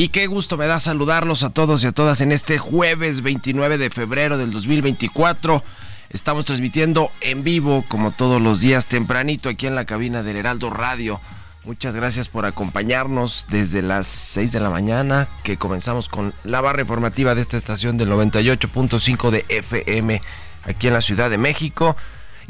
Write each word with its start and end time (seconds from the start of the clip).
Y 0.00 0.08
qué 0.08 0.28
gusto 0.28 0.56
me 0.56 0.66
da 0.66 0.80
saludarlos 0.80 1.42
a 1.42 1.50
todos 1.50 1.84
y 1.84 1.86
a 1.86 1.92
todas 1.92 2.22
en 2.22 2.32
este 2.32 2.56
jueves 2.56 3.20
29 3.20 3.76
de 3.76 3.90
febrero 3.90 4.38
del 4.38 4.50
2024. 4.50 5.62
Estamos 6.08 6.46
transmitiendo 6.46 7.10
en 7.20 7.44
vivo, 7.44 7.84
como 7.86 8.10
todos 8.10 8.40
los 8.40 8.62
días, 8.62 8.86
tempranito 8.86 9.50
aquí 9.50 9.66
en 9.66 9.74
la 9.74 9.84
cabina 9.84 10.22
del 10.22 10.38
Heraldo 10.38 10.70
Radio. 10.70 11.20
Muchas 11.64 11.94
gracias 11.94 12.28
por 12.28 12.46
acompañarnos 12.46 13.44
desde 13.50 13.82
las 13.82 14.06
6 14.06 14.52
de 14.52 14.60
la 14.60 14.70
mañana, 14.70 15.28
que 15.42 15.58
comenzamos 15.58 16.08
con 16.08 16.32
la 16.44 16.62
barra 16.62 16.80
informativa 16.80 17.34
de 17.34 17.42
esta 17.42 17.58
estación 17.58 17.98
del 17.98 18.08
98.5 18.08 19.28
de 19.28 19.44
FM 19.50 20.22
aquí 20.62 20.86
en 20.86 20.94
la 20.94 21.02
Ciudad 21.02 21.28
de 21.28 21.36
México. 21.36 21.94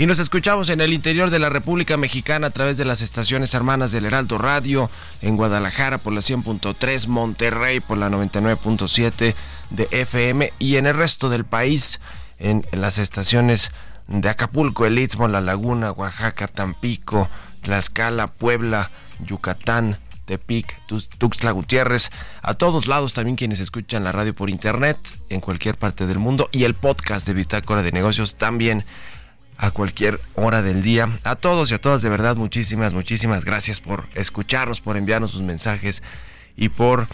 Y 0.00 0.06
nos 0.06 0.18
escuchamos 0.18 0.70
en 0.70 0.80
el 0.80 0.94
interior 0.94 1.28
de 1.28 1.38
la 1.38 1.50
República 1.50 1.98
Mexicana 1.98 2.46
a 2.46 2.50
través 2.50 2.78
de 2.78 2.86
las 2.86 3.02
estaciones 3.02 3.52
hermanas 3.52 3.92
del 3.92 4.06
Heraldo 4.06 4.38
Radio, 4.38 4.90
en 5.20 5.36
Guadalajara 5.36 5.98
por 5.98 6.14
la 6.14 6.22
100.3, 6.22 7.06
Monterrey 7.06 7.80
por 7.80 7.98
la 7.98 8.08
99.7 8.08 9.34
de 9.68 9.88
FM 9.90 10.54
y 10.58 10.76
en 10.76 10.86
el 10.86 10.96
resto 10.96 11.28
del 11.28 11.44
país 11.44 12.00
en, 12.38 12.64
las 12.72 12.96
estaciones 12.96 13.72
de 14.08 14.30
Acapulco, 14.30 14.86
El 14.86 14.98
Istmo, 14.98 15.28
La 15.28 15.42
Laguna, 15.42 15.92
Oaxaca, 15.92 16.48
Tampico, 16.48 17.28
Tlaxcala, 17.60 18.28
Puebla, 18.28 18.90
Yucatán, 19.22 19.98
Tepic, 20.24 20.80
Tuxtla 20.86 21.50
Gutiérrez, 21.50 22.10
a 22.40 22.54
todos 22.54 22.86
lados 22.86 23.12
también 23.12 23.36
quienes 23.36 23.60
escuchan 23.60 24.04
la 24.04 24.12
radio 24.12 24.34
por 24.34 24.48
internet 24.48 24.96
en 25.28 25.40
cualquier 25.40 25.76
parte 25.76 26.06
del 26.06 26.18
mundo 26.18 26.48
y 26.52 26.64
el 26.64 26.72
podcast 26.72 27.26
de 27.26 27.34
Bitácora 27.34 27.82
de 27.82 27.92
Negocios 27.92 28.36
también 28.36 28.82
a 29.60 29.70
cualquier 29.70 30.20
hora 30.34 30.62
del 30.62 30.82
día. 30.82 31.08
A 31.22 31.36
todos 31.36 31.70
y 31.70 31.74
a 31.74 31.80
todas 31.80 32.00
de 32.00 32.08
verdad 32.08 32.34
muchísimas, 32.36 32.94
muchísimas 32.94 33.44
gracias 33.44 33.78
por 33.78 34.06
escucharnos, 34.14 34.80
por 34.80 34.96
enviarnos 34.96 35.32
sus 35.32 35.42
mensajes 35.42 36.02
y 36.56 36.70
por 36.70 37.08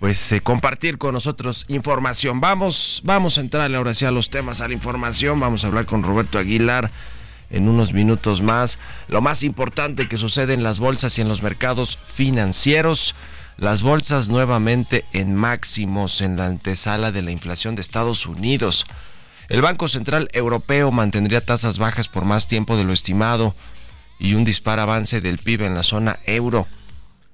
pues 0.00 0.32
eh, 0.32 0.40
compartir 0.40 0.98
con 0.98 1.14
nosotros 1.14 1.64
información. 1.68 2.40
Vamos, 2.40 3.02
vamos 3.04 3.38
a 3.38 3.40
entrarle 3.40 3.76
ahora 3.76 3.94
sí 3.94 4.04
a 4.04 4.10
los 4.10 4.30
temas, 4.30 4.60
a 4.60 4.66
la 4.66 4.74
información. 4.74 5.38
Vamos 5.38 5.62
a 5.62 5.68
hablar 5.68 5.86
con 5.86 6.02
Roberto 6.02 6.40
Aguilar 6.40 6.90
en 7.50 7.68
unos 7.68 7.92
minutos 7.92 8.42
más. 8.42 8.80
Lo 9.06 9.20
más 9.20 9.44
importante 9.44 10.08
que 10.08 10.18
sucede 10.18 10.54
en 10.54 10.64
las 10.64 10.80
bolsas 10.80 11.16
y 11.18 11.20
en 11.20 11.28
los 11.28 11.42
mercados 11.42 12.00
financieros. 12.04 13.14
Las 13.58 13.82
bolsas 13.82 14.28
nuevamente 14.28 15.04
en 15.12 15.36
máximos 15.36 16.20
en 16.20 16.36
la 16.36 16.46
antesala 16.46 17.12
de 17.12 17.22
la 17.22 17.30
inflación 17.30 17.76
de 17.76 17.82
Estados 17.82 18.26
Unidos. 18.26 18.86
El 19.52 19.60
Banco 19.60 19.86
Central 19.86 20.30
Europeo 20.32 20.90
mantendría 20.92 21.44
tasas 21.44 21.76
bajas 21.76 22.08
por 22.08 22.24
más 22.24 22.46
tiempo 22.46 22.78
de 22.78 22.84
lo 22.84 22.94
estimado 22.94 23.54
y 24.18 24.32
un 24.32 24.44
dispar 24.44 24.80
avance 24.80 25.20
del 25.20 25.36
PIB 25.36 25.64
en 25.64 25.74
la 25.74 25.82
zona 25.82 26.16
euro. 26.24 26.66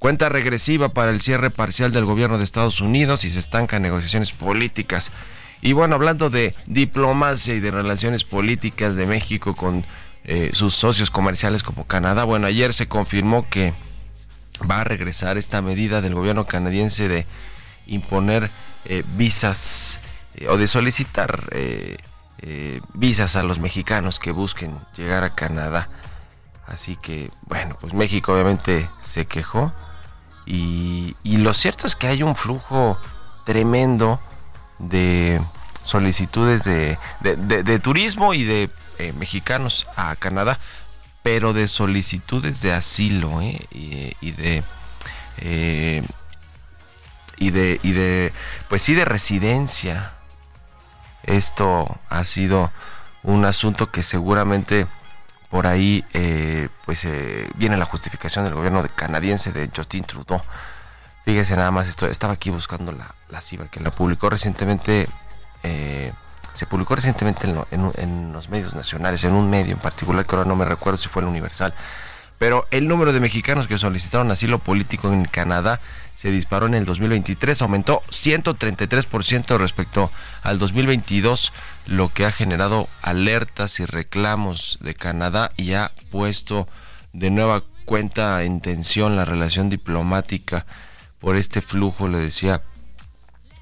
Cuenta 0.01 0.29
regresiva 0.29 0.89
para 0.89 1.13
el 1.13 1.21
cierre 1.21 1.51
parcial 1.51 1.93
del 1.93 2.05
gobierno 2.05 2.37
de 2.37 2.43
Estados 2.43 2.81
Unidos 2.81 3.25
y 3.25 3.31
se 3.31 3.39
estancan 3.39 3.83
negociaciones 3.83 4.33
políticas. 4.33 5.13
Y 5.63 5.75
bueno, 5.75 5.95
hablando 5.95 6.29
de 6.29 6.57
diplomacia 6.67 7.55
y 7.55 7.61
de 7.61 7.71
relaciones 7.71 8.25
políticas 8.25 8.97
de 8.97 9.07
México 9.07 9.55
con 9.55 9.85
eh, 10.25 10.51
sus 10.55 10.75
socios 10.75 11.13
comerciales 11.13 11.63
como 11.63 11.87
Canadá, 11.87 12.25
bueno, 12.25 12.49
ayer 12.49 12.75
se 12.75 12.89
confirmó 12.89 13.49
que 13.49 13.75
va 14.69 14.81
a 14.81 14.85
regresar 14.85 15.39
esta 15.39 15.63
medida 15.63 16.01
del 16.01 16.17
gobierno 16.17 16.47
canadiense 16.47 17.07
de 17.07 17.27
imponer 17.87 18.51
eh, 18.87 19.05
visas 19.17 20.01
eh, 20.35 20.49
o 20.49 20.57
de 20.57 20.67
solicitar 20.67 21.49
eh, 22.41 22.81
visas 22.95 23.35
a 23.35 23.43
los 23.43 23.59
mexicanos 23.59 24.21
que 24.21 24.31
busquen 24.31 24.79
llegar 24.97 25.25
a 25.25 25.31
Canadá. 25.31 25.89
Así 26.67 26.97
que, 26.97 27.31
bueno, 27.47 27.77
pues 27.81 27.95
México 27.95 28.33
obviamente 28.33 28.89
se 29.01 29.27
quejó. 29.27 29.73
Y, 30.47 31.17
lo 31.25 31.53
cierto 31.53 31.87
es 31.87 31.97
que 31.97 32.07
hay 32.07 32.23
un 32.23 32.37
flujo 32.37 32.99
tremendo 33.45 34.21
de 34.79 35.41
solicitudes 35.83 36.65
de, 36.65 36.99
de, 37.21 37.79
turismo 37.79 38.35
y 38.35 38.45
de 38.45 38.71
eh, 38.99 39.13
mexicanos 39.15 39.87
a 39.97 40.15
Canadá, 40.17 40.59
pero 41.23 41.53
de 41.53 41.69
solicitudes 41.69 42.61
de 42.61 42.73
asilo 42.73 43.41
¿eh? 43.43 43.67
y, 43.71 44.31
de... 44.33 44.63
y 47.39 47.51
de 47.51 47.81
y 47.83 47.93
de 47.93 48.33
pues 48.69 48.83
sí 48.83 48.95
de 48.95 49.05
residencia 49.05 50.18
esto 51.23 51.99
ha 52.09 52.25
sido 52.25 52.71
un 53.23 53.45
asunto 53.45 53.91
que 53.91 54.03
seguramente 54.03 54.87
por 55.51 55.67
ahí 55.67 56.05
eh, 56.13 56.69
pues 56.85 57.05
eh, 57.05 57.49
viene 57.55 57.77
la 57.77 57.85
justificación 57.85 58.45
del 58.45 58.55
gobierno 58.55 58.85
canadiense 58.95 59.53
de 59.53 59.71
Justin 59.75 60.05
Trudeau. 60.05 60.43
Fíjese 61.25 61.57
nada 61.57 61.71
más, 61.71 61.89
esto, 61.89 62.07
estaba 62.07 62.35
aquí 62.35 62.51
buscando 62.51 62.93
la, 62.93 63.15
la 63.29 63.41
CIBER 63.41 63.69
que 63.69 63.81
la 63.81 63.91
publicó 63.91 64.31
recientemente, 64.31 65.09
eh, 65.63 66.13
se 66.55 66.67
publicó 66.67 66.95
recientemente 66.95 67.49
en, 67.49 67.93
en, 67.97 68.33
los 68.33 68.49
medios 68.49 68.75
nacionales, 68.75 69.25
en 69.25 69.35
un 69.35 69.51
medio 69.51 69.73
en 69.73 69.79
particular 69.79 70.25
que 70.25 70.37
ahora 70.37 70.49
no 70.49 70.57
me 70.57 70.65
recuerdo 70.65 70.99
si 70.99 71.09
fue 71.09 71.23
el 71.23 71.29
Universal, 71.29 71.75
pero 72.39 72.67
el 72.71 72.89
número 72.89 73.13
de 73.13 73.21
mexicanos 73.21 73.67
que 73.67 73.79
solicitaron 73.79 74.31
asilo 74.31 74.59
político 74.59 75.13
en 75.13 75.25
Canadá 75.25 75.81
se 76.15 76.31
disparó 76.31 76.67
en 76.67 76.75
el 76.75 76.85
2023, 76.85 77.63
aumentó 77.63 78.03
133% 78.11 79.57
respecto 79.59 80.11
al 80.43 80.59
2022, 80.59 81.53
lo 81.87 82.13
que 82.13 82.27
ha 82.27 82.33
generado 82.33 82.89
alertas 83.03 83.79
y 83.79 83.85
reclamos 83.85 84.79
de 84.81 84.95
Canadá 84.95 85.53
y 85.57 85.75
ha 85.75 85.93
puesto 86.11 86.69
de 87.13 87.31
nueva 87.31 87.63
cuenta 87.85 88.43
en 88.43 88.61
tensión 88.61 89.17
la 89.17 89.25
relación 89.25 89.71
diplomática 89.71 90.67
por 91.21 91.37
este 91.37 91.61
flujo, 91.61 92.09
le 92.09 92.19
decía, 92.19 92.63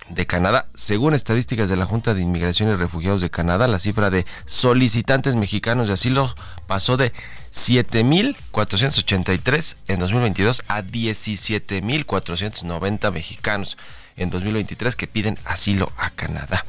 de 0.09 0.27
Canadá. 0.27 0.67
Según 0.75 1.15
estadísticas 1.15 1.69
de 1.69 1.77
la 1.77 1.87
Junta 1.87 2.15
de 2.15 2.23
Inmigración 2.23 2.69
y 2.71 2.75
Refugiados 2.75 3.21
de 3.21 3.31
Canadá, 3.31 3.69
la 3.69 3.79
cifra 3.79 4.11
de 4.11 4.27
solicitantes 4.45 5.37
mexicanos 5.37 5.87
de 5.89 5.95
asilo 5.95 6.35
pasó 6.67 6.97
de 6.97 7.13
7.483 7.53 9.77
en 9.89 9.99
2022 9.99 10.63
a 10.69 10.83
17.490 10.83 13.13
mexicanos 13.13 13.77
en 14.17 14.31
2023 14.31 14.97
que 14.97 15.07
piden 15.07 15.39
asilo 15.45 15.93
a 15.97 16.11
Canadá. 16.11 16.65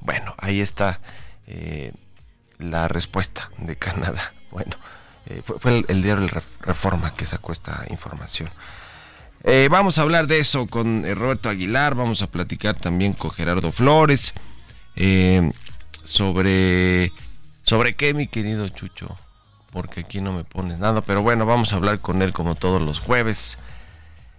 Bueno, 0.00 0.34
ahí 0.38 0.60
está 0.60 1.00
eh, 1.46 1.92
la 2.58 2.88
respuesta 2.88 3.50
de 3.58 3.76
Canadá. 3.76 4.32
Bueno, 4.52 4.76
eh, 5.26 5.42
fue, 5.44 5.84
el, 5.86 6.02
diario 6.02 6.28
Reforma 6.60 7.12
que 7.12 7.26
sacó 7.26 7.52
esta 7.52 7.84
información. 7.90 8.48
Eh, 9.44 9.68
vamos 9.70 9.98
a 9.98 10.02
hablar 10.02 10.26
de 10.26 10.38
eso 10.38 10.66
con 10.66 11.04
Roberto 11.16 11.48
Aguilar, 11.48 11.94
vamos 11.94 12.22
a 12.22 12.30
platicar 12.30 12.76
también 12.76 13.12
con 13.12 13.30
Gerardo 13.30 13.72
Flores 13.72 14.34
sobre... 16.04 17.12
¿Sobre 17.62 17.96
qué, 17.96 18.14
mi 18.14 18.28
querido 18.28 18.68
Chucho? 18.68 19.18
porque 19.76 20.00
aquí 20.00 20.22
no 20.22 20.32
me 20.32 20.42
pones 20.42 20.78
nada, 20.78 21.02
pero 21.02 21.20
bueno, 21.20 21.44
vamos 21.44 21.74
a 21.74 21.76
hablar 21.76 21.98
con 21.98 22.22
él 22.22 22.32
como 22.32 22.54
todos 22.54 22.80
los 22.80 22.98
jueves 22.98 23.58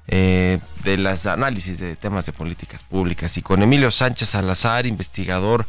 eh, 0.08 0.58
de 0.84 0.98
las 0.98 1.28
análisis 1.28 1.80
de 1.80 1.96
temas 1.96 2.26
de 2.26 2.34
políticas 2.34 2.82
públicas 2.82 3.38
y 3.38 3.44
con 3.44 3.62
Emilio 3.62 3.92
Sánchez 3.92 4.30
Salazar, 4.30 4.88
investigador 4.88 5.68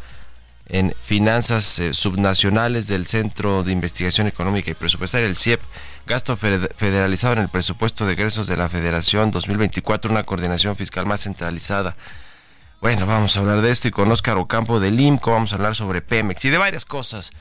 en 0.68 0.94
finanzas 1.02 1.78
eh, 1.78 1.94
subnacionales 1.94 2.86
del 2.86 3.06
Centro 3.06 3.64
de 3.64 3.72
Investigación 3.72 4.26
Económica 4.26 4.70
y 4.70 4.74
Presupuestaria, 4.74 5.26
el 5.26 5.36
CIEP, 5.36 5.60
gasto 6.06 6.36
federalizado 6.36 7.34
en 7.34 7.40
el 7.40 7.48
presupuesto 7.48 8.06
de 8.06 8.12
egresos 8.14 8.46
de 8.46 8.56
la 8.56 8.68
Federación 8.68 9.30
2024, 9.30 10.10
una 10.10 10.24
coordinación 10.24 10.76
fiscal 10.76 11.06
más 11.06 11.22
centralizada. 11.22 11.96
Bueno, 12.80 13.06
vamos 13.06 13.36
a 13.36 13.40
hablar 13.40 13.60
de 13.60 13.70
esto 13.70 13.88
y 13.88 13.90
con 13.90 14.10
Óscar 14.12 14.36
Ocampo 14.36 14.78
del 14.78 15.00
IMCO 15.00 15.32
vamos 15.32 15.52
a 15.52 15.56
hablar 15.56 15.74
sobre 15.74 16.00
Pemex 16.00 16.44
y 16.44 16.50
de 16.50 16.58
varias 16.58 16.84
cosas. 16.84 17.32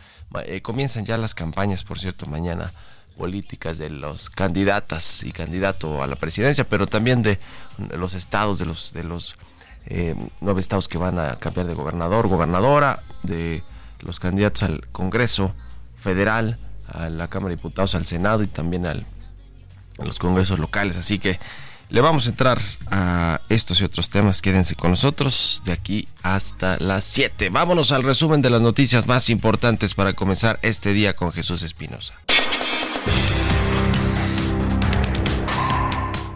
Eh, 0.45 0.62
comienzan 0.62 1.06
ya 1.06 1.18
las 1.18 1.35
campañas, 1.35 1.83
por 1.83 2.00
cierto, 2.00 2.25
mañana 2.25 2.71
políticas 3.18 3.77
de 3.77 3.89
los 3.89 4.30
candidatas 4.30 5.23
y 5.23 5.31
candidato 5.31 6.03
a 6.03 6.07
la 6.07 6.15
presidencia, 6.15 6.68
pero 6.68 6.88
también 6.88 7.23
de 7.23 7.39
los 7.77 8.13
estados, 8.13 8.59
de 8.59 8.65
los 8.65 8.94
de 8.94 9.03
los 9.03 9.35
eh, 9.87 10.15
nueve 10.41 10.59
estados 10.59 10.87
que 10.87 10.97
van 10.97 11.17
a 11.17 11.35
cambiar 11.37 11.67
de 11.67 11.73
gobernador, 11.73 12.27
gobernadora, 12.27 13.03
de 13.23 13.63
los 13.99 14.19
candidatos 14.19 14.63
al 14.63 14.87
Congreso 14.91 15.53
Federal, 15.97 16.59
a 16.87 17.09
la 17.09 17.27
Cámara 17.27 17.49
de 17.49 17.55
Diputados, 17.55 17.95
al 17.95 18.05
Senado 18.05 18.43
y 18.43 18.47
también 18.47 18.85
al, 18.85 19.05
a 19.99 20.05
los 20.05 20.19
congresos 20.19 20.59
locales. 20.59 20.97
Así 20.97 21.19
que 21.19 21.39
le 21.89 22.01
vamos 22.01 22.25
a 22.25 22.29
entrar 22.29 22.61
a 22.87 23.39
estos 23.47 23.79
y 23.79 23.85
otros 23.85 24.09
temas. 24.09 24.41
Quédense 24.41 24.75
con 24.75 24.91
nosotros 24.91 25.61
de 25.65 25.71
aquí 25.71 26.07
hasta 26.21 26.77
las 26.79 27.05
7. 27.05 27.49
Vámonos 27.49 27.91
al 27.91 28.03
resumen 28.03 28.41
de 28.41 28.49
las 28.49 28.61
noticias 28.61 29.07
más 29.07 29.29
importantes 29.29 29.93
para 29.93 30.13
comenzar 30.13 30.59
este 30.63 30.91
día 30.91 31.15
con 31.15 31.31
Jesús 31.31 31.63
Espinosa. 31.63 32.13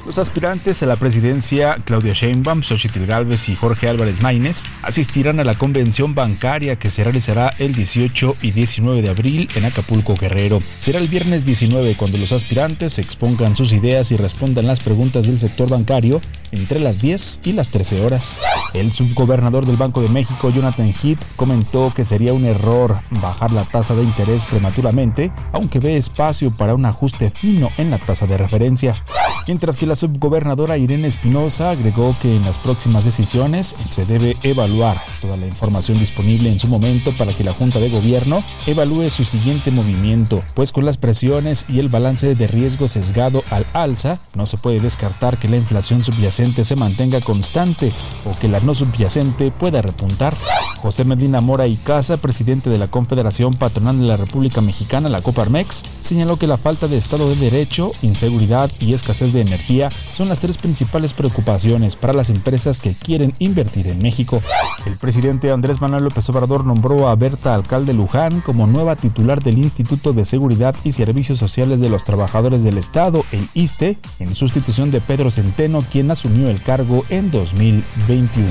Los 0.03 0.17
aspirantes 0.17 0.81
a 0.81 0.87
la 0.87 0.95
presidencia, 0.95 1.77
Claudia 1.85 2.13
Sheinbaum, 2.13 2.63
Xochitl 2.63 3.05
Galvez 3.05 3.47
y 3.49 3.55
Jorge 3.55 3.87
Álvarez 3.87 4.19
Maínez, 4.21 4.63
asistirán 4.81 5.39
a 5.39 5.43
la 5.43 5.53
convención 5.53 6.15
bancaria 6.15 6.75
que 6.75 6.89
se 6.89 7.03
realizará 7.03 7.53
el 7.59 7.75
18 7.75 8.37
y 8.41 8.51
19 8.51 9.03
de 9.03 9.09
abril 9.09 9.47
en 9.53 9.65
Acapulco, 9.65 10.15
Guerrero. 10.15 10.57
Será 10.79 10.97
el 10.97 11.07
viernes 11.07 11.45
19 11.45 11.95
cuando 11.97 12.17
los 12.17 12.31
aspirantes 12.31 12.97
expongan 12.97 13.55
sus 13.55 13.73
ideas 13.73 14.11
y 14.11 14.17
respondan 14.17 14.65
las 14.65 14.79
preguntas 14.79 15.27
del 15.27 15.37
sector 15.37 15.69
bancario 15.69 16.19
entre 16.51 16.79
las 16.79 16.99
10 16.99 17.41
y 17.43 17.53
las 17.53 17.69
13 17.69 18.03
horas. 18.03 18.35
El 18.73 18.91
subgobernador 18.91 19.67
del 19.67 19.77
Banco 19.77 20.01
de 20.01 20.09
México, 20.09 20.49
Jonathan 20.49 20.93
Heath, 21.03 21.19
comentó 21.35 21.93
que 21.95 22.05
sería 22.05 22.33
un 22.33 22.45
error 22.45 22.99
bajar 23.11 23.51
la 23.51 23.65
tasa 23.65 23.93
de 23.93 24.03
interés 24.03 24.45
prematuramente, 24.45 25.31
aunque 25.53 25.79
ve 25.79 25.95
espacio 25.95 26.49
para 26.49 26.73
un 26.73 26.85
ajuste 26.85 27.29
fino 27.29 27.69
en 27.77 27.91
la 27.91 27.99
tasa 27.99 28.25
de 28.25 28.37
referencia. 28.37 29.03
Mientras 29.47 29.77
que 29.77 29.87
la 29.91 29.95
subgobernadora 29.97 30.77
Irene 30.77 31.09
Espinosa 31.09 31.71
agregó 31.71 32.15
que 32.21 32.33
en 32.33 32.45
las 32.45 32.57
próximas 32.59 33.03
decisiones 33.03 33.75
se 33.89 34.05
debe 34.05 34.37
evaluar 34.41 35.01
toda 35.19 35.35
la 35.35 35.47
información 35.47 35.99
disponible 35.99 36.49
en 36.49 36.59
su 36.59 36.69
momento 36.69 37.11
para 37.17 37.33
que 37.33 37.43
la 37.43 37.51
Junta 37.51 37.81
de 37.81 37.89
Gobierno 37.89 38.41
evalúe 38.67 39.09
su 39.09 39.25
siguiente 39.25 39.69
movimiento, 39.69 40.41
pues 40.53 40.71
con 40.71 40.85
las 40.85 40.97
presiones 40.97 41.65
y 41.67 41.79
el 41.79 41.89
balance 41.89 42.35
de 42.35 42.47
riesgo 42.47 42.87
sesgado 42.87 43.43
al 43.49 43.65
alza, 43.73 44.21
no 44.33 44.45
se 44.45 44.55
puede 44.55 44.79
descartar 44.79 45.39
que 45.39 45.49
la 45.49 45.57
inflación 45.57 46.05
subyacente 46.05 46.63
se 46.63 46.77
mantenga 46.77 47.19
constante 47.19 47.91
o 48.23 48.39
que 48.39 48.47
la 48.47 48.61
no 48.61 48.73
subyacente 48.73 49.51
pueda 49.51 49.81
repuntar. 49.81 50.33
José 50.81 51.03
Medina 51.03 51.41
Mora 51.41 51.67
y 51.67 51.75
Casa, 51.75 52.15
presidente 52.15 52.69
de 52.69 52.77
la 52.77 52.87
Confederación 52.87 53.53
Patronal 53.55 53.99
de 53.99 54.05
la 54.05 54.15
República 54.15 54.61
Mexicana, 54.61 55.09
la 55.09 55.21
Coparmex, 55.21 55.83
señaló 55.99 56.37
que 56.37 56.47
la 56.47 56.57
falta 56.57 56.87
de 56.87 56.97
Estado 56.97 57.27
de 57.27 57.35
Derecho, 57.35 57.91
inseguridad 58.01 58.71
y 58.79 58.93
escasez 58.93 59.33
de 59.33 59.41
energía 59.41 59.80
son 59.89 60.29
las 60.29 60.39
tres 60.39 60.57
principales 60.57 61.13
preocupaciones 61.13 61.95
para 61.95 62.13
las 62.13 62.29
empresas 62.29 62.81
que 62.81 62.95
quieren 62.95 63.33
invertir 63.39 63.87
en 63.87 63.99
México. 63.99 64.41
El 64.85 64.97
presidente 64.97 65.51
Andrés 65.51 65.81
Manuel 65.81 66.03
López 66.03 66.29
Obrador 66.29 66.65
nombró 66.65 67.07
a 67.07 67.15
Berta 67.15 67.53
Alcalde 67.53 67.93
Luján 67.93 68.41
como 68.41 68.67
nueva 68.67 68.95
titular 68.95 69.41
del 69.41 69.57
Instituto 69.57 70.13
de 70.13 70.25
Seguridad 70.25 70.75
y 70.83 70.91
Servicios 70.91 71.39
Sociales 71.39 71.79
de 71.79 71.89
los 71.89 72.03
Trabajadores 72.03 72.63
del 72.63 72.77
Estado, 72.77 73.25
el 73.31 73.49
ISTE, 73.53 73.97
en 74.19 74.35
sustitución 74.35 74.91
de 74.91 75.01
Pedro 75.01 75.31
Centeno, 75.31 75.83
quien 75.89 76.11
asumió 76.11 76.49
el 76.49 76.61
cargo 76.61 77.05
en 77.09 77.31
2021. 77.31 78.47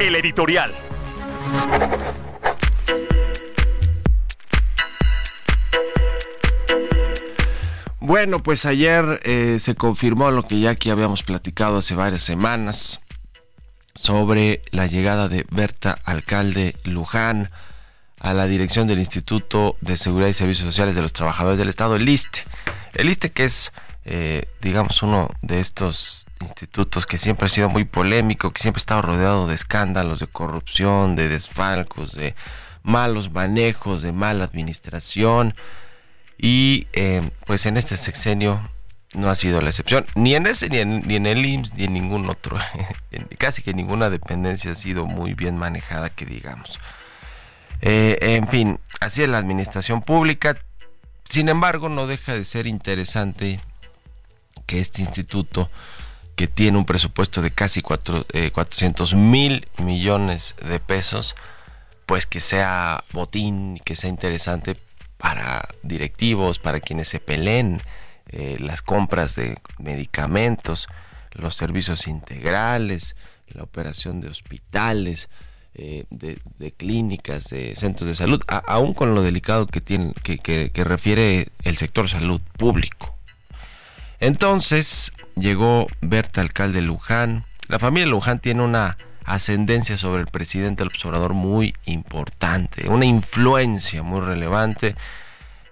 El 0.00 0.14
editorial. 0.16 0.72
Bueno, 8.06 8.42
pues 8.42 8.66
ayer 8.66 9.22
eh, 9.24 9.56
se 9.60 9.74
confirmó 9.74 10.30
lo 10.30 10.42
que 10.42 10.60
ya 10.60 10.68
aquí 10.68 10.90
habíamos 10.90 11.22
platicado 11.22 11.78
hace 11.78 11.94
varias 11.94 12.20
semanas 12.20 13.00
sobre 13.94 14.60
la 14.72 14.86
llegada 14.86 15.26
de 15.26 15.46
Berta 15.48 15.96
Alcalde 16.04 16.76
Luján 16.84 17.50
a 18.20 18.34
la 18.34 18.44
dirección 18.44 18.86
del 18.86 18.98
Instituto 18.98 19.78
de 19.80 19.96
Seguridad 19.96 20.28
y 20.28 20.34
Servicios 20.34 20.66
Sociales 20.66 20.94
de 20.94 21.00
los 21.00 21.14
Trabajadores 21.14 21.56
del 21.56 21.70
Estado, 21.70 21.96
el 21.96 22.06
ISTE. 22.06 22.44
El 22.92 23.08
ISTE 23.08 23.32
que 23.32 23.46
es, 23.46 23.72
eh, 24.04 24.48
digamos, 24.60 25.02
uno 25.02 25.30
de 25.40 25.60
estos 25.60 26.26
institutos 26.42 27.06
que 27.06 27.16
siempre 27.16 27.46
ha 27.46 27.48
sido 27.48 27.70
muy 27.70 27.84
polémico, 27.84 28.50
que 28.50 28.60
siempre 28.60 28.80
ha 28.80 28.84
estado 28.84 29.00
rodeado 29.00 29.46
de 29.46 29.54
escándalos, 29.54 30.20
de 30.20 30.26
corrupción, 30.26 31.16
de 31.16 31.30
desfalcos, 31.30 32.12
de 32.12 32.34
malos 32.82 33.32
manejos, 33.32 34.02
de 34.02 34.12
mala 34.12 34.44
administración 34.44 35.54
y 36.38 36.86
eh, 36.92 37.30
pues 37.46 37.66
en 37.66 37.76
este 37.76 37.96
sexenio 37.96 38.60
no 39.14 39.30
ha 39.30 39.36
sido 39.36 39.60
la 39.60 39.70
excepción, 39.70 40.06
ni 40.14 40.34
en 40.34 40.46
ese, 40.46 40.68
ni 40.68 40.78
en, 40.78 41.26
el 41.26 41.46
IMSS, 41.46 41.74
ni 41.74 41.84
en 41.84 41.94
ningún 41.94 42.28
otro. 42.28 42.58
Casi 43.38 43.62
que 43.62 43.72
ninguna 43.72 44.10
dependencia 44.10 44.72
ha 44.72 44.76
sido 44.76 45.06
muy 45.06 45.34
bien 45.34 45.56
manejada, 45.56 46.10
que 46.10 46.26
digamos. 46.26 46.80
Eh, 47.80 48.18
en 48.20 48.48
fin, 48.48 48.80
así 49.00 49.22
es 49.22 49.28
la 49.28 49.38
administración 49.38 50.02
pública. 50.02 50.58
Sin 51.24 51.48
embargo, 51.48 51.88
no 51.88 52.06
deja 52.06 52.34
de 52.34 52.44
ser 52.44 52.66
interesante 52.66 53.60
que 54.66 54.80
este 54.80 55.02
instituto, 55.02 55.70
que 56.36 56.48
tiene 56.48 56.78
un 56.78 56.84
presupuesto 56.84 57.40
de 57.40 57.52
casi 57.52 57.82
cuatro, 57.82 58.26
400 58.52 59.12
eh, 59.12 59.16
mil 59.16 59.68
millones 59.78 60.56
de 60.66 60.80
pesos, 60.80 61.36
pues 62.06 62.26
que 62.26 62.40
sea 62.40 63.04
botín, 63.12 63.80
que 63.84 63.94
sea 63.94 64.10
interesante 64.10 64.76
para 65.16 65.66
directivos, 65.82 66.58
para 66.58 66.80
quienes 66.80 67.08
se 67.08 67.20
peleen 67.20 67.82
eh, 68.28 68.56
las 68.58 68.82
compras 68.82 69.36
de 69.36 69.56
medicamentos, 69.78 70.88
los 71.32 71.54
servicios 71.54 72.06
integrales, 72.06 73.16
la 73.48 73.62
operación 73.62 74.20
de 74.20 74.28
hospitales, 74.28 75.28
eh, 75.74 76.04
de, 76.10 76.72
clínicas, 76.72 77.50
de 77.50 77.74
centros 77.74 78.06
de 78.08 78.14
salud, 78.14 78.40
aún 78.46 78.94
con 78.94 79.14
lo 79.14 79.22
delicado 79.22 79.66
que, 79.66 79.80
tiene, 79.80 80.12
que, 80.22 80.70
refiere 80.84 81.48
el 81.64 81.76
sector 81.76 82.08
salud 82.08 82.40
público. 82.56 83.12
Entonces 84.20 85.12
llegó 85.34 85.88
Berta, 86.00 86.40
alcalde 86.40 86.80
de 86.80 86.86
Luján. 86.86 87.44
La 87.66 87.80
familia 87.80 88.06
Luján 88.06 88.38
tiene 88.38 88.62
una 88.62 88.98
ascendencia 89.24 89.96
sobre 89.96 90.20
el 90.20 90.26
presidente 90.26 90.82
del 90.82 90.88
observador 90.88 91.34
muy 91.34 91.74
importante, 91.86 92.88
una 92.88 93.06
influencia 93.06 94.02
muy 94.02 94.20
relevante. 94.20 94.94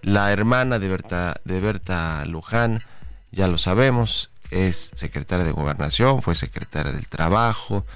La 0.01 0.33
hermana 0.33 0.79
de 0.79 0.89
Berta, 0.89 1.41
de 1.45 1.61
Berta 1.61 2.25
Luján, 2.25 2.83
ya 3.31 3.47
lo 3.47 3.59
sabemos, 3.59 4.31
es 4.51 4.91
secretaria 4.95 5.45
de 5.45 5.53
gobernación, 5.53 6.23
fue 6.23 6.35
secretaria 6.35 6.93
del 6.93 7.09
trabajo, 7.09 7.87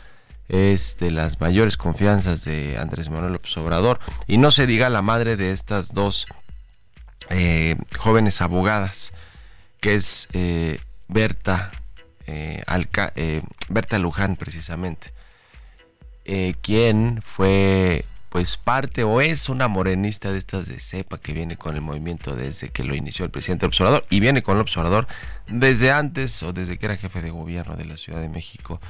es 0.48 0.98
de 0.98 1.10
las 1.10 1.40
mayores 1.40 1.76
confianzas 1.76 2.44
de 2.44 2.78
Andrés 2.78 3.10
Manuel 3.10 3.32
López 3.32 3.56
Obrador, 3.56 3.98
y 4.26 4.38
no 4.38 4.52
se 4.52 4.66
diga 4.66 4.88
la 4.88 5.02
madre 5.02 5.36
de 5.36 5.52
estas 5.52 5.94
dos 5.94 6.26
eh, 7.28 7.76
jóvenes 7.98 8.40
abogadas, 8.40 9.12
que 9.80 9.96
es 9.96 10.28
eh, 10.32 10.80
Berta, 11.08 11.72
eh, 12.26 13.42
Berta 13.68 13.98
Luján 13.98 14.36
precisamente. 14.36 15.15
Eh, 16.28 16.56
quien 16.60 17.22
fue 17.22 18.04
pues 18.30 18.56
parte 18.56 19.04
o 19.04 19.20
es 19.20 19.48
una 19.48 19.68
morenista 19.68 20.32
de 20.32 20.38
estas 20.38 20.66
de 20.66 20.80
cepa 20.80 21.18
que 21.18 21.32
viene 21.32 21.56
con 21.56 21.76
el 21.76 21.82
movimiento 21.82 22.34
desde 22.34 22.68
que 22.70 22.82
lo 22.82 22.96
inició 22.96 23.24
el 23.24 23.30
presidente 23.30 23.64
observador 23.64 24.04
y 24.10 24.18
viene 24.18 24.42
con 24.42 24.56
el 24.56 24.60
observador 24.60 25.06
desde 25.46 25.92
antes 25.92 26.42
o 26.42 26.52
desde 26.52 26.78
que 26.78 26.86
era 26.86 26.96
jefe 26.96 27.22
de 27.22 27.30
gobierno 27.30 27.76
de 27.76 27.84
la 27.84 27.96
Ciudad 27.96 28.20
de 28.20 28.28
México. 28.28 28.80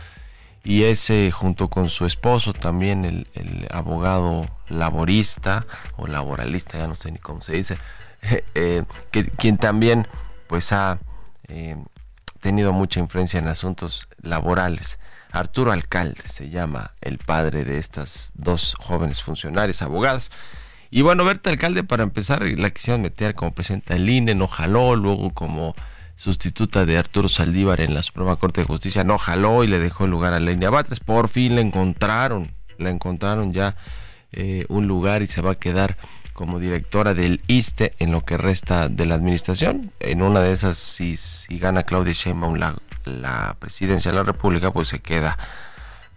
Y 0.65 0.85
ese 0.85 1.31
junto 1.31 1.69
con 1.69 1.91
su 1.91 2.07
esposo 2.07 2.55
también 2.55 3.05
el, 3.05 3.69
abogado 3.71 4.49
laborista 4.69 5.67
o 5.99 6.07
laboralista 6.07 6.79
ya 6.79 6.87
no 6.87 6.95
sé 6.95 7.13
ni 7.13 7.19
cómo 7.19 7.43
se 7.43 7.53
dice 7.53 7.79
eh, 8.55 8.83
que, 9.11 9.25
quien 9.29 9.59
también 9.59 10.09
pues 10.47 10.73
ha 10.73 10.99
eh, 11.49 11.77
tenido 12.41 12.73
mucha 12.73 12.99
influencia 12.99 13.39
en 13.39 13.47
asuntos 13.47 14.09
laborales 14.23 14.99
Arturo 15.39 15.73
Alcalde 15.73 16.23
se 16.27 16.51
llama 16.51 16.91
el 17.01 17.19
padre 17.19 17.65
de 17.65 17.79
estas 17.79 18.33
dos 18.35 18.75
jóvenes 18.79 19.23
funcionarias, 19.23 19.83
abogadas. 19.83 20.31
Y 20.91 21.03
bueno, 21.03 21.25
Berta 21.25 21.51
Alcalde, 21.51 21.85
para 21.85 22.03
empezar, 22.03 22.43
la 22.43 22.71
quisieron 22.71 23.03
meter 23.03 23.35
como 23.35 23.53
presidenta 23.53 23.95
del 23.95 24.09
INE, 24.09 24.35
no 24.35 24.47
jaló, 24.47 24.97
luego 24.97 25.33
como 25.35 25.75
sustituta 26.17 26.87
de 26.87 26.97
Arturo 26.97 27.29
Saldívar 27.29 27.81
en 27.81 27.93
la 27.93 28.03
Suprema 28.03 28.37
Corte 28.37 28.63
de 28.63 28.67
Justicia, 28.67 29.05
no 29.05 29.19
jaló 29.19 29.65
y 29.65 29.67
le 29.67 29.79
dejó 29.79 30.05
el 30.05 30.11
lugar 30.11 30.33
a 30.33 30.41
Lenia 30.41 30.71
Batres. 30.71 31.01
Por 31.01 31.29
fin 31.29 31.55
le 31.57 31.61
encontraron, 31.61 32.53
le 32.79 32.91
encontraron 32.91 33.53
ya 33.53 33.77
eh, 34.33 34.65
un 34.69 34.87
lugar 34.87 35.23
y 35.23 35.27
se 35.27 35.43
va 35.43 35.53
a 35.53 35.55
quedar 35.57 35.97
como 36.33 36.59
directora 36.59 37.15
del 37.15 37.41
ISTE 37.47 37.95
en 37.99 38.13
lo 38.13 38.25
que 38.25 38.37
resta 38.37 38.89
de 38.89 39.07
la 39.07 39.15
administración. 39.15 39.93
En 40.01 40.23
una 40.23 40.41
de 40.41 40.53
esas, 40.53 40.79
si, 40.79 41.17
si 41.17 41.59
gana 41.59 41.83
Claudia 41.83 42.13
Sheinbaum 42.13 42.57
la, 42.57 42.77
la 43.07 43.57
presidencia 43.59 44.11
de 44.11 44.19
la 44.19 44.25
República, 44.25 44.73
pues 44.73 44.89
se 44.89 45.01
queda 45.01 45.39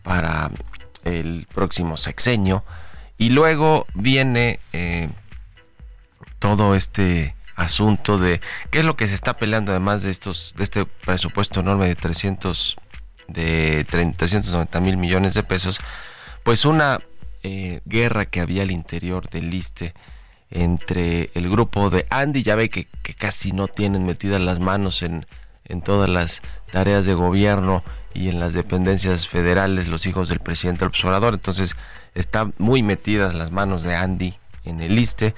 para 0.03 0.51
el 1.05 1.47
próximo 1.53 1.97
sexenio. 1.97 2.63
Y 3.17 3.29
luego 3.29 3.85
viene 3.93 4.59
eh, 4.73 5.09
todo 6.39 6.75
este 6.75 7.35
asunto 7.55 8.17
de 8.17 8.41
qué 8.71 8.79
es 8.79 8.85
lo 8.85 8.95
que 8.95 9.07
se 9.07 9.15
está 9.15 9.35
peleando 9.35 9.71
además 9.71 10.01
de 10.01 10.11
estos 10.11 10.53
de 10.55 10.63
este 10.63 10.85
presupuesto 10.85 11.59
enorme 11.59 11.87
de 11.87 11.95
300 11.95 12.77
de 13.27 13.85
390 13.87 14.79
mil 14.79 14.95
millones 14.95 15.33
de 15.33 15.43
pesos 15.43 15.81
pues 16.43 16.63
una 16.63 17.01
eh, 17.43 17.81
guerra 17.83 18.27
que 18.27 18.39
había 18.39 18.61
al 18.61 18.71
interior 18.71 19.29
del 19.29 19.49
liste 19.49 19.93
entre 20.49 21.31
el 21.33 21.49
grupo 21.49 21.89
de 21.89 22.07
Andy 22.09 22.43
ya 22.43 22.55
ve 22.55 22.69
que, 22.69 22.87
que 23.03 23.13
casi 23.13 23.51
no 23.51 23.67
tienen 23.67 24.05
metidas 24.05 24.39
las 24.39 24.61
manos 24.61 25.03
en, 25.03 25.25
en 25.69 25.81
todas 25.81 26.09
las 26.09 26.41
tareas 26.71 27.05
de 27.05 27.13
gobierno 27.13 27.83
y 28.13 28.27
en 28.27 28.39
las 28.39 28.53
dependencias 28.53 29.27
federales 29.27 29.87
los 29.87 30.05
hijos 30.05 30.29
del 30.29 30.39
presidente 30.39 30.79
del 30.79 30.89
observador 30.89 31.35
entonces 31.35 31.75
están 32.15 32.53
muy 32.57 32.83
metidas 32.83 33.33
las 33.33 33.51
manos 33.51 33.83
de 33.83 33.95
Andy 33.95 34.37
en 34.65 34.81
el 34.81 34.95
liste 34.95 35.33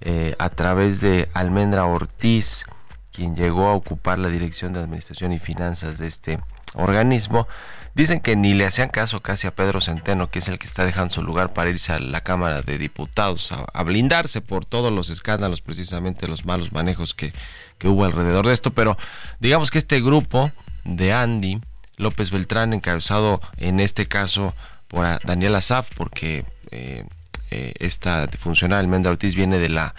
eh, 0.00 0.36
a 0.38 0.48
través 0.48 1.00
de 1.00 1.28
Almendra 1.34 1.84
Ortiz, 1.84 2.64
quien 3.12 3.34
llegó 3.34 3.66
a 3.66 3.74
ocupar 3.74 4.18
la 4.18 4.28
dirección 4.28 4.72
de 4.72 4.80
Administración 4.80 5.32
y 5.32 5.40
Finanzas 5.40 5.98
de 5.98 6.06
este 6.06 6.38
organismo. 6.74 7.48
Dicen 7.94 8.20
que 8.20 8.36
ni 8.36 8.54
le 8.54 8.64
hacían 8.64 8.90
caso 8.90 9.22
casi 9.22 9.48
a 9.48 9.50
Pedro 9.56 9.80
Centeno, 9.80 10.30
que 10.30 10.38
es 10.38 10.46
el 10.46 10.60
que 10.60 10.66
está 10.66 10.84
dejando 10.84 11.12
su 11.12 11.22
lugar 11.22 11.52
para 11.52 11.70
irse 11.70 11.92
a 11.92 11.98
la 11.98 12.20
Cámara 12.20 12.62
de 12.62 12.78
Diputados, 12.78 13.50
a, 13.50 13.82
blindarse 13.82 14.40
por 14.40 14.64
todos 14.64 14.92
los 14.92 15.10
escándalos, 15.10 15.62
precisamente 15.62 16.28
los 16.28 16.44
malos 16.44 16.70
manejos 16.70 17.14
que, 17.14 17.32
que, 17.78 17.88
hubo 17.88 18.04
alrededor 18.04 18.46
de 18.46 18.54
esto. 18.54 18.72
Pero 18.72 18.96
digamos 19.40 19.70
que 19.70 19.78
este 19.78 20.00
grupo 20.00 20.52
de 20.84 21.12
Andy 21.12 21.60
López 21.96 22.30
Beltrán, 22.30 22.72
encabezado 22.72 23.40
en 23.56 23.80
este 23.80 24.06
caso 24.06 24.54
por 24.88 25.06
Daniel 25.24 25.54
Azaf, 25.54 25.90
porque 25.94 26.44
eh, 26.70 27.04
eh, 27.50 27.74
esta 27.78 28.28
funcional 28.38 28.80
Almendra 28.80 29.10
Ortiz 29.10 29.34
viene 29.34 29.58
de 29.58 29.68
la 29.68 29.94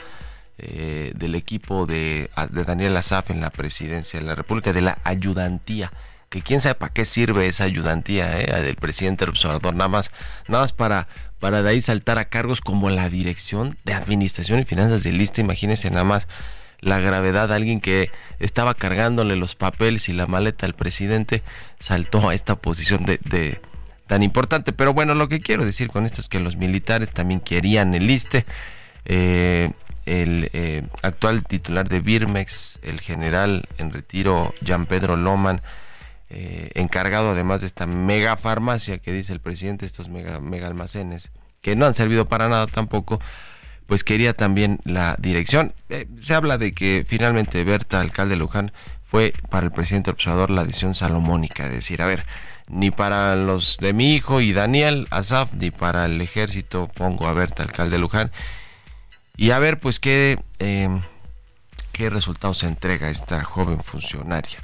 eh, 0.61 1.13
del 1.15 1.35
equipo 1.35 1.85
de, 1.85 2.29
Daniel 2.51 2.97
Azaf 2.97 3.29
en 3.31 3.39
la 3.39 3.49
presidencia 3.49 4.19
de 4.19 4.25
la 4.25 4.35
República, 4.35 4.73
de 4.73 4.81
la 4.81 4.97
ayudantía 5.05 5.89
que 6.29 6.41
quién 6.41 6.59
sabe 6.59 6.75
para 6.75 6.93
qué 6.93 7.05
sirve 7.05 7.47
esa 7.47 7.63
ayudantía 7.63 8.39
eh, 8.39 8.61
del 8.61 8.75
presidente 8.75 9.25
del 9.25 9.29
observador, 9.29 9.73
nada 9.73 9.87
más, 9.87 10.11
nada 10.47 10.63
más 10.63 10.73
para, 10.73 11.07
para 11.39 11.61
de 11.61 11.69
ahí 11.69 11.81
saltar 11.81 12.17
a 12.17 12.25
cargos 12.25 12.61
como 12.61 12.89
la 12.89 13.09
dirección 13.09 13.77
de 13.85 13.93
administración 13.93 14.59
y 14.59 14.65
finanzas 14.65 15.03
de 15.03 15.11
lista, 15.11 15.41
imagínense 15.41 15.89
nada 15.89 16.03
más 16.03 16.27
la 16.81 16.99
gravedad 16.99 17.49
de 17.49 17.55
alguien 17.55 17.81
que 17.81 18.11
estaba 18.39 18.73
cargándole 18.73 19.35
los 19.35 19.55
papeles 19.55 20.09
y 20.09 20.13
la 20.13 20.27
maleta 20.27 20.65
al 20.65 20.75
presidente 20.75 21.43
saltó 21.79 22.29
a 22.29 22.33
esta 22.33 22.55
posición 22.55 23.05
de, 23.05 23.61
tan 24.07 24.23
importante. 24.23 24.73
Pero 24.73 24.93
bueno, 24.93 25.15
lo 25.15 25.29
que 25.29 25.41
quiero 25.41 25.65
decir 25.65 25.89
con 25.89 26.05
esto 26.05 26.21
es 26.21 26.27
que 26.27 26.39
los 26.39 26.55
militares 26.55 27.11
también 27.11 27.39
querían 27.39 27.93
el 27.95 28.09
ISTE. 28.09 28.45
Eh, 29.05 29.71
el 30.05 30.49
eh, 30.53 30.83
actual 31.03 31.43
titular 31.43 31.87
de 31.87 31.99
Birmex, 31.99 32.79
el 32.81 32.99
general 32.99 33.67
en 33.77 33.91
retiro, 33.91 34.53
Jean 34.61 34.87
Pedro 34.87 35.17
Loman, 35.17 35.61
eh, 36.31 36.71
encargado 36.75 37.31
además 37.31 37.61
de 37.61 37.67
esta 37.67 37.85
mega 37.85 38.35
farmacia 38.35 38.97
que 38.99 39.11
dice 39.11 39.33
el 39.33 39.39
presidente, 39.39 39.85
estos 39.85 40.09
mega, 40.09 40.39
mega 40.39 40.67
almacenes, 40.67 41.31
que 41.61 41.75
no 41.75 41.85
han 41.85 41.93
servido 41.93 42.25
para 42.25 42.49
nada 42.49 42.67
tampoco, 42.67 43.19
pues 43.89 44.03
quería 44.03 44.33
también 44.33 44.79
la 44.85 45.15
dirección. 45.17 45.73
se 46.21 46.35
habla 46.35 46.59
de 46.59 46.73
que 46.73 47.03
finalmente 47.07 47.63
Berta, 47.63 47.99
alcalde 47.99 48.35
de 48.35 48.39
Luján, 48.39 48.71
fue 49.03 49.33
para 49.49 49.65
el 49.65 49.71
presidente 49.71 50.11
observador 50.11 50.51
la 50.51 50.63
decisión 50.63 50.93
salomónica, 50.93 51.67
de 51.67 51.77
decir, 51.77 52.03
a 52.03 52.05
ver, 52.05 52.23
ni 52.67 52.91
para 52.91 53.35
los 53.35 53.77
de 53.77 53.93
mi 53.93 54.13
hijo 54.13 54.41
y 54.41 54.53
Daniel 54.53 55.07
Asaf, 55.09 55.53
ni 55.53 55.71
para 55.71 56.05
el 56.05 56.21
ejército 56.21 56.87
pongo 56.93 57.27
a 57.27 57.33
Berta, 57.33 57.63
alcalde 57.63 57.93
de 57.93 57.97
Luján. 57.97 58.31
Y 59.35 59.49
a 59.51 59.57
ver, 59.57 59.79
pues, 59.79 59.99
qué, 59.99 60.37
em, 60.59 61.01
qué 61.91 62.11
resultados 62.11 62.59
se 62.59 62.67
entrega 62.67 63.09
esta 63.09 63.43
joven 63.43 63.81
funcionaria. 63.83 64.59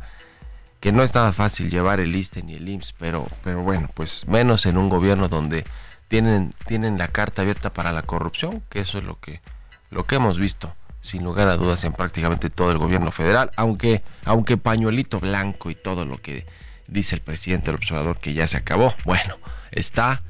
Que 0.80 0.92
no 0.92 1.02
es 1.02 1.16
nada 1.16 1.34
fácil 1.34 1.72
llevar 1.72 2.00
el 2.00 2.16
ISTE 2.16 2.44
ni 2.44 2.54
el 2.54 2.70
IMSS, 2.70 2.94
pero, 3.00 3.26
pero 3.44 3.64
bueno, 3.64 3.90
pues 3.96 4.28
menos 4.28 4.68
en 4.68 4.78
un 4.78 4.88
gobierno 4.88 5.30
donde 5.30 5.66
tienen, 6.08 6.54
tienen 6.66 6.98
la 6.98 7.08
carta 7.08 7.42
abierta 7.42 7.74
para 7.74 7.92
la 7.92 8.04
corrupción, 8.04 8.62
que 8.70 8.80
eso 8.80 8.98
es 8.98 9.06
lo 9.06 9.20
que, 9.20 9.42
lo 9.90 10.06
que 10.06 10.16
hemos 10.16 10.40
visto 10.40 10.76
sin 11.06 11.24
lugar 11.24 11.48
a 11.48 11.56
dudas 11.56 11.84
en 11.84 11.94
prácticamente 11.94 12.50
todo 12.50 12.72
el 12.72 12.80
gobierno 12.80 13.12
federal, 13.12 13.52
aunque, 13.56 14.02
aunque 14.24 14.58
pañuelito 14.58 15.20
blanco 15.20 15.70
y 15.70 15.76
todo 15.76 16.04
lo 16.04 16.20
que 16.20 16.48
dice 16.88 17.16
el 17.16 17.22
presidente 17.22 17.68
del 17.68 17.76
observador 17.76 18.18
que 18.18 18.34
ya 18.34 18.48
se 18.48 18.58
acabó. 18.58 18.94
Bueno, 19.06 19.38
está, 19.72 20.24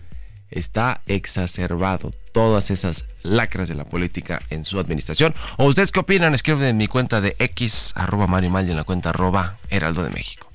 está 0.51 1.01
exacerbado 1.05 2.11
todas 2.33 2.71
esas 2.71 3.07
lacras 3.23 3.69
de 3.69 3.75
la 3.75 3.85
política 3.85 4.41
en 4.49 4.65
su 4.65 4.77
administración. 4.77 5.33
¿O 5.57 5.65
ustedes 5.65 5.93
qué 5.93 6.01
opinan? 6.01 6.35
Escriben 6.35 6.63
en 6.63 6.77
mi 6.77 6.87
cuenta 6.87 7.21
de 7.21 7.37
X, 7.39 7.93
arroba 7.95 8.27
Mario 8.27 8.49
Mal 8.49 8.67
y 8.67 8.71
en 8.71 8.77
la 8.77 8.83
cuenta 8.83 9.09
arroba 9.09 9.55
Heraldo 9.69 10.03
de 10.03 10.09
México. 10.09 10.51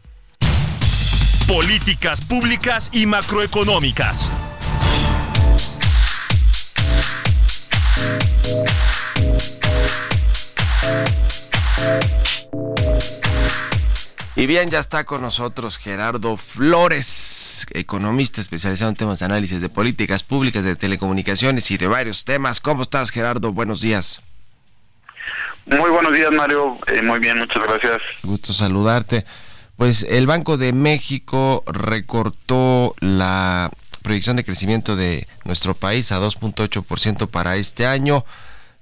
Políticas 1.46 2.20
públicas 2.20 2.90
y 2.92 3.06
macroeconómicas. 3.06 4.30
Y 14.40 14.47
bien, 14.47 14.71
ya 14.71 14.78
está 14.78 15.04
con 15.04 15.21
nosotros 15.21 15.76
Gerardo 15.76 16.35
Flores, 16.38 17.66
economista 17.73 18.40
especializado 18.40 18.88
en 18.88 18.97
temas 18.97 19.19
de 19.19 19.26
análisis 19.26 19.61
de 19.61 19.69
políticas 19.69 20.23
públicas, 20.23 20.64
de 20.64 20.76
telecomunicaciones 20.76 21.71
y 21.71 21.76
de 21.76 21.87
varios 21.88 22.25
temas. 22.25 22.59
¿Cómo 22.59 22.85
estás, 22.85 23.11
Gerardo? 23.11 23.52
Buenos 23.52 23.83
días. 23.83 24.23
Muy 25.66 25.90
buenos 25.90 26.14
días, 26.14 26.33
Mario. 26.33 26.78
Eh, 26.87 27.02
muy 27.02 27.19
bien, 27.19 27.38
muchas 27.38 27.62
gracias. 27.62 27.99
Gusto 28.23 28.54
saludarte. 28.54 29.26
Pues 29.76 30.07
el 30.09 30.26
Banco 30.26 30.57
de 30.57 30.73
México 30.73 31.62
recortó 31.66 32.95
la 33.00 33.71
proyección 34.02 34.37
de 34.37 34.45
crecimiento 34.45 34.97
de 34.97 35.26
nuestro 35.45 35.75
país 35.75 36.12
a 36.12 36.21
2.8% 36.21 37.28
para 37.28 37.57
este 37.57 37.87
año 37.87 38.25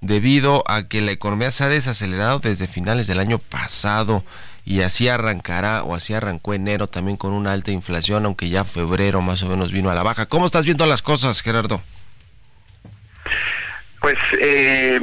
debido 0.01 0.63
a 0.67 0.87
que 0.87 1.01
la 1.01 1.11
economía 1.11 1.51
se 1.51 1.65
ha 1.65 1.69
desacelerado 1.69 2.39
desde 2.39 2.67
finales 2.67 3.07
del 3.07 3.19
año 3.19 3.39
pasado 3.39 4.25
y 4.65 4.83
así 4.83 5.09
arrancará 5.09 5.83
o 5.83 5.95
así 5.95 6.15
arrancó 6.15 6.55
enero 6.55 6.87
también 6.87 7.17
con 7.17 7.33
una 7.33 7.53
alta 7.53 7.71
inflación, 7.71 8.27
aunque 8.27 8.51
ya 8.51 8.65
febrero 8.65 9.23
más 9.23 9.43
o 9.43 9.49
menos 9.49 9.73
vino 9.73 9.91
a 9.91 9.95
la 9.95 10.03
baja. 10.03 10.27
¿Cómo 10.27 10.47
estás 10.47 10.65
viendo 10.67 10.85
las 10.87 11.03
cosas, 11.03 11.41
Gerardo? 11.41 11.81
Pues 14.01 14.19
eh, 14.41 15.01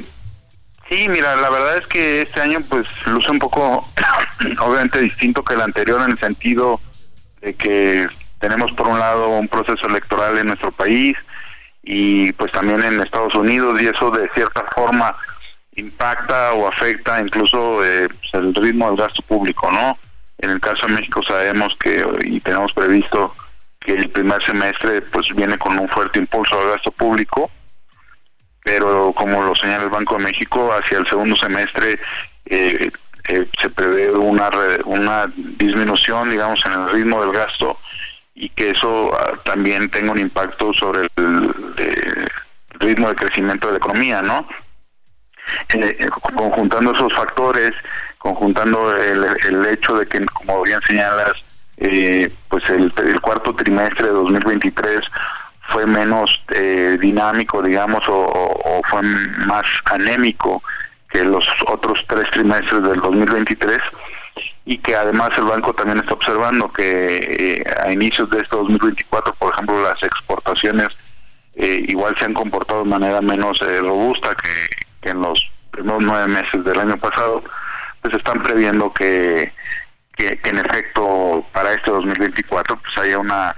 sí, 0.90 1.10
mira, 1.10 1.36
la 1.36 1.50
verdad 1.50 1.78
es 1.80 1.88
que 1.88 2.22
este 2.22 2.42
año 2.42 2.62
pues 2.62 2.86
luce 3.08 3.32
un 3.32 3.40
poco 3.40 3.90
obviamente 4.60 5.02
distinto 5.02 5.44
que 5.44 5.56
el 5.56 5.62
anterior 5.62 6.02
en 6.02 6.12
el 6.12 6.20
sentido 6.20 6.80
de 7.42 7.56
que 7.56 8.08
tenemos 8.46 8.72
por 8.74 8.88
un 8.88 9.00
lado 9.00 9.30
un 9.30 9.48
proceso 9.48 9.88
electoral 9.88 10.38
en 10.38 10.46
nuestro 10.46 10.72
país 10.72 11.18
y 11.82 12.32
pues 12.34 12.52
también 12.52 12.84
en 12.84 13.02
Estados 13.02 13.34
Unidos 13.34 13.82
y 13.82 13.88
eso 13.88 14.12
de 14.12 14.30
cierta 14.36 14.64
forma 14.76 15.16
impacta 15.76 16.54
o 16.54 16.68
afecta 16.68 17.20
incluso 17.20 17.84
eh, 17.84 18.08
pues, 18.08 18.34
el 18.36 18.54
ritmo 18.54 18.88
del 18.88 18.98
gasto 18.98 19.24
público, 19.24 19.72
¿no? 19.72 19.98
En 20.38 20.52
el 20.52 20.60
caso 20.60 20.86
de 20.86 20.94
México 20.94 21.24
sabemos 21.24 21.76
que 21.78 22.06
y 22.24 22.40
tenemos 22.40 22.72
previsto 22.74 23.34
que 23.80 23.94
el 23.94 24.10
primer 24.12 24.44
semestre 24.44 25.02
pues 25.02 25.28
viene 25.36 25.58
con 25.58 25.80
un 25.80 25.90
fuerte 25.90 26.20
impulso 26.20 26.60
al 26.60 26.70
gasto 26.70 26.92
público, 26.92 27.50
pero 28.64 29.12
como 29.14 29.42
lo 29.42 29.56
señala 29.56 29.86
el 29.86 29.90
Banco 29.90 30.18
de 30.18 30.26
México, 30.26 30.72
hacia 30.72 31.00
el 31.00 31.08
segundo 31.08 31.36
semestre 31.36 31.98
eh, 32.46 32.92
eh, 33.28 33.48
se 33.60 33.70
prevé 33.72 34.12
una 34.12 34.52
una 34.86 35.26
disminución, 35.36 36.30
digamos, 36.30 36.64
en 36.64 36.74
el 36.74 36.90
ritmo 36.90 37.22
del 37.22 37.32
gasto 37.32 37.80
y 38.36 38.50
que 38.50 38.72
eso 38.72 39.12
ah, 39.18 39.40
también 39.44 39.90
tenga 39.90 40.12
un 40.12 40.20
impacto 40.20 40.74
sobre 40.74 41.08
el 41.16 42.30
ritmo 42.80 43.10
de 43.10 43.16
crecimiento 43.16 43.68
de 43.68 43.74
la 43.74 43.78
economía, 43.78 44.22
¿no? 44.22 44.46
Eh, 45.70 45.98
eh, 46.00 46.10
conjuntando 46.36 46.92
esos 46.92 47.14
factores, 47.14 47.74
conjuntando 48.18 48.96
el, 48.96 49.66
hecho 49.68 49.98
de 49.98 50.06
que, 50.06 50.26
como 50.26 50.64
bien 50.64 50.80
señalas, 50.86 51.34
eh, 51.78 52.32
pues 52.50 52.70
el, 52.70 52.92
cuarto 53.22 53.56
trimestre 53.56 54.08
de 54.08 54.14
2023 54.14 55.02
fue 55.70 55.86
menos 55.86 56.42
dinámico, 57.00 57.62
digamos, 57.62 58.04
o, 58.08 58.82
fue 58.90 59.02
más 59.02 59.64
anémico 59.86 60.62
que 61.10 61.24
los 61.24 61.48
otros 61.68 62.04
tres 62.08 62.30
trimestres 62.32 62.84
del 62.84 63.00
2023, 63.02 63.80
y 64.66 64.78
que 64.80 64.96
además 64.96 65.30
el 65.38 65.46
banco 65.46 65.74
también 65.74 66.00
está 66.00 66.14
observando 66.14 66.72
que 66.72 67.18
eh, 67.18 67.64
a 67.82 67.92
inicios 67.92 68.30
de 68.30 68.42
este 68.42 68.56
2024, 68.56 69.34
por 69.36 69.54
ejemplo, 69.54 69.82
las 69.84 70.02
exportaciones 70.04 70.90
eh, 71.56 71.86
igual 71.88 72.18
se 72.18 72.26
han 72.26 72.34
comportado 72.34 72.84
de 72.84 72.90
manera 72.90 73.22
menos 73.22 73.62
eh, 73.62 73.80
robusta 73.80 74.36
que, 74.36 75.10
en 75.10 75.22
los 75.22 75.40
primeros 75.70 76.02
nueve 76.02 76.28
meses 76.28 76.64
del 76.64 76.80
año 76.80 76.98
pasado, 76.98 77.44
pues 78.02 78.16
están 78.16 78.42
previendo 78.42 78.92
que, 78.92 79.54
que, 80.18 80.40
en 80.44 80.58
efecto 80.58 81.46
para 81.52 81.74
este 81.74 81.92
2024 81.92 82.78
pues 82.78 82.98
haya 82.98 83.20
una 83.20 83.56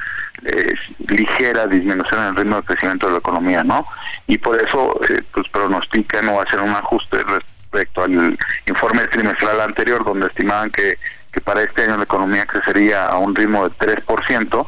ligera 1.08 1.66
disminución 1.68 2.22
en 2.22 2.28
el 2.28 2.36
ritmo 2.36 2.58
de 2.58 2.64
crecimiento 2.64 3.08
de 3.08 3.14
la 3.14 3.20
economía, 3.20 3.64
¿no? 3.64 3.88
Y 4.28 4.38
por 4.38 4.62
eso 4.62 5.00
pues 5.34 5.48
pronostican 5.50 6.28
o 6.30 6.42
hacer 6.42 6.60
un 6.60 6.70
ajuste 6.70 7.18
respecto 7.24 7.57
al 7.96 8.38
informe 8.66 9.08
trimestral 9.08 9.62
anterior 9.62 10.04
donde 10.04 10.28
estimaban 10.28 10.70
que, 10.72 10.98
que 11.32 11.42
para 11.42 11.64
este 11.64 11.84
año 11.84 11.98
la 11.98 12.04
economía 12.04 12.46
crecería 12.46 13.06
a 13.06 13.18
un 13.18 13.36
ritmo 13.36 13.68
de 13.68 13.76
3%, 13.76 14.68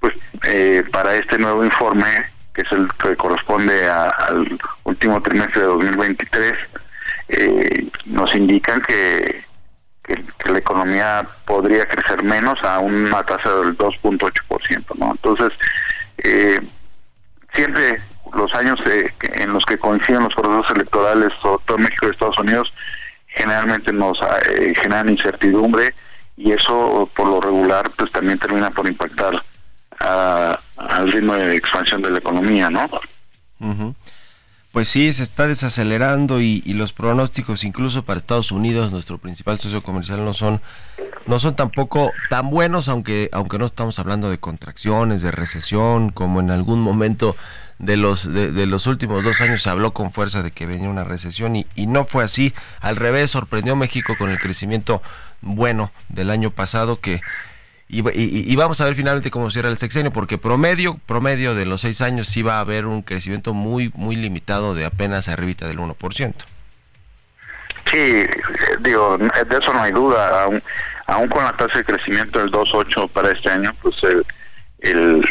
pues 0.00 0.14
eh, 0.44 0.84
para 0.92 1.14
este 1.14 1.38
nuevo 1.38 1.64
informe 1.64 2.32
que 2.54 2.62
es 2.62 2.72
el 2.72 2.88
que 3.02 3.16
corresponde 3.16 3.88
al 3.88 4.58
último 4.84 5.22
trimestre 5.22 5.62
de 5.62 5.68
2023, 5.68 6.52
eh, 7.28 7.88
nos 8.06 8.34
indican 8.34 8.80
que, 8.82 9.44
que, 10.02 10.22
la 10.50 10.58
economía 10.58 11.26
podría 11.46 11.86
crecer 11.86 12.22
menos 12.22 12.58
a 12.62 12.78
una 12.80 13.22
tasa 13.22 13.54
del 13.56 13.78
2.8%, 13.78 14.98
¿no? 14.98 15.12
Entonces, 15.12 15.58
eh, 16.18 16.60
siempre 17.54 18.02
los 18.34 18.52
años 18.54 18.80
en 19.20 19.52
los 19.52 19.64
que 19.64 19.78
coinciden 19.78 20.24
los 20.24 20.34
procesos 20.34 20.70
electorales, 20.74 21.28
todo 21.42 21.78
México 21.78 22.06
y 22.06 22.10
Estados 22.10 22.38
Unidos, 22.38 22.72
generalmente 23.26 23.92
nos 23.92 24.18
eh, 24.48 24.74
generan 24.80 25.08
incertidumbre 25.08 25.94
y 26.36 26.52
eso 26.52 27.08
por 27.14 27.28
lo 27.28 27.40
regular 27.40 27.90
pues 27.96 28.10
también 28.12 28.38
termina 28.38 28.70
por 28.70 28.86
impactar 28.86 29.42
al 29.98 31.12
ritmo 31.12 31.34
de 31.34 31.56
expansión 31.56 32.02
de 32.02 32.10
la 32.10 32.18
economía, 32.18 32.68
¿no? 32.70 32.90
Pues 34.72 34.88
sí, 34.88 35.12
se 35.12 35.22
está 35.22 35.46
desacelerando 35.46 36.40
y, 36.40 36.60
los 36.72 36.92
pronósticos 36.92 37.62
incluso 37.62 38.04
para 38.04 38.18
Estados 38.18 38.50
Unidos, 38.52 38.90
nuestro 38.90 39.18
principal 39.18 39.58
socio 39.58 39.82
comercial, 39.82 40.24
no 40.24 40.34
son 40.34 40.60
no 41.26 41.38
son 41.38 41.54
tampoco 41.54 42.10
tan 42.30 42.50
buenos, 42.50 42.88
aunque 42.88 43.28
aunque 43.32 43.58
no 43.58 43.66
estamos 43.66 43.98
hablando 43.98 44.28
de 44.28 44.38
contracciones, 44.38 45.22
de 45.22 45.30
recesión, 45.30 46.10
como 46.10 46.40
en 46.40 46.50
algún 46.50 46.80
momento 46.80 47.36
de 47.82 47.98
los 47.98 48.32
de, 48.32 48.66
los 48.66 48.86
últimos 48.86 49.24
dos 49.24 49.42
años 49.42 49.62
se 49.62 49.68
habló 49.68 49.92
con 49.92 50.10
fuerza 50.12 50.42
de 50.42 50.50
que 50.50 50.66
venía 50.66 50.88
una 50.88 51.04
recesión 51.04 51.56
y, 51.56 51.66
y 51.74 51.86
no 51.86 52.06
fue 52.06 52.24
así. 52.24 52.54
Al 52.80 52.96
revés, 52.96 53.30
sorprendió 53.30 53.76
México 53.76 54.16
con 54.16 54.30
el 54.30 54.38
crecimiento 54.38 55.02
bueno 55.42 55.92
del 56.08 56.30
año 56.30 56.50
pasado 56.50 57.00
que 57.00 57.20
y, 57.94 58.56
vamos 58.56 58.80
a 58.80 58.86
ver 58.86 58.94
finalmente 58.94 59.30
cómo 59.30 59.50
cierra 59.50 59.68
el 59.68 59.76
sexenio, 59.76 60.10
porque 60.10 60.38
promedio, 60.38 60.96
promedio 61.04 61.54
de 61.54 61.66
los 61.66 61.82
seis 61.82 62.00
años 62.00 62.26
sí 62.26 62.40
va 62.40 62.56
a 62.56 62.60
haber 62.60 62.86
un 62.86 63.02
crecimiento 63.02 63.52
muy, 63.52 63.92
muy 63.94 64.16
limitado 64.16 64.74
de 64.74 64.86
apenas 64.86 65.28
arribita 65.28 65.68
del 65.68 65.78
1%. 65.78 66.34
Sí, 67.90 68.24
digo, 68.80 69.18
de 69.18 69.58
eso 69.60 69.74
no 69.74 69.82
hay 69.82 69.92
duda, 69.92 70.44
aún, 70.44 70.62
aún 71.06 71.28
con 71.28 71.44
la 71.44 71.52
tasa 71.54 71.78
de 71.78 71.84
crecimiento 71.84 72.38
del 72.38 72.50
2.8 72.50 73.10
para 73.10 73.30
este 73.30 73.50
año, 73.50 73.70
pues 73.82 73.94
el, 74.04 74.24
el, 74.78 75.22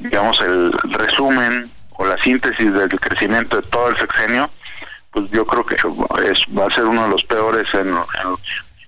digamos, 0.00 0.38
el 0.42 0.70
resumen 0.90 1.70
o 2.02 2.06
la 2.06 2.20
síntesis 2.22 2.72
del 2.72 2.88
crecimiento 3.00 3.56
de 3.56 3.62
todo 3.68 3.88
el 3.90 3.96
sexenio, 3.96 4.50
pues 5.12 5.30
yo 5.30 5.44
creo 5.46 5.64
que 5.64 5.76
es, 5.76 5.82
va 6.58 6.66
a 6.66 6.74
ser 6.74 6.84
uno 6.84 7.04
de 7.04 7.08
los 7.10 7.22
peores 7.24 7.72
en, 7.74 7.88
en 7.88 8.36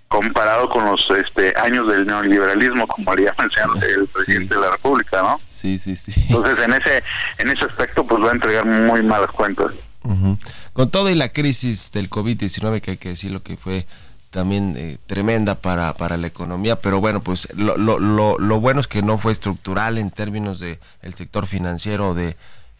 comparado 0.08 0.68
con 0.68 0.84
los 0.84 1.08
este, 1.10 1.52
años 1.56 1.86
del 1.88 2.06
neoliberalismo, 2.06 2.86
como 2.86 3.12
haría 3.12 3.34
mencionar 3.38 3.82
el 3.84 4.06
presidente 4.06 4.54
de 4.54 4.60
la 4.60 4.70
República, 4.72 5.22
¿no? 5.22 5.40
Sí, 5.48 5.78
sí, 5.78 5.96
sí. 5.96 6.12
Entonces, 6.28 6.58
en 6.64 6.72
ese 6.72 7.02
en 7.38 7.48
ese 7.48 7.64
aspecto, 7.64 8.06
pues 8.06 8.22
va 8.22 8.30
a 8.30 8.32
entregar 8.32 8.64
muy 8.64 9.02
malas 9.02 9.30
cuentas. 9.30 9.72
Con 10.72 10.90
todo 10.90 11.08
y 11.08 11.14
la 11.14 11.30
crisis 11.30 11.90
del 11.92 12.10
COVID-19, 12.10 12.80
que 12.80 12.92
hay 12.92 12.96
que 12.96 13.10
decir 13.10 13.30
lo 13.30 13.42
que 13.42 13.56
fue 13.56 13.86
también 14.30 14.74
eh, 14.76 14.98
tremenda 15.06 15.54
para, 15.54 15.94
para 15.94 16.16
la 16.16 16.26
economía, 16.26 16.80
pero 16.80 17.00
bueno, 17.00 17.20
pues 17.20 17.48
lo, 17.54 17.76
lo, 17.76 17.98
lo, 17.98 18.38
lo 18.38 18.60
bueno 18.60 18.80
es 18.80 18.88
que 18.88 19.00
no 19.00 19.16
fue 19.16 19.32
estructural 19.32 19.96
en 19.96 20.10
términos 20.10 20.58
de 20.58 20.78
el 21.02 21.14
sector 21.14 21.46
financiero, 21.46 22.14
de 22.14 22.36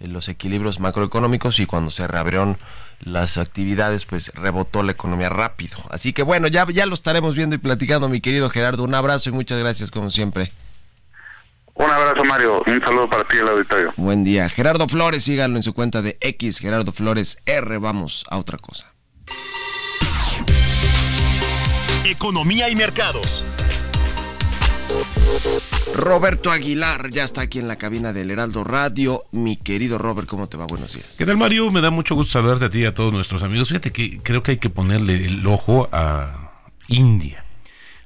los 0.07 0.29
equilibrios 0.29 0.81
macroeconómicos 0.81 1.61
y 1.61 1.67
cuando 1.67 1.91
se 1.91 2.07
reabrieron 2.07 2.59
las 3.01 3.39
actividades, 3.39 4.05
pues 4.05 4.33
rebotó 4.35 4.83
la 4.83 4.93
economía 4.93 5.29
rápido. 5.29 5.79
Así 5.91 6.13
que 6.13 6.23
bueno, 6.23 6.49
ya, 6.49 6.67
ya 6.71 6.87
lo 6.87 6.95
estaremos 6.95 7.37
viendo 7.37 7.57
y 7.57 7.59
platicando, 7.59 8.09
mi 8.09 8.21
querido 8.21 8.51
Gerardo. 8.51 8.85
Un 8.85 8.95
abrazo 8.95 9.31
y 9.31 9.33
muchas 9.33 9.59
gracias 9.59 9.91
como 9.91 10.11
siempre. 10.11 10.53
Un 11.75 11.91
abrazo, 11.91 12.25
Mario. 12.25 12.63
Un 12.67 12.81
saludo 12.81 13.11
para 13.11 13.25
ti, 13.25 13.37
el 13.37 13.49
auditorio. 13.49 13.93
Buen 13.97 14.23
día. 14.23 14.49
Gerardo 14.49 14.89
Flores, 14.89 15.25
síganlo 15.25 15.57
en 15.57 15.63
su 15.65 15.75
cuenta 15.75 16.03
de 16.03 16.17
X, 16.21 16.61
Gerardo 16.61 16.93
Flores 16.93 17.39
R. 17.47 17.79
Vamos 17.79 18.25
a 18.31 18.39
otra 18.39 18.59
cosa. 18.59 18.93
Economía 22.05 22.69
y 22.69 22.77
mercados. 22.77 23.45
Roberto 25.95 26.51
Aguilar 26.51 27.11
ya 27.11 27.25
está 27.25 27.43
aquí 27.43 27.59
en 27.59 27.69
la 27.69 27.77
cabina 27.77 28.13
del 28.13 28.31
Heraldo 28.31 28.65
Radio. 28.65 29.25
Mi 29.33 29.57
querido 29.57 29.99
Robert, 29.99 30.29
¿cómo 30.29 30.49
te 30.49 30.57
va? 30.57 30.67
Buenos 30.67 30.95
días. 30.95 31.17
¿Qué 31.17 31.25
tal, 31.25 31.37
Mario? 31.37 31.71
Me 31.71 31.81
da 31.81 31.91
mucho 31.91 32.15
gusto 32.15 32.33
saludarte 32.33 32.65
a 32.67 32.71
ti 32.71 32.81
y 32.81 32.85
a 32.85 32.95
todos 32.95 33.13
nuestros 33.13 33.43
amigos. 33.43 33.69
Fíjate 33.69 33.93
que 33.93 34.21
creo 34.23 34.43
que 34.43 34.53
hay 34.53 34.59
que 34.59 34.71
ponerle 34.71 35.25
el 35.25 35.47
ojo 35.47 35.89
a 35.93 36.53
India. 36.89 37.45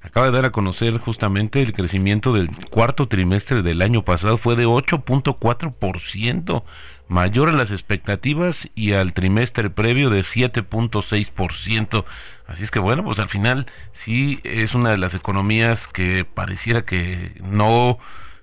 Acaba 0.01 0.27
de 0.27 0.33
dar 0.33 0.45
a 0.45 0.53
conocer 0.53 0.97
justamente 0.99 1.61
el 1.61 1.73
crecimiento 1.73 2.33
del 2.33 2.51
cuarto 2.71 3.09
trimestre 3.09 3.63
del 3.63 3.83
año 3.83 4.05
pasado 4.05 4.39
fue 4.39 4.55
de 4.55 4.67
8.4%, 4.67 6.63
mayor 7.09 7.49
a 7.49 7.53
las 7.53 7.71
expectativas 7.71 8.69
y 8.75 8.93
al 8.93 9.13
trimestre 9.15 9.71
previo 9.71 10.11
de 10.11 10.21
7.6%. 10.21 12.05
Así 12.47 12.63
es 12.63 12.71
que 12.71 12.79
bueno, 12.79 13.05
pues 13.05 13.19
al 13.19 13.29
final 13.29 13.67
sí 13.93 14.41
es 14.45 14.75
una 14.75 14.91
de 14.91 14.99
las 14.99 15.15
economías 15.15 15.89
que 15.89 16.25
pareciera 16.25 16.83
que 16.83 17.33
no 17.43 17.99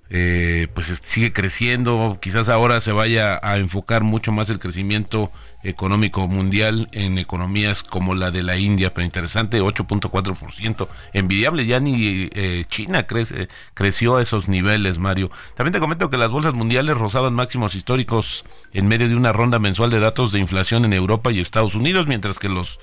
eh, 0.10 0.67
pues 0.73 0.88
sigue 1.04 1.34
creciendo, 1.34 2.19
quizás 2.21 2.49
ahora 2.49 2.80
se 2.80 2.91
vaya 2.91 3.39
a 3.41 3.58
enfocar 3.58 4.04
mucho 4.04 4.32
más 4.32 4.49
el 4.49 4.60
crecimiento 4.60 5.32
económico 5.65 6.28
mundial 6.28 6.88
en 6.91 7.17
economías 7.17 7.84
como 7.84 8.15
la 8.15 8.32
de 8.32 8.43
la 8.43 8.58
India, 8.58 8.93
pero 8.93 9.06
interesante, 9.06 9.62
8.4%, 9.62 10.88
envidiable, 11.13 11.65
ya 11.65 11.80
ni 11.80 12.30
eh, 12.34 12.65
China 12.69 13.04
crece, 13.08 13.49
creció 13.73 14.17
a 14.17 14.21
esos 14.21 14.47
niveles, 14.47 14.99
Mario. 14.99 15.32
También 15.56 15.73
te 15.73 15.80
comento 15.80 16.10
que 16.10 16.17
las 16.17 16.32
bolsas 16.32 16.54
mundiales 16.54 16.97
rozaban 16.97 17.34
máximos 17.34 17.75
históricos 17.75 18.45
en 18.73 18.88
medio 18.88 19.10
de 19.10 19.15
una 19.15 19.34
ronda 19.34 19.60
mensual 19.60 19.89
de 19.89 19.99
datos 19.99 20.32
de 20.32 20.39
inflación 20.39 20.86
en 20.86 20.93
Europa 20.93 21.32
y 21.32 21.39
Estados 21.39 21.75
Unidos, 21.75 22.08
mientras 22.08 22.39
que 22.39 22.49
los 22.49 22.80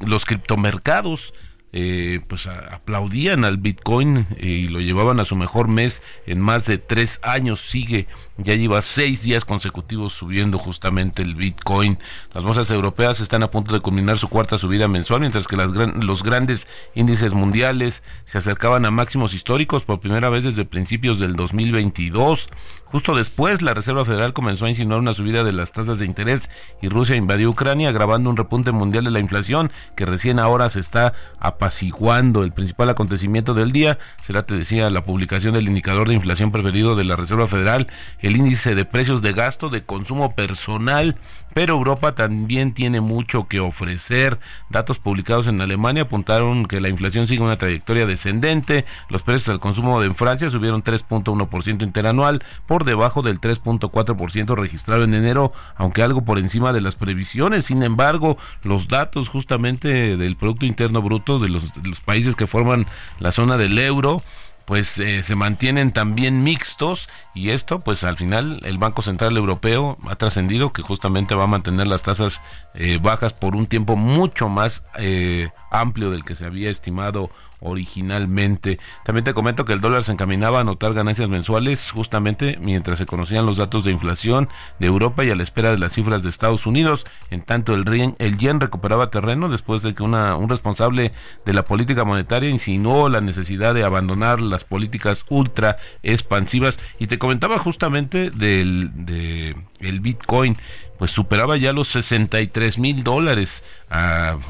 los 0.00 0.24
criptomercados 0.24 1.34
eh, 1.72 2.20
pues 2.26 2.46
aplaudían 2.46 3.44
al 3.44 3.58
Bitcoin 3.58 4.26
eh, 4.38 4.46
y 4.46 4.68
lo 4.68 4.80
llevaban 4.80 5.20
a 5.20 5.26
su 5.26 5.36
mejor 5.36 5.68
mes 5.68 6.02
en 6.26 6.40
más 6.40 6.66
de 6.66 6.78
tres 6.78 7.20
años. 7.22 7.60
Sigue, 7.60 8.06
ya 8.38 8.54
lleva 8.54 8.80
seis 8.80 9.22
días 9.22 9.44
consecutivos 9.44 10.14
subiendo 10.14 10.58
justamente 10.58 11.22
el 11.22 11.34
Bitcoin. 11.34 11.98
Las 12.32 12.44
bolsas 12.44 12.70
europeas 12.70 13.20
están 13.20 13.42
a 13.42 13.50
punto 13.50 13.74
de 13.74 13.80
culminar 13.80 14.18
su 14.18 14.28
cuarta 14.28 14.56
subida 14.58 14.88
mensual, 14.88 15.20
mientras 15.20 15.46
que 15.46 15.56
las 15.56 15.70
los 15.70 16.22
grandes 16.22 16.68
índices 16.94 17.34
mundiales 17.34 18.02
se 18.24 18.38
acercaban 18.38 18.86
a 18.86 18.90
máximos 18.90 19.34
históricos 19.34 19.84
por 19.84 20.00
primera 20.00 20.30
vez 20.30 20.44
desde 20.44 20.64
principios 20.64 21.18
del 21.18 21.36
2022. 21.36 22.48
Justo 22.90 23.14
después, 23.14 23.60
la 23.60 23.74
Reserva 23.74 24.06
Federal 24.06 24.32
comenzó 24.32 24.64
a 24.64 24.70
insinuar 24.70 25.00
una 25.00 25.12
subida 25.12 25.44
de 25.44 25.52
las 25.52 25.72
tasas 25.72 25.98
de 25.98 26.06
interés 26.06 26.48
y 26.80 26.88
Rusia 26.88 27.16
invadió 27.16 27.50
Ucrania, 27.50 27.90
agravando 27.90 28.30
un 28.30 28.36
repunte 28.36 28.72
mundial 28.72 29.04
de 29.04 29.10
la 29.10 29.20
inflación 29.20 29.70
que 29.94 30.06
recién 30.06 30.38
ahora 30.38 30.70
se 30.70 30.80
está 30.80 31.12
apaciguando. 31.38 32.42
El 32.42 32.52
principal 32.52 32.88
acontecimiento 32.88 33.52
del 33.52 33.72
día 33.72 33.98
será, 34.22 34.44
te 34.44 34.54
decía, 34.54 34.88
la 34.88 35.04
publicación 35.04 35.52
del 35.52 35.68
indicador 35.68 36.08
de 36.08 36.14
inflación 36.14 36.50
preferido 36.50 36.96
de 36.96 37.04
la 37.04 37.16
Reserva 37.16 37.46
Federal, 37.46 37.88
el 38.20 38.36
índice 38.36 38.74
de 38.74 38.86
precios 38.86 39.20
de 39.20 39.34
gasto 39.34 39.68
de 39.68 39.84
consumo 39.84 40.34
personal 40.34 41.16
pero 41.58 41.74
Europa 41.74 42.14
también 42.14 42.72
tiene 42.72 43.00
mucho 43.00 43.48
que 43.48 43.58
ofrecer. 43.58 44.38
Datos 44.70 45.00
publicados 45.00 45.48
en 45.48 45.60
Alemania 45.60 46.04
apuntaron 46.04 46.66
que 46.66 46.80
la 46.80 46.88
inflación 46.88 47.26
sigue 47.26 47.42
una 47.42 47.58
trayectoria 47.58 48.06
descendente. 48.06 48.84
Los 49.08 49.24
precios 49.24 49.48
al 49.48 49.58
consumo 49.58 50.00
de 50.00 50.14
Francia 50.14 50.50
subieron 50.50 50.84
3.1% 50.84 51.82
interanual, 51.82 52.44
por 52.66 52.84
debajo 52.84 53.22
del 53.22 53.40
3.4% 53.40 54.54
registrado 54.54 55.02
en 55.02 55.14
enero, 55.14 55.50
aunque 55.74 56.04
algo 56.04 56.24
por 56.24 56.38
encima 56.38 56.72
de 56.72 56.80
las 56.80 56.94
previsiones. 56.94 57.64
Sin 57.64 57.82
embargo, 57.82 58.38
los 58.62 58.86
datos 58.86 59.28
justamente 59.28 60.16
del 60.16 60.36
Producto 60.36 60.64
Interno 60.64 61.02
Bruto 61.02 61.40
de 61.40 61.48
los 61.48 61.72
países 62.04 62.36
que 62.36 62.46
forman 62.46 62.86
la 63.18 63.32
zona 63.32 63.56
del 63.56 63.76
euro 63.80 64.22
pues 64.68 64.98
eh, 64.98 65.22
se 65.22 65.34
mantienen 65.34 65.92
también 65.92 66.42
mixtos 66.42 67.08
y 67.34 67.50
esto 67.50 67.80
pues 67.80 68.04
al 68.04 68.18
final 68.18 68.60
el 68.66 68.76
Banco 68.76 69.00
Central 69.00 69.34
Europeo 69.34 69.96
ha 70.06 70.16
trascendido 70.16 70.74
que 70.74 70.82
justamente 70.82 71.34
va 71.34 71.44
a 71.44 71.46
mantener 71.46 71.86
las 71.86 72.02
tasas 72.02 72.42
eh, 72.74 72.98
bajas 73.00 73.32
por 73.32 73.56
un 73.56 73.66
tiempo 73.66 73.96
mucho 73.96 74.50
más 74.50 74.84
eh, 74.98 75.48
amplio 75.70 76.10
del 76.10 76.22
que 76.22 76.34
se 76.34 76.44
había 76.44 76.68
estimado 76.68 77.30
originalmente. 77.60 78.78
También 79.04 79.24
te 79.24 79.34
comento 79.34 79.64
que 79.64 79.72
el 79.72 79.80
dólar 79.80 80.02
se 80.04 80.12
encaminaba 80.12 80.58
a 80.58 80.60
anotar 80.62 80.94
ganancias 80.94 81.28
mensuales 81.28 81.90
justamente 81.90 82.58
mientras 82.60 82.98
se 82.98 83.06
conocían 83.06 83.46
los 83.46 83.56
datos 83.56 83.84
de 83.84 83.90
inflación 83.90 84.48
de 84.78 84.86
Europa 84.86 85.24
y 85.24 85.30
a 85.30 85.34
la 85.34 85.42
espera 85.42 85.70
de 85.70 85.78
las 85.78 85.92
cifras 85.92 86.22
de 86.22 86.28
Estados 86.28 86.66
Unidos. 86.66 87.06
En 87.30 87.42
tanto, 87.42 87.74
el, 87.74 87.84
yen, 87.84 88.14
el 88.18 88.38
yen 88.38 88.60
recuperaba 88.60 89.10
terreno 89.10 89.48
después 89.48 89.82
de 89.82 89.94
que 89.94 90.02
una, 90.02 90.36
un 90.36 90.48
responsable 90.48 91.12
de 91.44 91.52
la 91.52 91.64
política 91.64 92.04
monetaria 92.04 92.50
insinuó 92.50 93.08
la 93.08 93.20
necesidad 93.20 93.74
de 93.74 93.84
abandonar 93.84 94.40
las 94.40 94.64
políticas 94.64 95.24
ultra 95.28 95.76
expansivas. 96.02 96.78
Y 96.98 97.06
te 97.06 97.18
comentaba 97.18 97.58
justamente 97.58 98.30
del 98.30 98.90
de 98.94 99.56
el 99.80 100.00
Bitcoin 100.00 100.56
pues 100.98 101.10
superaba 101.10 101.56
ya 101.56 101.72
los 101.72 101.88
63 101.88 102.78
mil 102.78 103.02
dólares 103.04 103.62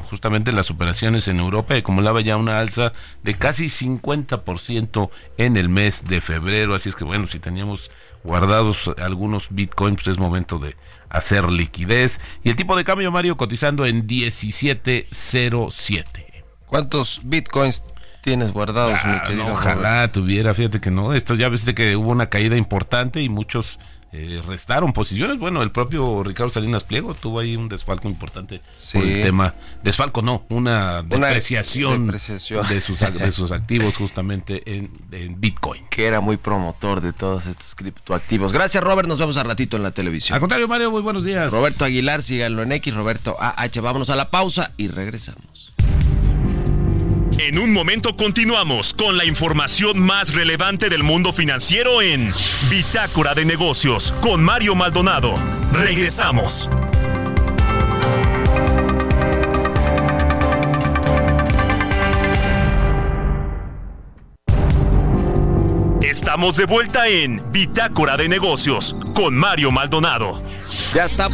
justamente 0.09 0.49
en 0.49 0.55
las 0.55 0.71
operaciones 0.71 1.27
en 1.27 1.39
Europa 1.39 1.75
y 1.75 1.79
acumulaba 1.79 2.21
ya 2.21 2.37
una 2.37 2.59
alza 2.59 2.93
de 3.23 3.35
casi 3.35 3.65
50% 3.67 5.09
en 5.37 5.57
el 5.57 5.69
mes 5.69 6.05
de 6.07 6.21
febrero. 6.21 6.73
Así 6.75 6.89
es 6.89 6.95
que 6.95 7.03
bueno, 7.03 7.27
si 7.27 7.39
teníamos 7.39 7.91
guardados 8.23 8.91
algunos 8.97 9.49
bitcoins, 9.51 9.97
pues 9.97 10.07
es 10.07 10.17
momento 10.17 10.57
de 10.59 10.75
hacer 11.09 11.51
liquidez. 11.51 12.19
Y 12.43 12.49
el 12.49 12.55
tipo 12.55 12.75
de 12.75 12.83
cambio, 12.83 13.11
Mario, 13.11 13.37
cotizando 13.37 13.85
en 13.85 14.05
1707. 14.05 16.43
¿Cuántos 16.65 17.21
bitcoins 17.23 17.83
tienes 18.21 18.51
guardados, 18.51 18.93
mi 19.05 19.11
Ah, 19.11 19.23
querido 19.25 19.45
no, 19.45 19.53
ojalá 19.53 20.11
tuviera, 20.11 20.53
fíjate 20.53 20.81
que 20.81 20.91
no. 20.91 21.13
Esto 21.13 21.35
ya 21.35 21.47
viste 21.49 21.73
que 21.73 21.95
hubo 21.95 22.11
una 22.11 22.29
caída 22.29 22.57
importante 22.57 23.21
y 23.21 23.29
muchos 23.29 23.79
eh, 24.11 24.41
restaron 24.47 24.91
posiciones. 24.93 25.37
Bueno, 25.37 25.61
el 25.61 25.71
propio 25.71 26.23
Ricardo 26.23 26.49
Salinas 26.51 26.83
Pliego 26.83 27.13
tuvo 27.13 27.39
ahí 27.39 27.55
un 27.55 27.69
desfalco 27.69 28.07
importante 28.07 28.59
por 28.59 28.67
Sí. 28.77 28.97
el 28.97 29.21
tema. 29.23 29.53
Desfalco 29.83 30.21
no, 30.21 30.45
una 30.49 31.01
Una 31.01 31.27
depreciación, 31.27 32.05
depreciación. 32.07 32.67
De, 32.67 32.81
sus, 32.81 32.99
de 32.99 33.31
sus 33.31 33.51
activos 33.53 33.97
justamente 33.97 34.63
en, 34.77 34.91
en 35.11 35.39
Bitcoin. 35.39 35.83
Que 35.89 36.05
era 36.07 36.21
muy 36.21 36.37
promotor 36.37 37.01
de 37.01 37.13
todos 37.13 37.45
estos 37.45 37.75
criptoactivos. 37.75 38.51
Gracias, 38.51 38.83
Robert. 38.83 39.07
Nos 39.07 39.19
vemos 39.19 39.37
a 39.37 39.43
ratito 39.43 39.77
en 39.77 39.83
la 39.83 39.89
Al 39.89 39.93
televisión. 39.93 40.39
contrario, 40.39 40.67
Mario, 40.67 40.89
muy 40.91 41.01
buenos 41.01 41.23
días. 41.25 41.51
Roberto 41.51 41.85
Aguilar, 41.85 42.23
síganlo 42.23 42.63
en 42.63 42.71
X, 42.71 42.93
Roberto 42.93 43.37
AH. 43.39 43.81
Vámonos 43.81 44.09
a 44.09 44.15
la 44.15 44.29
pausa 44.31 44.71
y 44.77 44.87
regresamos. 44.87 45.73
En 47.49 47.57
un 47.57 47.73
momento 47.73 48.15
continuamos 48.15 48.93
con 48.93 49.17
la 49.17 49.25
información 49.25 49.97
más 49.97 50.35
relevante 50.35 50.87
del 50.87 51.01
mundo 51.01 51.33
financiero 51.33 51.99
en 51.99 52.29
Bitácora 52.69 53.33
de 53.33 53.43
Negocios 53.43 54.13
con 54.21 54.43
Mario 54.43 54.75
Maldonado. 54.75 55.33
Regresamos. 55.73 56.69
Estamos 66.03 66.55
de 66.55 66.65
vuelta 66.67 67.07
en 67.07 67.41
Bitácora 67.51 68.15
de 68.15 68.29
Negocios 68.29 68.95
con 69.15 69.35
Mario 69.35 69.71
Maldonado. 69.71 70.43
Ya 70.93 71.05
está 71.05 71.29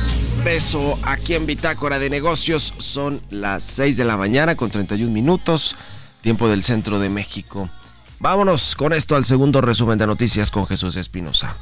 beso 0.46 0.98
aquí 1.04 1.34
en 1.34 1.46
Bitácora 1.46 2.00
de 2.00 2.10
Negocios. 2.10 2.74
Son 2.78 3.20
las 3.32 3.64
6 3.64 3.98
de 3.98 4.06
la 4.06 4.16
mañana 4.16 4.56
con 4.56 4.70
31 4.70 5.12
minutos, 5.12 5.76
tiempo 6.26 6.50
del 6.50 6.64
centro 6.64 6.98
de 6.98 7.08
México. 7.08 7.70
Vámonos 8.18 8.76
con 8.76 8.94
esto 8.94 9.16
al 9.16 9.26
segundo 9.26 9.62
resumen 9.62 10.00
de 10.00 10.08
noticias 10.08 10.50
con 10.50 10.66
Jesús 10.66 10.96
Espinosa. 10.96 11.56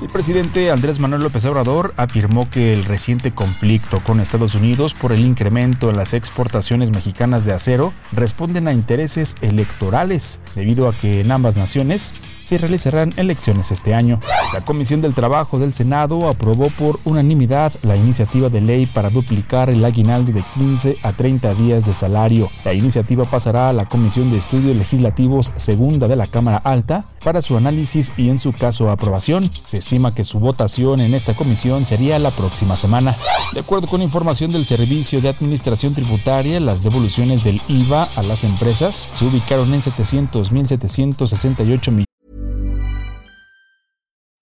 El 0.00 0.08
presidente 0.10 0.70
Andrés 0.70 1.00
Manuel 1.00 1.22
López 1.22 1.44
Obrador 1.46 1.92
afirmó 1.96 2.48
que 2.48 2.72
el 2.72 2.84
reciente 2.84 3.32
conflicto 3.32 4.00
con 4.04 4.20
Estados 4.20 4.54
Unidos 4.54 4.94
por 4.94 5.12
el 5.12 5.20
incremento 5.20 5.90
en 5.90 5.96
las 5.96 6.14
exportaciones 6.14 6.92
mexicanas 6.92 7.44
de 7.44 7.52
acero 7.52 7.92
responden 8.12 8.68
a 8.68 8.72
intereses 8.72 9.34
electorales, 9.40 10.40
debido 10.54 10.88
a 10.88 10.94
que 10.94 11.20
en 11.20 11.32
ambas 11.32 11.56
naciones 11.56 12.14
se 12.44 12.58
realizarán 12.58 13.12
elecciones 13.16 13.72
este 13.72 13.92
año. 13.92 14.20
La 14.54 14.64
Comisión 14.64 15.02
del 15.02 15.14
Trabajo 15.14 15.58
del 15.58 15.74
Senado 15.74 16.28
aprobó 16.28 16.70
por 16.70 17.00
unanimidad 17.04 17.72
la 17.82 17.96
iniciativa 17.96 18.48
de 18.48 18.60
ley 18.60 18.86
para 18.86 19.10
duplicar 19.10 19.68
el 19.68 19.84
aguinaldo 19.84 20.32
de 20.32 20.44
15 20.54 20.98
a 21.02 21.12
30 21.12 21.54
días 21.54 21.84
de 21.84 21.92
salario. 21.92 22.48
La 22.64 22.72
iniciativa 22.72 23.24
pasará 23.24 23.68
a 23.68 23.72
la 23.72 23.86
Comisión 23.86 24.30
de 24.30 24.38
Estudios 24.38 24.76
Legislativos 24.76 25.52
Segunda 25.56 26.06
de 26.06 26.16
la 26.16 26.28
Cámara 26.28 26.56
Alta 26.58 27.04
para 27.22 27.42
su 27.42 27.56
análisis 27.56 28.14
y 28.16 28.30
en 28.30 28.38
su 28.38 28.52
caso 28.52 28.90
aprobación. 28.90 29.50
Estima 29.88 30.14
que 30.14 30.22
su 30.22 30.38
votación 30.38 31.00
en 31.00 31.14
esta 31.14 31.34
comisión 31.34 31.86
sería 31.86 32.18
la 32.18 32.30
próxima 32.30 32.76
semana. 32.76 33.16
De 33.54 33.60
acuerdo 33.60 33.88
con 33.88 34.02
información 34.02 34.52
del 34.52 34.66
Servicio 34.66 35.22
de 35.22 35.30
Administración 35.30 35.94
Tributaria, 35.94 36.60
las 36.60 36.82
devoluciones 36.82 37.42
del 37.42 37.62
IVA 37.68 38.02
a 38.14 38.22
las 38.22 38.44
empresas 38.44 39.08
se 39.12 39.24
ubicaron 39.24 39.72
en 39.72 39.80
700.768 39.80 41.90
millones. 41.90 42.04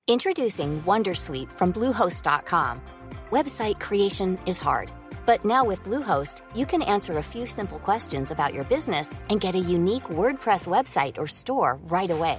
Introducing 0.08 0.82
Wondersuite 0.84 1.52
from 1.52 1.72
Bluehost.com. 1.72 2.80
Website 3.30 3.78
creation 3.78 4.38
is 4.46 4.60
hard, 4.60 4.90
but 5.26 5.44
now 5.44 5.64
with 5.64 5.84
Bluehost, 5.84 6.42
you 6.54 6.66
can 6.66 6.82
answer 6.82 7.18
a 7.18 7.22
few 7.22 7.46
simple 7.46 7.78
questions 7.78 8.32
about 8.32 8.52
your 8.52 8.64
business 8.64 9.14
and 9.30 9.40
get 9.40 9.54
a 9.54 9.58
unique 9.58 10.08
WordPress 10.08 10.66
website 10.66 11.18
or 11.18 11.26
store 11.26 11.78
right 11.88 12.10
away. 12.10 12.38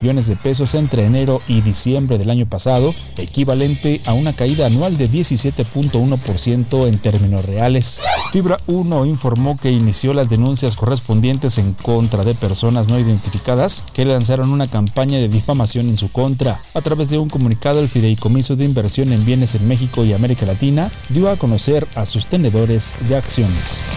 millones 0.00 0.28
de 0.28 0.36
pesos 0.36 0.76
entre 0.76 1.04
enero 1.04 1.42
y 1.48 1.60
diciembre 1.60 2.18
del 2.18 2.30
año 2.30 2.46
pasado, 2.46 2.94
equivalente 3.16 4.00
a 4.06 4.12
una 4.12 4.32
caída 4.32 4.66
anual 4.66 4.96
de 4.96 5.10
17.1% 5.10 6.86
en 6.86 6.98
términos 7.00 7.44
reales. 7.44 8.00
Fibra 8.30 8.58
1 8.68 9.06
informó 9.06 9.56
que 9.56 9.72
inició 9.72 10.14
las 10.14 10.30
denuncias 10.30 10.76
correspondientes 10.76 11.58
en 11.58 11.72
contra 11.72 12.22
de 12.22 12.36
personas 12.36 12.86
no 12.86 13.00
identificadas 13.00 13.82
que 13.92 14.04
lanzaron 14.04 14.50
una 14.50 14.70
campaña 14.70 15.18
de 15.18 15.28
difamación 15.28 15.88
en 15.88 15.96
su 15.96 16.12
contra. 16.12 16.62
A 16.74 16.80
través 16.80 17.10
de 17.10 17.18
un 17.18 17.28
comunicado, 17.28 17.80
el 17.80 17.88
Fideicomiso 17.88 18.54
de 18.54 18.66
Inversión 18.66 19.12
en 19.12 19.26
Bienes 19.26 19.56
en 19.56 19.66
México 19.66 20.04
y 20.04 20.12
América 20.12 20.46
Latina 20.46 20.92
dio 21.08 21.28
a 21.28 21.34
conocer 21.34 21.88
a 21.96 22.06
sus 22.06 22.28
tenedores 22.28 22.94
de 23.08 23.16
acciones. 23.16 23.88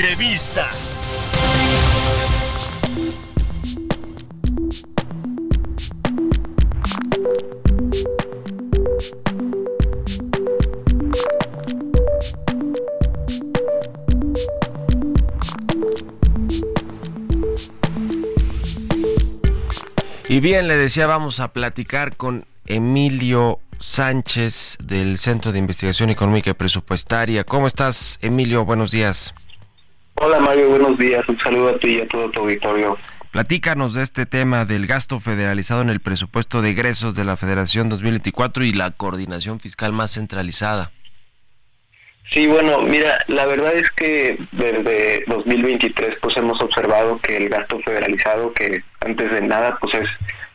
Entrevista. 0.00 0.70
Y 20.28 20.40
bien, 20.40 20.66
le 20.66 20.76
decía, 20.76 21.06
vamos 21.06 21.40
a 21.40 21.52
platicar 21.52 22.16
con 22.16 22.46
Emilio 22.64 23.60
Sánchez 23.78 24.78
del 24.82 25.18
Centro 25.18 25.52
de 25.52 25.58
Investigación 25.58 26.08
Económica 26.08 26.48
y 26.48 26.54
Presupuestaria. 26.54 27.44
¿Cómo 27.44 27.66
estás, 27.66 28.18
Emilio? 28.22 28.64
Buenos 28.64 28.90
días. 28.90 29.34
Hola 30.22 30.38
Mario, 30.38 30.68
buenos 30.68 30.98
días. 30.98 31.26
Un 31.30 31.40
saludo 31.40 31.70
a 31.70 31.78
ti 31.78 31.96
y 31.96 32.00
a 32.02 32.06
todo 32.06 32.30
tu 32.30 32.40
auditorio. 32.40 32.98
Platícanos 33.30 33.94
de 33.94 34.02
este 34.02 34.26
tema 34.26 34.66
del 34.66 34.86
gasto 34.86 35.18
federalizado 35.18 35.80
en 35.80 35.88
el 35.88 36.00
presupuesto 36.00 36.60
de 36.60 36.70
egresos 36.70 37.14
de 37.14 37.24
la 37.24 37.38
Federación 37.38 37.88
2024 37.88 38.64
y 38.64 38.74
la 38.74 38.90
coordinación 38.90 39.60
fiscal 39.60 39.94
más 39.94 40.12
centralizada. 40.12 40.92
Sí, 42.30 42.46
bueno, 42.46 42.82
mira, 42.82 43.18
la 43.28 43.46
verdad 43.46 43.74
es 43.74 43.90
que 43.92 44.38
desde 44.52 45.24
2023 45.26 46.18
pues 46.20 46.36
hemos 46.36 46.60
observado 46.60 47.18
que 47.20 47.38
el 47.38 47.48
gasto 47.48 47.80
federalizado, 47.80 48.52
que 48.52 48.82
antes 49.00 49.30
de 49.30 49.40
nada 49.40 49.78
pues 49.80 49.94
es 49.94 50.10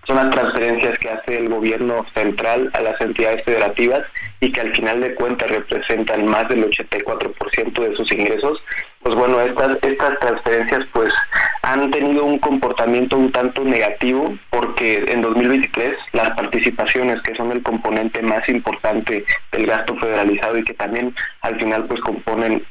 son 0.06 0.18
las 0.18 0.30
transferencias 0.30 1.00
que 1.00 1.10
hace 1.10 1.40
el 1.40 1.50
gobierno 1.50 2.06
central 2.14 2.70
a 2.74 2.82
las 2.82 3.02
entidades 3.02 3.44
federativas 3.44 4.04
y 4.40 4.52
que 4.52 4.62
al 4.62 4.76
final 4.76 5.02
de 5.02 5.16
cuentas 5.16 5.50
representan 5.50 6.26
más 6.26 6.48
del 6.50 6.70
84% 6.70 7.90
de 7.90 7.96
sus 7.96 8.12
ingresos, 8.12 8.62
pues 9.02 9.16
bueno, 9.16 9.40
estas, 9.42 9.78
estas 9.84 10.20
transferencias 10.20 10.86
pues 10.92 11.14
han 11.62 11.90
tenido 11.92 12.26
un 12.26 12.40
comportamiento 12.40 13.18
un 13.18 13.32
tanto 13.32 13.64
negativo 13.64 14.38
porque 14.50 15.06
en 15.08 15.22
2023 15.22 15.96
las 16.14 16.32
participaciones 16.32 17.22
que 17.22 17.36
son 17.36 17.52
el 17.52 17.64
componente 17.64 18.22
más 18.22 18.48
importante 18.50 19.26
del 19.52 19.66
gasto 19.66 19.96
federalizado 19.98 20.58
y 20.58 20.64
que 20.64 20.74
también 20.74 21.16
al 21.42 21.60
final 21.60 21.86
pues 21.86 22.02
componen 22.02 22.66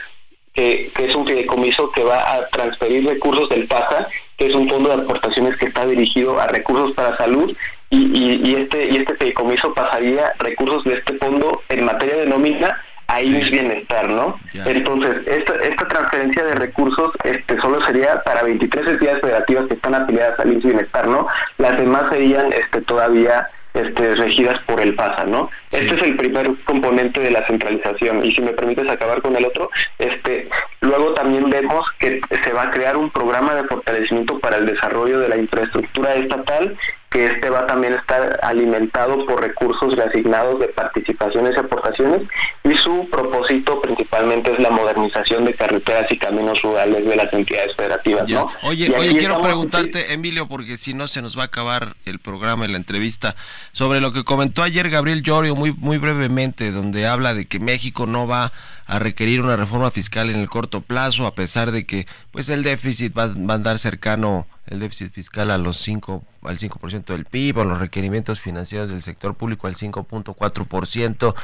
que, 0.52 0.90
que, 0.94 1.06
es 1.06 1.14
un 1.14 1.26
fideicomiso 1.26 1.90
que 1.92 2.04
va 2.04 2.34
a 2.34 2.48
transferir 2.48 3.04
recursos 3.04 3.48
del 3.48 3.66
PASA, 3.66 4.08
que 4.36 4.46
es 4.46 4.54
un 4.54 4.68
fondo 4.68 4.90
de 4.90 5.02
aportaciones 5.02 5.56
que 5.58 5.66
está 5.66 5.86
dirigido 5.86 6.38
a 6.38 6.46
recursos 6.46 6.92
para 6.92 7.16
salud 7.16 7.56
y, 7.90 8.50
y, 8.50 8.54
este 8.56 8.88
y 8.88 8.96
este 8.96 9.14
fideicomiso 9.14 9.72
pasaría 9.74 10.32
recursos 10.38 10.84
de 10.84 10.94
este 10.94 11.16
fondo 11.18 11.62
en 11.68 11.84
materia 11.84 12.16
de 12.16 12.26
nómina 12.26 12.80
a 13.08 13.22
IMSS 13.22 13.50
Bienestar, 13.50 14.08
¿no? 14.08 14.38
Entonces, 14.52 15.22
esta, 15.26 15.54
esta 15.62 15.86
transferencia 15.86 16.44
de 16.44 16.54
recursos 16.56 17.12
este 17.22 17.60
solo 17.60 17.80
sería 17.82 18.20
para 18.24 18.42
23 18.42 18.88
entidades 18.88 19.20
federativas 19.20 19.66
que 19.68 19.74
están 19.74 19.94
afiliadas 19.94 20.40
al 20.40 20.52
IMSS 20.52 20.64
Bienestar, 20.64 21.06
¿no? 21.06 21.28
Las 21.58 21.76
demás 21.76 22.06
serían 22.10 22.52
este 22.52 22.80
todavía 22.80 23.48
este, 23.76 24.14
regidas 24.14 24.58
por 24.66 24.80
el 24.80 24.94
PASA, 24.94 25.24
¿no? 25.24 25.50
Este 25.70 25.94
es 25.94 26.02
el 26.02 26.16
primer 26.16 26.50
componente 26.64 27.20
de 27.20 27.30
la 27.30 27.46
centralización 27.46 28.24
y 28.24 28.30
si 28.30 28.40
me 28.40 28.52
permites 28.52 28.88
acabar 28.88 29.20
con 29.20 29.36
el 29.36 29.44
otro, 29.44 29.70
este, 29.98 30.48
luego 30.80 31.12
también 31.12 31.50
vemos 31.50 31.84
que 31.98 32.20
se 32.42 32.52
va 32.52 32.62
a 32.62 32.70
crear 32.70 32.96
un 32.96 33.10
programa 33.10 33.54
de 33.54 33.64
fortalecimiento 33.64 34.38
para 34.38 34.56
el 34.56 34.66
desarrollo 34.66 35.20
de 35.20 35.28
la 35.28 35.36
infraestructura 35.36 36.14
estatal 36.14 36.76
que 37.16 37.24
este 37.24 37.48
va 37.48 37.66
también 37.66 37.94
a 37.94 37.96
estar 37.96 38.38
alimentado 38.42 39.24
por 39.24 39.40
recursos 39.40 39.96
reasignados 39.96 40.60
de 40.60 40.68
participaciones 40.68 41.56
y 41.56 41.58
aportaciones 41.58 42.28
y 42.62 42.74
su 42.74 43.08
propósito 43.10 43.80
principalmente 43.80 44.52
es 44.52 44.58
la 44.58 44.68
modernización 44.68 45.46
de 45.46 45.54
carreteras 45.54 46.12
y 46.12 46.18
caminos 46.18 46.60
rurales 46.60 47.06
de 47.06 47.16
las 47.16 47.32
entidades 47.32 47.74
federativas. 47.74 48.28
¿no? 48.28 48.50
Oye, 48.64 48.94
oye 48.98 49.16
quiero 49.16 49.40
preguntarte, 49.40 50.12
Emilio, 50.12 50.46
porque 50.46 50.76
si 50.76 50.92
no 50.92 51.08
se 51.08 51.22
nos 51.22 51.38
va 51.38 51.44
a 51.44 51.46
acabar 51.46 51.96
el 52.04 52.18
programa 52.18 52.66
y 52.66 52.68
la 52.68 52.76
entrevista, 52.76 53.34
sobre 53.72 54.02
lo 54.02 54.12
que 54.12 54.22
comentó 54.22 54.62
ayer 54.62 54.90
Gabriel 54.90 55.22
Llorio 55.22 55.56
muy, 55.56 55.72
muy 55.72 55.96
brevemente, 55.96 56.70
donde 56.70 57.06
habla 57.06 57.32
de 57.32 57.46
que 57.46 57.60
México 57.60 58.06
no 58.06 58.26
va 58.26 58.52
a 58.86 58.98
requerir 58.98 59.40
una 59.40 59.56
reforma 59.56 59.90
fiscal 59.90 60.28
en 60.28 60.38
el 60.38 60.50
corto 60.50 60.82
plazo, 60.82 61.26
a 61.26 61.34
pesar 61.34 61.72
de 61.72 61.86
que 61.86 62.06
pues 62.30 62.50
el 62.50 62.62
déficit 62.62 63.16
va, 63.16 63.28
va 63.28 63.54
a 63.54 63.56
andar 63.56 63.78
cercano 63.78 64.46
el 64.66 64.80
déficit 64.80 65.12
fiscal 65.12 65.50
a 65.50 65.58
los 65.58 65.78
5 65.78 66.22
al 66.46 66.58
5% 66.58 67.04
del 67.06 67.24
PIB 67.24 67.58
o 67.58 67.64
los 67.64 67.78
requerimientos 67.78 68.40
financieros 68.40 68.90
del 68.90 69.02
sector 69.02 69.34
público 69.34 69.66
al 69.66 69.76
5.4% 69.76 71.34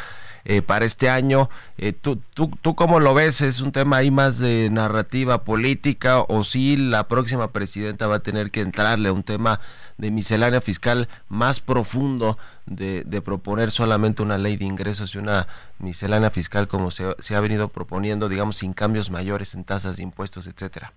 eh, 0.45 0.61
para 0.61 0.85
este 0.85 1.09
año. 1.09 1.49
Eh, 1.79 1.93
¿tú, 1.93 2.21
tú, 2.35 2.51
¿Tú 2.61 2.75
cómo 2.75 2.99
lo 2.99 3.15
ves? 3.15 3.41
¿Es 3.43 3.61
un 3.61 3.71
tema 3.71 3.99
ahí 3.99 4.11
más 4.11 4.39
de 4.39 4.71
narrativa 4.71 5.45
política 5.45 6.21
o 6.21 6.43
si 6.43 6.77
la 6.77 7.07
próxima 7.07 7.53
presidenta 7.53 8.09
va 8.09 8.17
a 8.17 8.23
tener 8.23 8.51
que 8.51 8.61
entrarle 8.61 9.09
a 9.09 9.13
un 9.13 9.23
tema 9.23 9.61
de 9.99 10.11
miscelánea 10.11 10.61
fiscal 10.61 11.09
más 11.29 11.61
profundo 11.61 12.39
de, 12.67 13.05
de 13.05 13.23
proponer 13.23 13.71
solamente 13.71 14.23
una 14.23 14.37
ley 14.37 14.57
de 14.57 14.65
ingresos 14.65 15.15
y 15.15 15.19
una 15.19 15.47
miscelánea 15.79 16.31
fiscal 16.31 16.67
como 16.67 16.91
se, 16.91 17.15
se 17.21 17.37
ha 17.37 17.41
venido 17.41 17.69
proponiendo, 17.69 18.29
digamos, 18.29 18.57
sin 18.57 18.73
cambios 18.73 19.11
mayores 19.11 19.55
en 19.55 19.63
tasas 19.63 19.97
de 19.99 20.03
impuestos, 20.03 20.49
etcétera? 20.49 20.93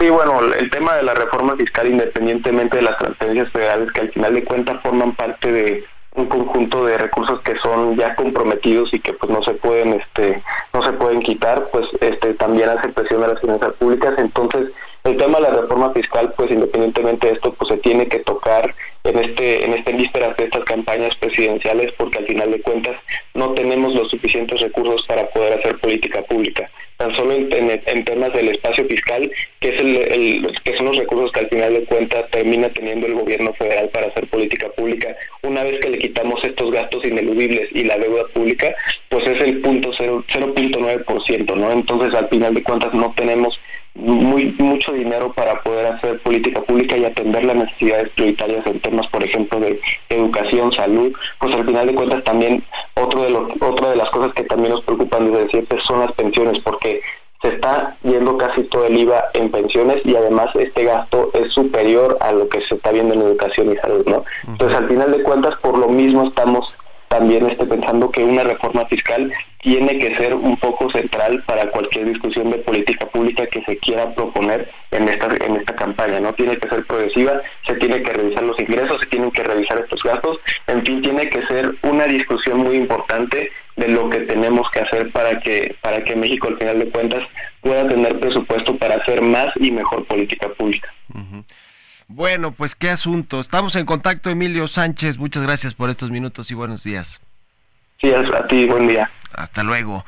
Sí, 0.00 0.08
bueno, 0.08 0.40
el 0.40 0.70
tema 0.70 0.94
de 0.94 1.02
la 1.02 1.12
reforma 1.12 1.56
fiscal, 1.56 1.86
independientemente 1.86 2.76
de 2.78 2.82
las 2.82 2.96
transferencias 2.96 3.52
federales, 3.52 3.92
que 3.92 4.00
al 4.00 4.10
final 4.10 4.32
de 4.32 4.44
cuentas 4.44 4.80
forman 4.82 5.14
parte 5.14 5.52
de 5.52 5.84
un 6.14 6.26
conjunto 6.26 6.86
de 6.86 6.96
recursos 6.96 7.42
que 7.42 7.54
son 7.58 7.96
ya 7.98 8.16
comprometidos 8.16 8.94
y 8.94 9.00
que 9.00 9.12
pues 9.12 9.30
no 9.30 9.42
se 9.42 9.52
pueden 9.52 9.92
este 9.92 10.42
no 10.72 10.82
se 10.82 10.92
pueden 10.94 11.20
quitar 11.20 11.68
pues 11.70 11.86
este 12.00 12.34
también 12.34 12.68
hace 12.68 12.88
presión 12.88 13.22
a 13.22 13.28
las 13.28 13.40
finanzas 13.40 13.74
públicas. 13.74 14.14
Entonces 14.16 14.70
El 15.04 15.16
tema 15.16 15.38
de 15.38 15.44
la 15.44 15.60
reforma 15.62 15.92
fiscal, 15.94 16.32
pues 16.36 16.50
independientemente 16.50 17.26
de 17.26 17.32
esto, 17.34 17.54
pues 17.54 17.70
se 17.70 17.78
tiene 17.78 18.06
que 18.06 18.18
tocar 18.18 18.74
en 19.04 19.18
este 19.18 19.64
en 19.64 19.72
este 19.72 19.92
vísperas 19.92 20.36
de 20.36 20.44
estas 20.44 20.64
campañas 20.64 21.14
presidenciales 21.16 21.90
porque 21.96 22.18
al 22.18 22.26
final 22.26 22.50
de 22.50 22.60
cuentas 22.60 22.96
no 23.34 23.54
tenemos 23.54 23.94
los 23.94 24.10
suficientes 24.10 24.60
recursos 24.60 25.02
para 25.06 25.28
poder 25.30 25.58
hacer 25.58 25.78
política 25.78 26.22
pública. 26.22 26.70
Tan 26.98 27.14
solo 27.14 27.32
en, 27.32 28.04
temas 28.04 28.32
del 28.34 28.48
espacio 28.48 28.84
fiscal 28.84 29.32
que 29.58 29.68
es 29.70 29.80
el, 29.80 30.52
que 30.62 30.76
son 30.76 30.86
los 30.86 30.98
recursos 30.98 31.32
que 31.32 31.40
al 31.40 31.48
final 31.48 31.72
de 31.72 31.84
cuentas 31.84 32.30
termina 32.30 32.68
teniendo 32.68 33.06
el 33.06 33.14
gobierno 33.14 33.54
federal 33.54 33.88
para 33.88 34.08
hacer 34.08 34.28
política 34.28 34.68
pública. 34.76 35.16
Una 35.42 35.62
vez 35.62 35.80
que 35.80 35.88
le 35.88 35.98
quitamos 35.98 36.44
estos 36.44 36.70
gastos 36.70 37.02
ineludibles 37.06 37.70
y 37.72 37.84
la 37.84 37.96
deuda 37.96 38.24
pública 38.34 38.74
pues 39.08 39.26
es 39.26 39.40
el 39.40 39.62
punto 39.62 39.92
0.9% 39.92 41.56
no 41.56 41.72
entonces 41.72 42.14
al 42.14 42.28
final 42.28 42.54
de 42.54 42.62
cuentas 42.62 42.92
no 42.92 43.14
tenemos 43.16 43.58
muy 44.00 44.54
mucho 44.58 44.92
dinero 44.92 45.32
para 45.32 45.62
poder 45.62 45.86
hacer 45.86 46.20
política 46.22 46.60
pública 46.62 46.96
y 46.96 47.04
atender 47.04 47.44
las 47.44 47.56
necesidades 47.56 48.10
prioritarias 48.10 48.66
en 48.66 48.80
temas, 48.80 49.06
por 49.08 49.22
ejemplo, 49.22 49.60
de 49.60 49.80
educación, 50.08 50.72
salud, 50.72 51.12
pues 51.38 51.54
al 51.54 51.66
final 51.66 51.86
de 51.86 51.94
cuentas 51.94 52.24
también 52.24 52.64
otro 52.94 53.22
de 53.22 53.30
lo, 53.30 53.48
otra 53.60 53.90
de 53.90 53.96
las 53.96 54.10
cosas 54.10 54.32
que 54.34 54.44
también 54.44 54.74
nos 54.74 54.84
preocupan 54.84 55.32
desde 55.32 55.50
siempre 55.50 55.78
son 55.80 56.00
las 56.00 56.12
pensiones, 56.12 56.58
porque 56.60 57.00
se 57.42 57.48
está 57.48 57.96
yendo 58.02 58.36
casi 58.36 58.62
todo 58.64 58.86
el 58.86 58.98
IVA 58.98 59.24
en 59.34 59.50
pensiones 59.50 59.96
y 60.04 60.14
además 60.14 60.48
este 60.56 60.84
gasto 60.84 61.30
es 61.32 61.52
superior 61.52 62.18
a 62.20 62.32
lo 62.32 62.48
que 62.48 62.60
se 62.66 62.74
está 62.74 62.92
viendo 62.92 63.14
en 63.14 63.22
educación 63.22 63.72
y 63.72 63.76
salud, 63.76 64.04
¿no? 64.06 64.24
Entonces, 64.46 64.76
al 64.76 64.88
final 64.88 65.10
de 65.10 65.22
cuentas, 65.22 65.54
por 65.62 65.78
lo 65.78 65.88
mismo 65.88 66.28
estamos 66.28 66.70
también 67.10 67.50
esté 67.50 67.66
pensando 67.66 68.08
que 68.12 68.22
una 68.22 68.44
reforma 68.44 68.86
fiscal 68.86 69.32
tiene 69.62 69.98
que 69.98 70.14
ser 70.14 70.32
un 70.32 70.56
poco 70.56 70.88
central 70.92 71.42
para 71.44 71.68
cualquier 71.72 72.06
discusión 72.06 72.50
de 72.50 72.58
política 72.58 73.04
pública 73.06 73.46
que 73.48 73.62
se 73.64 73.76
quiera 73.78 74.14
proponer 74.14 74.70
en 74.92 75.08
esta 75.08 75.26
en 75.44 75.56
esta 75.56 75.74
campaña, 75.74 76.20
¿no? 76.20 76.32
Tiene 76.34 76.56
que 76.56 76.68
ser 76.68 76.86
progresiva, 76.86 77.42
se 77.66 77.74
tiene 77.74 78.00
que 78.02 78.12
revisar 78.12 78.44
los 78.44 78.58
ingresos, 78.60 78.98
se 79.02 79.08
tienen 79.08 79.32
que 79.32 79.42
revisar 79.42 79.78
estos 79.78 80.00
gastos, 80.04 80.38
en 80.68 80.86
fin, 80.86 81.02
tiene 81.02 81.28
que 81.28 81.44
ser 81.48 81.74
una 81.82 82.04
discusión 82.04 82.58
muy 82.58 82.76
importante 82.76 83.50
de 83.76 83.88
lo 83.88 84.08
que 84.08 84.20
tenemos 84.20 84.70
que 84.70 84.80
hacer 84.80 85.10
para 85.10 85.40
que 85.40 85.74
para 85.82 86.04
que 86.04 86.14
México 86.14 86.46
al 86.46 86.58
final 86.58 86.78
de 86.78 86.90
cuentas 86.90 87.22
pueda 87.60 87.88
tener 87.88 88.20
presupuesto 88.20 88.76
para 88.76 88.94
hacer 88.94 89.20
más 89.20 89.48
y 89.56 89.72
mejor 89.72 90.04
política 90.04 90.48
pública. 90.50 90.94
Bueno, 92.12 92.50
pues 92.50 92.74
qué 92.74 92.90
asunto. 92.90 93.38
Estamos 93.38 93.76
en 93.76 93.86
contacto, 93.86 94.30
Emilio 94.30 94.66
Sánchez. 94.66 95.16
Muchas 95.16 95.44
gracias 95.44 95.74
por 95.74 95.90
estos 95.90 96.10
minutos 96.10 96.50
y 96.50 96.54
buenos 96.54 96.82
días. 96.82 97.20
Sí, 98.00 98.12
a 98.12 98.46
ti, 98.48 98.66
buen 98.66 98.88
día. 98.88 99.08
Hasta 99.32 99.62
luego. 99.62 100.04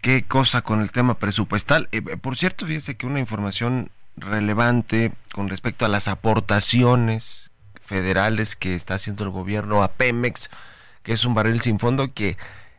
Qué 0.00 0.22
cosa 0.22 0.62
con 0.62 0.80
el 0.80 0.92
tema 0.92 1.18
presupuestal. 1.18 1.88
Eh, 1.90 2.02
eh, 2.08 2.16
por 2.18 2.36
cierto, 2.36 2.66
fíjese 2.66 2.96
que 2.96 3.06
una 3.06 3.18
información 3.18 3.90
relevante 4.16 5.10
con 5.32 5.48
respecto 5.48 5.84
a 5.84 5.88
las 5.88 6.06
aportaciones 6.06 7.50
federales 7.80 8.54
que 8.54 8.76
está 8.76 8.94
haciendo 8.94 9.24
el 9.24 9.30
gobierno 9.30 9.82
a 9.82 9.88
Pemex, 9.88 10.50
que 11.02 11.14
es 11.14 11.24
un 11.24 11.34
barril 11.34 11.60
sin 11.60 11.80
fondo 11.80 12.14
que 12.14 12.36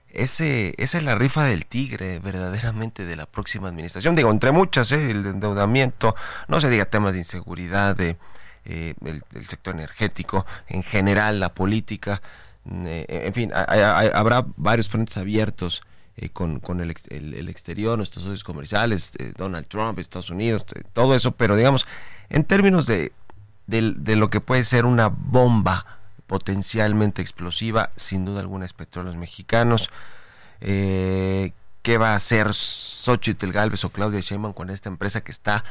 ese, 0.07 0.75
esa 0.77 0.97
es 0.97 1.03
la 1.03 1.15
rifa 1.15 1.43
del 1.43 1.65
tigre 1.65 2.19
verdaderamente 2.19 3.03
de 3.03 3.17
la 3.17 3.25
próxima 3.25 3.67
administración. 3.67 4.15
Digo, 4.15 4.31
entre 4.31 4.53
muchas, 4.53 4.93
¿eh? 4.93 5.11
el 5.11 5.25
endeudamiento, 5.25 6.15
no 6.47 6.61
se 6.61 6.69
diga 6.69 6.85
temas 6.85 7.11
de 7.11 7.19
inseguridad, 7.19 7.97
de 7.97 8.15
eh, 8.65 8.95
el, 9.05 9.21
sector 9.47 9.75
energético, 9.75 10.45
en 10.67 10.81
general 10.81 11.39
la 11.39 11.53
política, 11.53 12.21
eh, 12.67 13.05
en 13.07 13.33
fin, 13.33 13.51
habrá 13.53 14.45
varios 14.57 14.89
frentes 14.89 15.17
abiertos 15.17 15.83
eh, 16.17 16.29
con, 16.29 16.59
con 16.59 16.81
el, 16.81 16.95
el, 17.09 17.47
exterior, 17.49 17.95
nuestros 17.97 18.23
socios 18.23 18.43
comerciales, 18.43 19.11
Donald 19.37 19.67
Trump, 19.67 19.99
Estados 19.99 20.31
Unidos, 20.31 20.65
todo 20.93 21.15
eso, 21.15 21.33
pero 21.33 21.55
digamos, 21.55 21.85
en 22.29 22.43
términos 22.43 22.87
de, 22.87 23.11
de, 23.67 24.15
lo 24.15 24.29
que 24.31 24.41
puede 24.41 24.63
ser 24.63 24.87
una 24.87 25.09
bomba 25.09 25.85
potencialmente 26.25 27.21
explosiva, 27.21 27.91
sin 27.95 28.25
duda 28.25 28.39
alguna 28.39 28.65
es 28.65 28.73
petróleos 28.73 29.15
mexicanos. 29.15 29.91
¿Qué 30.59 31.99
va 31.99 32.13
a 32.13 32.15
hacer 32.15 32.51
Xochitl 32.51 33.51
Galvez 33.51 33.83
o 33.83 33.91
Claudia 33.91 34.19
Sheinbaum 34.19 34.53
con 34.53 34.71
esta 34.71 34.89
empresa 34.89 35.21
que 35.21 35.31
está 35.31 35.63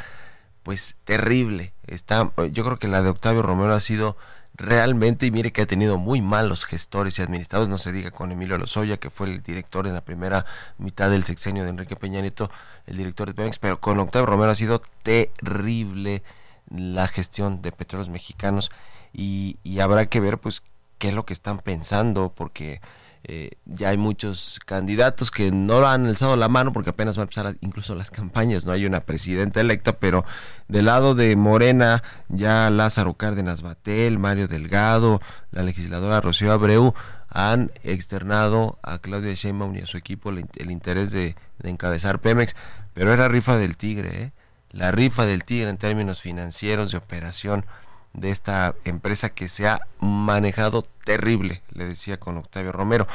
pues 0.64 0.96
terrible. 1.04 1.72
Está, 1.86 2.32
yo 2.50 2.64
creo 2.64 2.78
que 2.78 2.88
la 2.88 3.02
de 3.02 3.10
Octavio 3.10 3.42
Romero 3.42 3.74
ha 3.74 3.80
sido 3.80 4.16
realmente, 4.56 5.26
y 5.26 5.30
mire 5.30 5.52
que 5.52 5.62
ha 5.62 5.66
tenido 5.66 5.98
muy 5.98 6.20
malos 6.20 6.64
gestores 6.64 7.18
y 7.18 7.22
administradores, 7.22 7.68
no 7.68 7.78
se 7.78 7.92
diga 7.92 8.10
con 8.10 8.32
Emilio 8.32 8.56
Lozoya, 8.56 8.96
que 8.96 9.10
fue 9.10 9.28
el 9.28 9.42
director 9.42 9.86
en 9.86 9.94
la 9.94 10.04
primera 10.04 10.46
mitad 10.78 11.10
del 11.10 11.24
sexenio 11.24 11.64
de 11.64 11.70
Enrique 11.70 11.96
Peña 11.96 12.20
Nieto, 12.20 12.50
el 12.86 12.96
director 12.96 13.28
de 13.28 13.34
Pemex, 13.34 13.58
pero 13.58 13.80
con 13.80 13.98
Octavio 14.00 14.26
Romero 14.26 14.52
ha 14.52 14.56
sido 14.56 14.80
terrible 15.02 16.22
la 16.70 17.08
gestión 17.08 17.62
de 17.62 17.72
petróleos 17.72 18.08
mexicanos 18.08 18.70
y, 19.12 19.58
y 19.64 19.80
habrá 19.80 20.06
que 20.06 20.20
ver 20.20 20.38
pues 20.38 20.62
qué 20.98 21.08
es 21.08 21.14
lo 21.14 21.26
que 21.26 21.34
están 21.34 21.58
pensando, 21.58 22.32
porque 22.34 22.80
eh, 23.26 23.52
ya 23.64 23.88
hay 23.88 23.96
muchos 23.96 24.60
candidatos 24.66 25.30
que 25.30 25.50
no 25.50 25.86
han 25.86 26.06
alzado 26.06 26.36
la 26.36 26.48
mano 26.48 26.74
porque 26.74 26.90
apenas 26.90 27.16
van 27.16 27.22
a 27.22 27.24
empezar 27.24 27.56
incluso 27.62 27.94
las 27.94 28.10
campañas, 28.10 28.66
no 28.66 28.72
hay 28.72 28.84
una 28.84 29.00
presidenta 29.00 29.62
electa, 29.62 29.98
pero 29.98 30.26
del 30.68 30.84
lado 30.86 31.14
de 31.14 31.34
Morena 31.34 32.02
ya 32.28 32.68
Lázaro 32.68 33.14
Cárdenas 33.14 33.62
Batel, 33.62 34.18
Mario 34.18 34.46
Delgado, 34.46 35.22
la 35.52 35.62
legisladora 35.62 36.20
Rocío 36.20 36.52
Abreu 36.52 36.94
han 37.30 37.72
externado 37.82 38.78
a 38.82 38.98
Claudia 38.98 39.32
Sheinbaum 39.32 39.74
y 39.74 39.80
a 39.80 39.86
su 39.86 39.96
equipo 39.96 40.30
el, 40.30 40.70
interés 40.70 41.10
de, 41.10 41.34
encabezar 41.62 42.20
Pemex, 42.20 42.54
pero 42.92 43.12
era 43.12 43.28
rifa 43.28 43.56
del 43.56 43.76
tigre, 43.76 44.22
¿eh? 44.22 44.32
la 44.70 44.92
rifa 44.92 45.24
del 45.24 45.44
tigre 45.44 45.70
en 45.70 45.78
términos 45.78 46.20
financieros 46.20 46.92
de 46.92 46.98
operación 46.98 47.64
de 48.14 48.30
esta 48.30 48.74
empresa 48.84 49.30
que 49.30 49.48
se 49.48 49.68
ha 49.68 49.80
manejado 49.98 50.82
terrible, 51.04 51.62
le 51.72 51.86
decía 51.86 52.18
con 52.18 52.38
Octavio 52.38 52.72
Romero. 52.72 53.06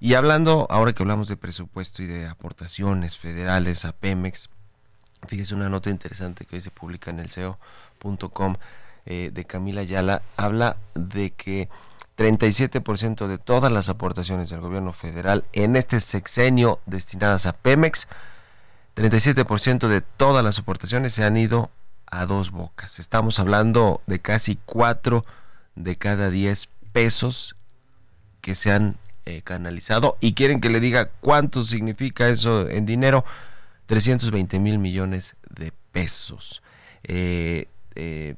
Y 0.00 0.14
hablando, 0.14 0.66
ahora 0.70 0.94
que 0.94 1.02
hablamos 1.02 1.28
de 1.28 1.36
presupuesto 1.36 2.02
y 2.02 2.06
de 2.06 2.26
aportaciones 2.26 3.18
federales 3.18 3.84
a 3.84 3.92
Pemex, 3.92 4.48
fíjese 5.26 5.54
una 5.54 5.68
nota 5.68 5.90
interesante 5.90 6.46
que 6.46 6.56
hoy 6.56 6.62
se 6.62 6.70
publica 6.70 7.10
en 7.10 7.20
el 7.20 7.30
SEO.com 7.30 8.56
eh, 9.04 9.30
de 9.32 9.44
Camila 9.44 9.82
Ayala, 9.82 10.22
habla 10.36 10.78
de 10.94 11.30
que 11.30 11.68
37% 12.16 13.26
de 13.26 13.38
todas 13.38 13.70
las 13.70 13.88
aportaciones 13.88 14.50
del 14.50 14.60
gobierno 14.60 14.92
federal 14.92 15.44
en 15.52 15.76
este 15.76 16.00
sexenio 16.00 16.80
destinadas 16.86 17.46
a 17.46 17.52
Pemex, 17.52 18.08
37% 18.96 19.88
de 19.88 20.00
todas 20.00 20.42
las 20.42 20.58
aportaciones 20.58 21.12
se 21.12 21.24
han 21.24 21.36
ido 21.36 21.70
a 22.10 22.26
dos 22.26 22.50
bocas. 22.50 22.98
Estamos 22.98 23.38
hablando 23.38 24.02
de 24.06 24.20
casi 24.20 24.58
cuatro 24.64 25.24
de 25.74 25.96
cada 25.96 26.30
diez 26.30 26.68
pesos 26.92 27.56
que 28.40 28.54
se 28.54 28.72
han 28.72 28.96
eh, 29.24 29.42
canalizado. 29.42 30.16
Y 30.20 30.34
quieren 30.34 30.60
que 30.60 30.70
le 30.70 30.80
diga 30.80 31.10
cuánto 31.20 31.64
significa 31.64 32.28
eso 32.28 32.68
en 32.68 32.86
dinero. 32.86 33.24
320 33.86 34.58
mil 34.60 34.78
millones 34.78 35.36
de 35.48 35.72
pesos. 35.92 36.62
Eh, 37.04 37.66
eh, 37.94 38.36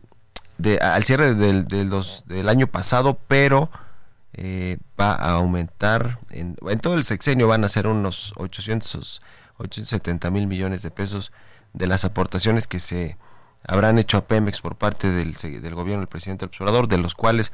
al 0.81 1.05
cierre 1.05 1.35
del, 1.35 1.67
del, 1.67 2.49
año 2.49 2.69
pasado 2.69 3.19
pero 3.27 3.71
va 4.99 5.13
a 5.15 5.33
aumentar 5.33 6.21
en, 6.31 6.57
en, 6.69 6.79
todo 6.79 6.95
el 6.95 7.05
sexenio 7.05 7.49
van 7.49 7.65
a 7.65 7.69
ser 7.69 7.89
unos 7.89 8.33
800 8.37 9.21
870 9.59 10.31
mil 10.31 10.47
millones 10.47 10.83
de 10.83 10.91
pesos 10.91 11.33
de 11.73 11.87
las 11.87 12.05
aportaciones 12.05 12.67
que 12.67 12.79
se 12.79 13.17
habrán 13.67 13.99
hecho 13.99 14.17
a 14.19 14.27
Pemex 14.27 14.61
por 14.61 14.77
parte 14.77 15.11
del, 15.11 15.35
del 15.35 15.75
gobierno 15.75 16.01
del 16.01 16.09
presidente 16.09 16.45
observador, 16.45 16.89
de 16.89 16.99
los 16.99 17.15
cuales 17.15 17.53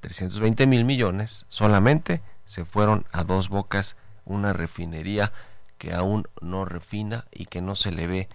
320 0.00 0.66
mil 0.66 0.84
millones 0.84 1.46
solamente 1.48 2.22
se 2.44 2.64
fueron 2.64 3.04
a 3.12 3.24
dos 3.24 3.48
bocas, 3.48 3.96
una 4.24 4.52
refinería 4.52 5.32
que 5.78 5.94
aún 5.94 6.26
no 6.40 6.64
refina 6.64 7.26
y 7.32 7.46
que 7.46 7.60
no 7.60 7.74
se 7.74 7.92
le 7.92 8.06
ve 8.06 8.28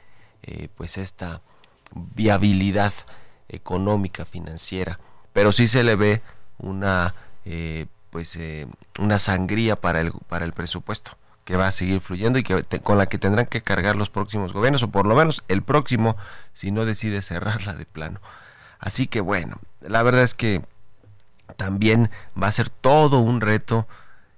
eh, 0.44 0.70
pues 0.76 0.98
esta 0.98 1.42
viabilidad 1.94 2.94
económica 3.50 4.26
financiera, 4.26 5.00
pero 5.34 5.52
sí 5.52 5.68
se 5.68 5.84
le 5.84 5.96
ve 5.96 6.22
una 6.58 7.14
eh, 7.46 7.88
pues 8.10 8.36
eh, 8.38 8.68
una 9.00 9.20
sangría 9.20 9.76
para 9.76 10.02
el 10.02 10.12
para 10.12 10.46
el 10.46 10.54
presupuesto 10.54 11.18
que 11.46 11.58
va 11.58 11.68
a 11.68 11.72
seguir 11.72 12.02
fluyendo 12.02 12.40
y 12.40 12.44
que 12.44 12.64
con 12.82 12.98
la 12.98 13.06
que 13.06 13.18
tendrán 13.18 13.48
que 13.48 13.62
cargar 13.62 13.96
los 13.96 14.10
próximos 14.10 14.54
gobiernos 14.54 14.84
o 14.84 14.92
por 14.92 15.06
lo 15.06 15.16
menos 15.16 15.44
el 15.48 15.62
próximo 15.62 16.16
si 16.54 16.72
no 16.72 16.86
decide 16.86 17.22
cerrarla 17.22 17.74
de 17.74 17.86
plano. 17.86 18.22
Así 18.80 19.08
que 19.08 19.22
bueno, 19.22 19.60
la 19.82 20.04
verdad 20.04 20.24
es 20.24 20.34
que 20.34 20.62
también 21.58 22.10
va 22.42 22.48
a 22.48 22.52
ser 22.52 22.70
todo 22.70 23.20
un 23.20 23.42
reto 23.42 23.88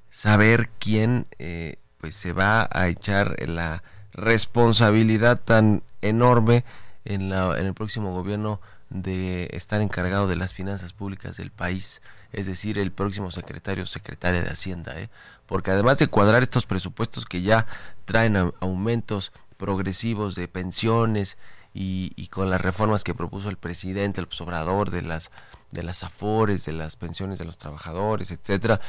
saber 0.10 0.70
quién 0.80 1.28
eh, 1.40 1.78
pues 2.00 2.16
se 2.16 2.34
va 2.34 2.68
a 2.72 2.88
echar 2.88 3.36
la 3.48 3.84
responsabilidad 4.14 5.40
tan 5.40 5.84
enorme 6.02 6.64
en, 7.04 7.30
la, 7.30 7.60
en 7.60 7.66
el 7.66 7.74
próximo 7.74 8.14
gobierno 8.14 8.62
de 8.90 9.50
estar 9.52 9.82
encargado 9.82 10.28
de 10.28 10.36
las 10.36 10.54
finanzas 10.54 10.94
públicas 10.94 11.38
del 11.38 11.52
país, 11.52 12.02
es 12.32 12.46
decir, 12.46 12.78
el 12.78 12.92
próximo 12.92 13.32
secretario 13.32 13.84
o 13.84 13.88
secretaria 13.88 14.42
de 14.42 14.50
Hacienda, 14.50 15.00
¿eh? 15.00 15.10
Porque 15.46 15.72
además 15.72 16.00
de 16.00 16.08
cuadrar 16.08 16.44
estos 16.44 16.66
presupuestos 16.66 17.26
que 17.26 17.42
ya 17.42 17.68
traen 18.06 18.54
aumentos 18.60 19.32
progresivos 19.58 20.36
de 20.36 20.48
pensiones 20.48 21.38
y, 21.74 22.28
con 22.28 22.50
las 22.50 22.62
reformas 22.62 23.04
que 23.04 23.14
propuso 23.14 23.50
el 23.50 23.58
presidente, 23.58 24.22
el 24.22 24.28
obrador 24.40 24.92
de 24.92 25.02
las 25.02 25.32
de 25.72 25.84
las 25.84 26.04
afores, 26.04 26.66
de 26.66 26.72
las 26.72 26.96
pensiones 26.96 27.38
de 27.38 27.46
los 27.46 27.58
trabajadores, 27.58 28.32
etcétera. 28.32 28.80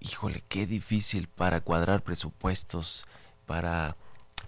Híjole, 0.00 0.42
qué 0.48 0.66
difícil 0.66 1.28
para 1.28 1.60
cuadrar 1.60 2.02
presupuestos, 2.02 3.06
para 3.44 3.96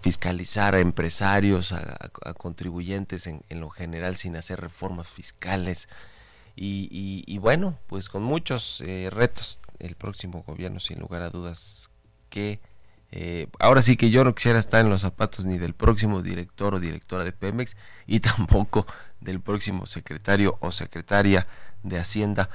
fiscalizar 0.01 0.75
a 0.75 0.79
empresarios, 0.79 1.71
a, 1.71 1.95
contribuyentes 2.37 3.27
en, 3.27 3.43
lo 3.49 3.69
general 3.69 4.15
sin 4.15 4.35
hacer 4.35 4.61
reformas 4.61 5.07
fiscales. 5.07 5.89
Y, 6.61 7.37
bueno, 7.37 7.79
pues 7.87 8.09
con 8.09 8.21
muchos 8.23 8.81
eh, 8.81 9.09
retos 9.09 9.61
el 9.79 9.95
próximo 9.95 10.43
gobierno, 10.45 10.81
sin 10.81 10.99
lugar 10.99 11.21
a 11.21 11.29
dudas, 11.29 11.89
que 12.29 12.59
eh, 13.11 13.47
ahora 13.59 13.81
sí 13.81 13.95
que 13.95 14.09
yo 14.09 14.25
no 14.25 14.35
quisiera 14.35 14.59
estar 14.59 14.83
en 14.83 14.89
los 14.89 15.01
zapatos 15.01 15.45
ni 15.45 15.57
del 15.57 15.73
próximo 15.73 16.21
director 16.21 16.75
o 16.75 16.79
directora 16.79 17.23
de 17.23 17.31
Pemex 17.31 17.77
y 18.07 18.19
tampoco 18.19 18.85
del 19.21 19.39
próximo 19.39 19.85
secretario 19.85 20.57
o 20.59 20.71
secretaria 20.71 21.47
de 21.83 21.97
Hacienda 21.97 22.49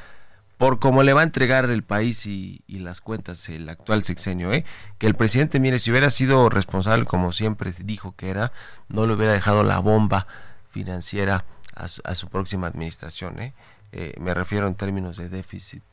por 0.58 0.78
cómo 0.78 1.02
le 1.02 1.12
va 1.12 1.22
a 1.22 1.24
entregar 1.24 1.68
el 1.68 1.82
país 1.82 2.26
y, 2.26 2.62
las 2.68 3.00
cuentas 3.00 3.48
el 3.48 3.68
actual 3.68 4.02
sexenio, 4.02 4.52
¿eh? 4.52 4.64
que 4.98 5.06
el 5.06 5.14
presidente, 5.14 5.58
mire, 5.58 5.78
si 5.78 5.90
hubiera 5.90 6.10
sido 6.10 6.48
responsable 6.50 7.06
como 7.06 7.32
siempre 7.32 7.72
dijo 7.80 8.14
que 8.14 8.28
era, 8.28 8.52
no 8.88 9.06
le 9.06 9.14
hubiera 9.14 9.32
dejado 9.32 9.62
la 9.62 9.78
bomba 9.78 10.26
financiera 10.70 11.44
a 11.74 12.14
su, 12.14 12.28
próxima 12.28 12.68
administración. 12.68 13.40
¿eh? 13.40 13.54
Eh, 13.96 14.12
me 14.18 14.34
refiero 14.34 14.66
en 14.66 14.74
términos 14.74 15.16
de 15.16 15.28
déficit 15.28 15.84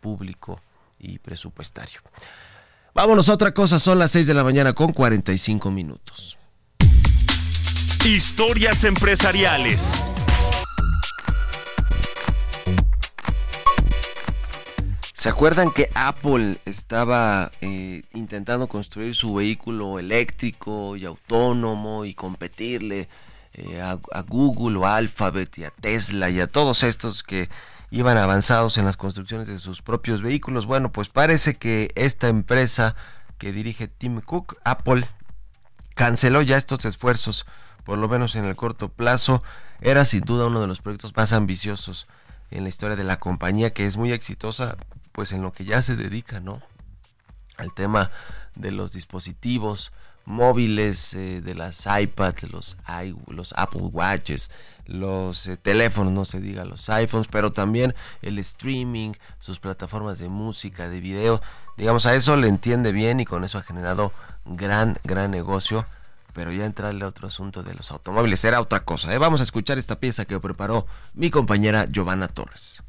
público 0.00 0.60
y 0.98 1.20
presupuestario. 1.20 2.00
Vámonos 2.94 3.28
a 3.28 3.34
otra 3.34 3.54
cosa, 3.54 3.78
son 3.78 4.00
las 4.00 4.10
6 4.10 4.26
de 4.26 4.34
la 4.34 4.42
mañana 4.42 4.72
con 4.72 4.92
45 4.92 5.70
minutos. 5.70 6.36
Historias 8.04 8.82
empresariales. 8.82 9.88
¿Se 15.12 15.28
acuerdan 15.28 15.70
que 15.70 15.90
Apple 15.94 16.56
estaba 16.64 17.52
eh, 17.60 18.02
intentando 18.14 18.66
construir 18.66 19.14
su 19.14 19.32
vehículo 19.32 20.00
eléctrico 20.00 20.96
y 20.96 21.04
autónomo 21.04 22.04
y 22.04 22.14
competirle 22.14 23.08
eh, 23.54 23.80
a, 23.80 24.20
Google 24.22 24.78
o 24.78 24.86
Alphabet 24.86 25.58
y 25.58 25.64
a 25.64 25.70
Tesla 25.70 26.28
y 26.28 26.40
a 26.40 26.48
todos 26.48 26.82
estos 26.82 27.22
que 27.22 27.48
iban 27.90 28.18
avanzados 28.18 28.78
en 28.78 28.84
las 28.84 28.96
construcciones 28.96 29.46
de 29.46 29.60
sus 29.60 29.80
propios 29.80 30.22
vehículos. 30.22 30.66
Bueno, 30.66 30.90
pues 30.90 31.08
parece 31.08 31.54
que 31.54 31.92
esta 31.94 32.26
empresa 32.26 32.96
que 33.38 33.52
dirige 33.52 33.86
Tim 33.86 34.20
Cook, 34.20 34.56
Apple, 34.64 35.06
canceló 35.94 36.42
ya 36.42 36.56
estos 36.56 36.84
esfuerzos, 36.84 37.46
por 37.84 37.98
lo 37.98 38.08
menos 38.08 38.34
en 38.34 38.44
el 38.44 38.56
corto 38.56 38.88
plazo. 38.88 39.42
Era 39.80 40.04
sin 40.04 40.22
duda 40.22 40.46
uno 40.46 40.60
de 40.60 40.66
los 40.66 40.80
proyectos 40.80 41.14
más 41.14 41.32
ambiciosos 41.32 42.08
en 42.50 42.64
la 42.64 42.68
historia 42.68 42.96
de 42.96 43.04
la 43.04 43.20
compañía, 43.20 43.72
que 43.72 43.86
es 43.86 43.96
muy 43.96 44.10
exitosa, 44.10 44.76
pues 45.12 45.30
en 45.30 45.42
lo 45.42 45.52
que 45.52 45.64
ya 45.64 45.80
se 45.82 45.94
dedica, 45.94 46.40
¿no? 46.40 46.60
Al 47.56 47.72
tema 47.72 48.10
de 48.56 48.72
los 48.72 48.90
dispositivos 48.90 49.92
móviles, 50.24 51.14
eh, 51.14 51.40
de 51.40 51.54
las 51.54 51.86
iPads, 51.86 52.50
los, 52.50 52.76
los 53.26 53.54
Apple 53.56 53.82
Watches, 53.82 54.50
los 54.86 55.46
eh, 55.46 55.56
teléfonos, 55.56 56.12
no 56.12 56.24
se 56.24 56.40
diga 56.40 56.64
los 56.64 56.88
iPhones, 56.88 57.28
pero 57.28 57.52
también 57.52 57.94
el 58.22 58.38
streaming, 58.38 59.12
sus 59.38 59.60
plataformas 59.60 60.18
de 60.18 60.28
música, 60.28 60.88
de 60.88 61.00
video, 61.00 61.40
digamos, 61.76 62.06
a 62.06 62.14
eso 62.14 62.36
le 62.36 62.48
entiende 62.48 62.92
bien 62.92 63.20
y 63.20 63.24
con 63.24 63.44
eso 63.44 63.58
ha 63.58 63.62
generado 63.62 64.12
gran, 64.44 64.98
gran 65.04 65.30
negocio. 65.30 65.86
Pero 66.32 66.50
ya 66.50 66.66
entrarle 66.66 67.04
a 67.04 67.08
otro 67.08 67.28
asunto 67.28 67.62
de 67.62 67.74
los 67.74 67.92
automóviles 67.92 68.44
era 68.44 68.60
otra 68.60 68.80
cosa. 68.80 69.14
¿eh? 69.14 69.18
Vamos 69.18 69.38
a 69.38 69.44
escuchar 69.44 69.78
esta 69.78 70.00
pieza 70.00 70.24
que 70.24 70.40
preparó 70.40 70.84
mi 71.14 71.30
compañera 71.30 71.86
Giovanna 71.86 72.26
Torres. 72.26 72.82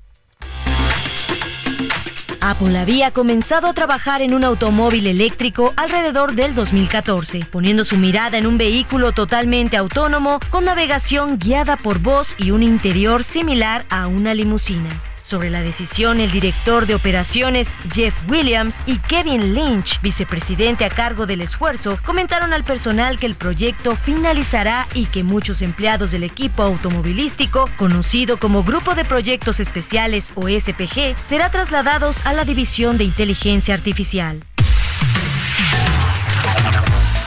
Apple 2.46 2.78
había 2.78 3.10
comenzado 3.10 3.66
a 3.66 3.74
trabajar 3.74 4.22
en 4.22 4.36
un 4.36 4.44
automóvil 4.44 5.08
eléctrico 5.08 5.74
alrededor 5.78 6.36
del 6.36 6.54
2014, 6.54 7.40
poniendo 7.52 7.84
su 7.84 7.98
mirada 7.98 8.38
en 8.38 8.46
un 8.46 8.60
vehículo 8.60 9.14
totalmente 9.14 9.78
autónomo 9.78 10.40
con 10.52 10.66
navegación 10.66 11.40
guiada 11.40 11.76
por 11.76 11.98
voz 11.98 12.36
y 12.38 12.52
un 12.52 12.62
interior 12.62 13.24
similar 13.24 13.84
a 13.90 14.06
una 14.06 14.36
limusina. 14.36 14.92
Sobre 15.26 15.50
la 15.50 15.64
decisión, 15.64 16.20
el 16.20 16.30
director 16.30 16.86
de 16.86 16.94
operaciones 16.94 17.70
Jeff 17.92 18.14
Williams 18.30 18.76
y 18.86 19.00
Kevin 19.00 19.56
Lynch, 19.56 20.00
vicepresidente 20.02 20.86
a 20.86 20.90
cargo 20.92 21.26
del 21.26 21.42
esfuerzo, 21.42 21.98
comentaron 22.06 22.54
al 22.54 22.64
personal 22.64 23.18
que 23.18 23.26
el 23.26 23.34
proyecto 23.34 23.96
finalizará 23.96 24.88
y 24.94 25.08
que 25.08 25.24
muchos 25.24 25.64
empleados 25.64 26.12
del 26.12 26.22
equipo 26.22 26.62
automovilístico, 26.62 27.68
conocido 27.76 28.38
como 28.38 28.64
Grupo 28.64 28.94
de 28.94 29.04
Proyectos 29.04 29.60
Especiales 29.60 30.32
o 30.36 30.48
SPG, 30.48 31.16
será 31.24 31.50
trasladados 31.50 32.24
a 32.24 32.34
la 32.34 32.46
División 32.46 33.00
de 33.00 33.06
Inteligencia 33.06 33.74
Artificial. 33.74 34.44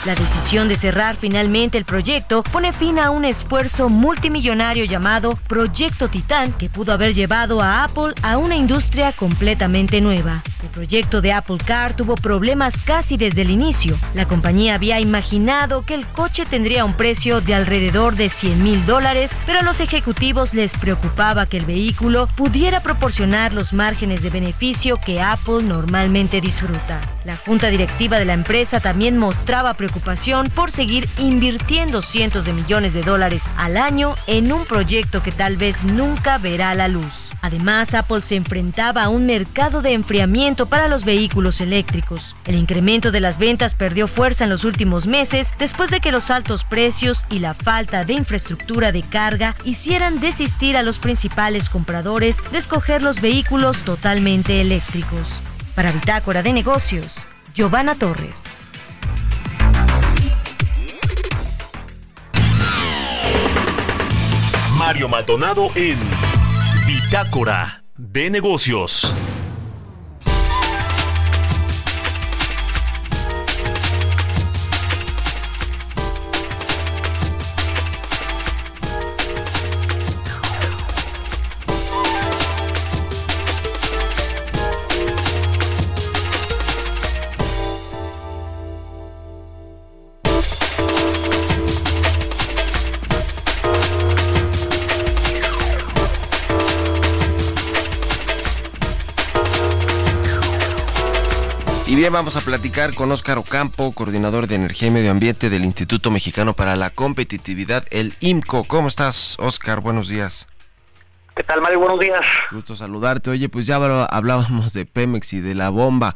La 0.08 0.14
decisión 0.14 0.68
de 0.68 0.76
cerrar 0.76 1.16
finalmente 1.16 1.76
el 1.76 1.84
proyecto 1.84 2.42
pone 2.42 2.72
fin 2.72 2.98
a 2.98 3.10
un 3.10 3.26
esfuerzo 3.26 3.90
multimillonario 3.90 4.86
llamado 4.86 5.38
Proyecto 5.46 6.08
Titán 6.08 6.54
que 6.54 6.70
pudo 6.70 6.94
haber 6.94 7.12
llevado 7.12 7.60
a 7.60 7.84
Apple 7.84 8.14
a 8.22 8.38
una 8.38 8.56
industria 8.56 9.12
completamente 9.12 10.00
nueva. 10.00 10.42
El 10.62 10.70
proyecto 10.70 11.20
de 11.20 11.34
Apple 11.34 11.58
Car 11.62 11.94
tuvo 11.94 12.14
problemas 12.14 12.80
casi 12.80 13.18
desde 13.18 13.42
el 13.42 13.50
inicio. 13.50 13.98
La 14.14 14.26
compañía 14.26 14.76
había 14.76 14.98
imaginado 14.98 15.84
que 15.84 15.92
el 15.92 16.06
coche 16.06 16.46
tendría 16.46 16.86
un 16.86 16.94
precio 16.94 17.42
de 17.42 17.54
alrededor 17.54 18.16
de 18.16 18.30
100 18.30 18.62
mil 18.62 18.86
dólares, 18.86 19.38
pero 19.44 19.60
a 19.60 19.62
los 19.62 19.80
ejecutivos 19.80 20.54
les 20.54 20.72
preocupaba 20.72 21.44
que 21.44 21.58
el 21.58 21.66
vehículo 21.66 22.28
pudiera 22.34 22.80
proporcionar 22.80 23.52
los 23.52 23.74
márgenes 23.74 24.22
de 24.22 24.30
beneficio 24.30 24.96
que 24.96 25.20
Apple 25.20 25.64
normalmente 25.64 26.40
disfruta. 26.40 26.98
La 27.26 27.36
junta 27.36 27.68
directiva 27.68 28.18
de 28.18 28.24
la 28.24 28.32
empresa 28.32 28.80
también 28.80 29.18
mostraba 29.18 29.74
preocupación 29.74 29.97
por 30.54 30.70
seguir 30.70 31.08
invirtiendo 31.18 32.02
cientos 32.02 32.44
de 32.44 32.52
millones 32.52 32.92
de 32.92 33.02
dólares 33.02 33.50
al 33.56 33.76
año 33.76 34.14
en 34.26 34.52
un 34.52 34.64
proyecto 34.64 35.22
que 35.22 35.32
tal 35.32 35.56
vez 35.56 35.84
nunca 35.84 36.38
verá 36.38 36.74
la 36.74 36.88
luz. 36.88 37.30
Además, 37.40 37.94
Apple 37.94 38.22
se 38.22 38.36
enfrentaba 38.36 39.04
a 39.04 39.08
un 39.08 39.26
mercado 39.26 39.80
de 39.80 39.92
enfriamiento 39.92 40.66
para 40.66 40.88
los 40.88 41.04
vehículos 41.04 41.60
eléctricos. 41.60 42.36
El 42.46 42.56
incremento 42.56 43.10
de 43.10 43.20
las 43.20 43.38
ventas 43.38 43.74
perdió 43.74 44.08
fuerza 44.08 44.44
en 44.44 44.50
los 44.50 44.64
últimos 44.64 45.06
meses 45.06 45.54
después 45.58 45.90
de 45.90 46.00
que 46.00 46.12
los 46.12 46.30
altos 46.30 46.64
precios 46.64 47.26
y 47.30 47.38
la 47.38 47.54
falta 47.54 48.04
de 48.04 48.14
infraestructura 48.14 48.92
de 48.92 49.02
carga 49.02 49.56
hicieran 49.64 50.20
desistir 50.20 50.76
a 50.76 50.82
los 50.82 50.98
principales 50.98 51.68
compradores 51.68 52.42
de 52.50 52.58
escoger 52.58 53.02
los 53.02 53.20
vehículos 53.20 53.78
totalmente 53.78 54.60
eléctricos. 54.60 55.40
Para 55.74 55.92
Bitácora 55.92 56.42
de 56.42 56.52
Negocios, 56.52 57.26
Giovanna 57.54 57.94
Torres. 57.94 58.47
Mario 64.88 65.06
Maldonado 65.10 65.70
en 65.74 65.98
Bitácora 66.86 67.84
de 67.98 68.30
Negocios. 68.30 69.12
Vamos 102.10 102.36
a 102.36 102.40
platicar 102.40 102.94
con 102.94 103.12
Óscar 103.12 103.36
Ocampo, 103.38 103.92
coordinador 103.92 104.46
de 104.46 104.54
Energía 104.54 104.88
y 104.88 104.90
Medio 104.90 105.10
Ambiente 105.10 105.50
del 105.50 105.64
Instituto 105.64 106.10
Mexicano 106.10 106.54
para 106.54 106.74
la 106.74 106.90
Competitividad, 106.90 107.84
el 107.90 108.14
IMCO. 108.20 108.64
¿Cómo 108.64 108.88
estás, 108.88 109.36
Óscar? 109.38 109.80
Buenos 109.80 110.08
días. 110.08 110.48
¿Qué 111.36 111.42
tal, 111.42 111.60
Mario? 111.60 111.80
Buenos 111.80 112.00
días. 112.00 112.24
Gusto 112.50 112.76
saludarte. 112.76 113.30
Oye, 113.30 113.48
pues 113.48 113.66
ya 113.66 113.76
hablábamos 113.76 114.72
de 114.72 114.86
Pemex 114.86 115.34
y 115.34 115.40
de 115.40 115.54
la 115.54 115.68
bomba 115.68 116.14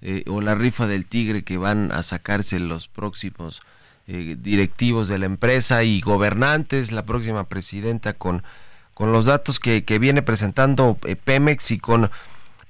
eh, 0.00 0.24
o 0.28 0.40
la 0.40 0.54
rifa 0.54 0.86
del 0.86 1.04
tigre 1.04 1.44
que 1.44 1.58
van 1.58 1.92
a 1.92 2.02
sacarse 2.02 2.58
los 2.58 2.88
próximos 2.88 3.60
eh, 4.06 4.36
directivos 4.38 5.08
de 5.08 5.18
la 5.18 5.26
empresa 5.26 5.82
y 5.84 6.00
gobernantes, 6.00 6.90
la 6.90 7.04
próxima 7.04 7.48
presidenta 7.48 8.14
con, 8.14 8.42
con 8.94 9.12
los 9.12 9.26
datos 9.26 9.60
que, 9.60 9.84
que 9.84 9.98
viene 9.98 10.22
presentando 10.22 10.96
eh, 11.06 11.16
Pemex 11.16 11.70
y 11.70 11.78
con 11.78 12.10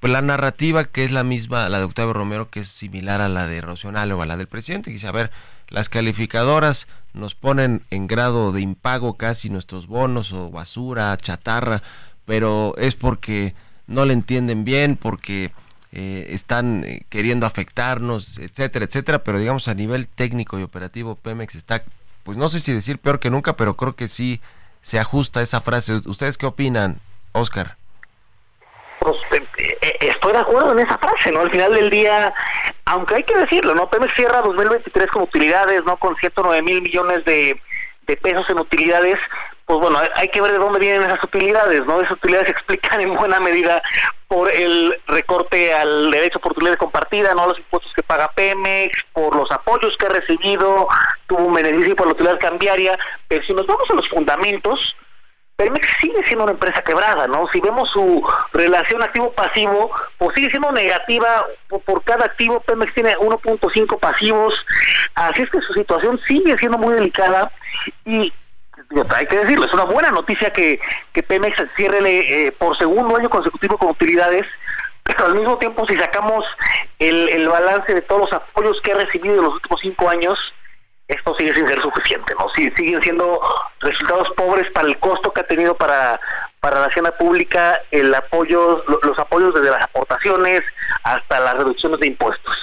pues 0.00 0.12
la 0.12 0.22
narrativa 0.22 0.84
que 0.84 1.04
es 1.04 1.10
la 1.10 1.24
misma, 1.24 1.68
la 1.68 1.78
de 1.78 1.84
Octavio 1.84 2.12
Romero, 2.12 2.50
que 2.50 2.60
es 2.60 2.68
similar 2.68 3.20
a 3.20 3.28
la 3.28 3.46
de 3.46 3.60
Rocional 3.60 4.12
o 4.12 4.22
a 4.22 4.26
la 4.26 4.36
del 4.36 4.48
presidente, 4.48 4.90
dice, 4.90 5.06
a 5.06 5.12
ver, 5.12 5.30
las 5.68 5.88
calificadoras 5.88 6.88
nos 7.12 7.34
ponen 7.34 7.82
en 7.90 8.06
grado 8.06 8.52
de 8.52 8.60
impago 8.60 9.14
casi 9.14 9.50
nuestros 9.50 9.86
bonos 9.86 10.32
o 10.32 10.50
basura, 10.50 11.16
chatarra, 11.16 11.82
pero 12.24 12.74
es 12.76 12.94
porque 12.94 13.54
no 13.86 14.04
le 14.04 14.12
entienden 14.14 14.64
bien, 14.64 14.96
porque 14.96 15.52
eh, 15.92 16.26
están 16.30 16.84
eh, 16.84 17.02
queriendo 17.08 17.46
afectarnos, 17.46 18.38
etcétera, 18.38 18.84
etcétera, 18.84 19.22
pero 19.22 19.38
digamos 19.38 19.68
a 19.68 19.74
nivel 19.74 20.08
técnico 20.08 20.58
y 20.58 20.62
operativo 20.62 21.14
Pemex 21.14 21.54
está, 21.54 21.84
pues 22.24 22.36
no 22.36 22.48
sé 22.48 22.60
si 22.60 22.72
decir 22.72 22.98
peor 22.98 23.20
que 23.20 23.30
nunca, 23.30 23.56
pero 23.56 23.76
creo 23.76 23.94
que 23.94 24.08
sí 24.08 24.40
se 24.82 24.98
ajusta 24.98 25.40
esa 25.40 25.60
frase. 25.60 26.00
¿Ustedes 26.06 26.36
qué 26.36 26.46
opinan, 26.46 26.98
Oscar? 27.32 27.76
Pues, 29.00 29.16
estoy 30.08 30.32
de 30.32 30.38
acuerdo 30.38 30.72
en 30.72 30.80
esa 30.80 30.98
frase, 30.98 31.30
¿no? 31.32 31.40
Al 31.40 31.50
final 31.50 31.72
del 31.74 31.90
día, 31.90 32.32
aunque 32.84 33.16
hay 33.16 33.22
que 33.22 33.36
decirlo, 33.36 33.74
¿no? 33.74 33.88
Pemex 33.88 34.14
cierra 34.14 34.42
2023 34.42 35.08
con 35.08 35.22
utilidades, 35.22 35.84
¿no? 35.84 35.96
Con 35.96 36.16
109 36.16 36.62
mil 36.62 36.82
millones 36.82 37.24
de, 37.24 37.60
de 38.06 38.16
pesos 38.16 38.48
en 38.48 38.58
utilidades, 38.58 39.16
pues 39.66 39.78
bueno, 39.80 39.98
hay 40.14 40.28
que 40.28 40.40
ver 40.40 40.52
de 40.52 40.58
dónde 40.58 40.78
vienen 40.78 41.02
esas 41.02 41.22
utilidades, 41.24 41.86
¿no? 41.86 42.00
Esas 42.00 42.18
utilidades 42.18 42.48
se 42.48 42.52
explican 42.52 43.00
en 43.00 43.14
buena 43.14 43.40
medida 43.40 43.82
por 44.28 44.52
el 44.52 44.98
recorte 45.06 45.72
al 45.72 46.10
derecho 46.10 46.40
por 46.40 46.52
utilidades 46.52 46.78
compartida, 46.78 47.34
¿no? 47.34 47.48
Los 47.48 47.58
impuestos 47.58 47.92
que 47.94 48.02
paga 48.02 48.30
Pemex, 48.34 49.04
por 49.12 49.34
los 49.34 49.50
apoyos 49.50 49.96
que 49.96 50.06
ha 50.06 50.10
recibido, 50.10 50.88
tuvo 51.26 51.44
un 51.44 51.54
beneficio 51.54 51.96
por 51.96 52.06
la 52.06 52.12
utilidad 52.12 52.40
cambiaria, 52.40 52.98
pero 53.28 53.44
si 53.44 53.54
nos 53.54 53.66
vamos 53.66 53.88
a 53.90 53.94
los 53.94 54.08
fundamentos, 54.08 54.96
Pemex 55.56 55.86
sigue 56.00 56.24
siendo 56.24 56.44
una 56.44 56.52
empresa 56.52 56.82
quebrada, 56.82 57.28
¿no? 57.28 57.46
Si 57.52 57.60
vemos 57.60 57.88
su 57.90 58.26
relación 58.52 59.02
activo-pasivo, 59.02 59.90
pues 60.18 60.34
sigue 60.34 60.50
siendo 60.50 60.72
negativa. 60.72 61.46
Por, 61.68 62.02
cada 62.02 62.26
activo, 62.26 62.60
Pemex 62.60 62.92
tiene 62.94 63.16
1.5 63.16 63.98
pasivos. 64.00 64.54
Así 65.14 65.42
es 65.42 65.50
que 65.50 65.60
su 65.60 65.72
situación 65.72 66.20
sigue 66.26 66.58
siendo 66.58 66.78
muy 66.78 66.94
delicada 66.94 67.52
y 68.04 68.32
hay 69.16 69.26
que 69.26 69.38
decirlo, 69.38 69.66
es 69.66 69.72
una 69.72 69.84
buena 69.84 70.10
noticia 70.10 70.52
que, 70.52 70.80
que 71.12 71.22
Pemex 71.22 71.62
cierre 71.76 72.46
eh, 72.46 72.52
por 72.52 72.76
segundo 72.76 73.16
año 73.16 73.30
consecutivo 73.30 73.78
con 73.78 73.90
utilidades, 73.90 74.42
pero 75.02 75.26
al 75.26 75.34
mismo 75.34 75.58
tiempo 75.58 75.86
si 75.86 75.96
sacamos 75.96 76.44
el, 76.98 77.28
el 77.30 77.48
balance 77.48 77.92
de 77.94 78.02
todos 78.02 78.22
los 78.22 78.32
apoyos 78.32 78.80
que 78.82 78.92
ha 78.92 78.96
recibido 78.96 79.36
en 79.36 79.44
los 79.44 79.54
últimos 79.54 79.80
cinco 79.80 80.08
años, 80.08 80.38
esto 81.08 81.34
sigue 81.38 81.54
sin 81.54 81.66
ser 81.68 81.80
suficiente, 81.82 82.34
¿no? 82.38 82.46
Sí, 82.54 82.72
siguen 82.76 83.02
siendo 83.02 83.40
resultados 83.80 84.28
pobres 84.36 84.70
para 84.72 84.88
el 84.88 84.98
costo 84.98 85.32
que 85.32 85.40
ha 85.40 85.46
tenido 85.46 85.76
para, 85.76 86.18
para 86.60 86.80
la 86.80 86.86
hacienda 86.86 87.16
pública 87.16 87.80
el 87.90 88.14
apoyo, 88.14 88.82
los 89.02 89.18
apoyos 89.18 89.54
desde 89.54 89.70
las 89.70 89.82
aportaciones 89.82 90.62
hasta 91.02 91.40
las 91.40 91.54
reducciones 91.54 92.00
de 92.00 92.06
impuestos. 92.06 92.56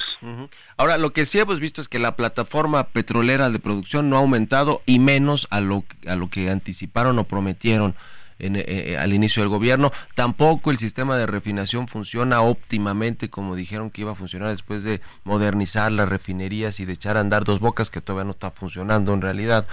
Ahora, 0.78 1.00
lo 1.00 1.14
que 1.14 1.26
sí 1.26 1.40
hemos 1.40 1.60
visto 1.60 1.82
es 1.82 1.88
que 1.88 1.98
la 1.98 2.16
plataforma 2.16 2.84
petrolera 2.86 3.50
de 3.50 3.58
producción 3.58 4.10
no 4.10 4.18
ha 4.18 4.20
aumentado 4.20 4.82
y 4.86 5.00
menos 5.00 5.48
a 5.50 5.62
lo, 5.62 5.84
a 6.08 6.16
lo 6.16 6.30
que 6.30 6.50
anticiparon 6.52 7.18
o 7.18 7.24
prometieron 7.24 7.96
eh, 8.44 8.66
eh, 8.68 8.98
al 8.98 9.14
inicio 9.14 9.44
del 9.44 9.50
gobierno. 9.50 9.92
Tampoco 10.16 10.72
el 10.72 10.80
sistema 10.80 11.16
de 11.16 11.28
refinación 11.28 11.88
funciona 11.88 12.42
óptimamente 12.42 13.30
como 13.30 13.56
dijeron 13.56 13.92
que 13.92 14.02
iba 14.02 14.14
a 14.14 14.16
funcionar 14.16 14.50
después 14.50 14.84
de 14.84 15.00
modernizar 15.26 15.92
las 15.92 16.10
refinerías 16.10 16.80
y 16.80 16.86
de 16.86 16.94
echar 16.94 17.18
a 17.18 17.20
andar 17.20 17.44
dos 17.44 17.60
bocas 17.60 17.92
que 17.92 18.02
todavía 18.02 18.24
no 18.26 18.32
está 18.32 18.50
funcionando 18.50 19.14
en 19.14 19.22
realidad. 19.22 19.68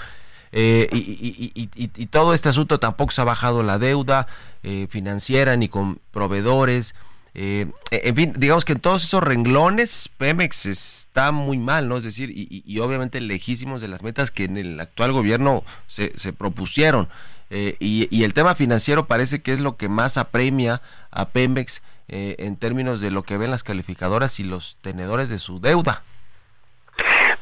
Eh, 0.53 0.87
y, 0.93 2.07
todo 2.07 2.35
este 2.35 2.51
asunto 2.51 2.79
tampoco 2.79 3.11
se 3.13 3.23
ha 3.23 3.25
bajado 3.25 3.63
la 3.63 3.79
deuda 3.79 4.27
financiera 4.91 5.57
ni 5.57 5.71
con 5.71 5.99
proveedores. 6.11 6.95
en 7.33 8.17
fin, 8.17 8.35
digamos 8.37 8.67
que 8.67 8.73
en 8.73 8.81
todos 8.81 9.03
esos 9.03 9.23
renglones 9.23 10.11
Pemex 10.19 10.67
está 10.67 11.33
muy 11.33 11.57
mal, 11.57 11.89
¿no? 11.89 11.97
Es 11.97 12.05
decir, 12.05 12.31
y, 12.35 12.79
obviamente 12.81 13.23
lejísimos 13.23 13.81
de 13.81 13.89
las 13.89 14.03
metas 14.03 14.31
que 14.31 14.45
en 14.45 14.59
el 14.59 14.79
actual 14.79 15.13
gobierno 15.13 15.65
se, 15.87 16.13
se 16.19 16.35
propusieron. 16.35 17.09
Eh, 17.51 17.77
y, 17.81 18.25
el 18.25 18.35
tema 18.35 18.55
financiero 18.55 19.07
parece 19.07 19.41
que 19.41 19.53
es 19.53 19.61
lo 19.61 19.77
que 19.77 19.89
más 19.89 20.19
apremia 20.19 20.83
a 21.11 21.31
Pemex 21.31 21.83
eh, 22.09 22.37
en 22.39 22.57
términos 22.57 23.01
de 23.01 23.11
lo 23.11 23.23
que 23.23 23.39
ven 23.39 23.51
las 23.51 23.65
calificadoras 23.65 24.39
y 24.39 24.45
los 24.45 24.77
tenedores 24.83 25.31
de 25.31 25.39
su 25.39 25.61
deuda. 25.61 26.03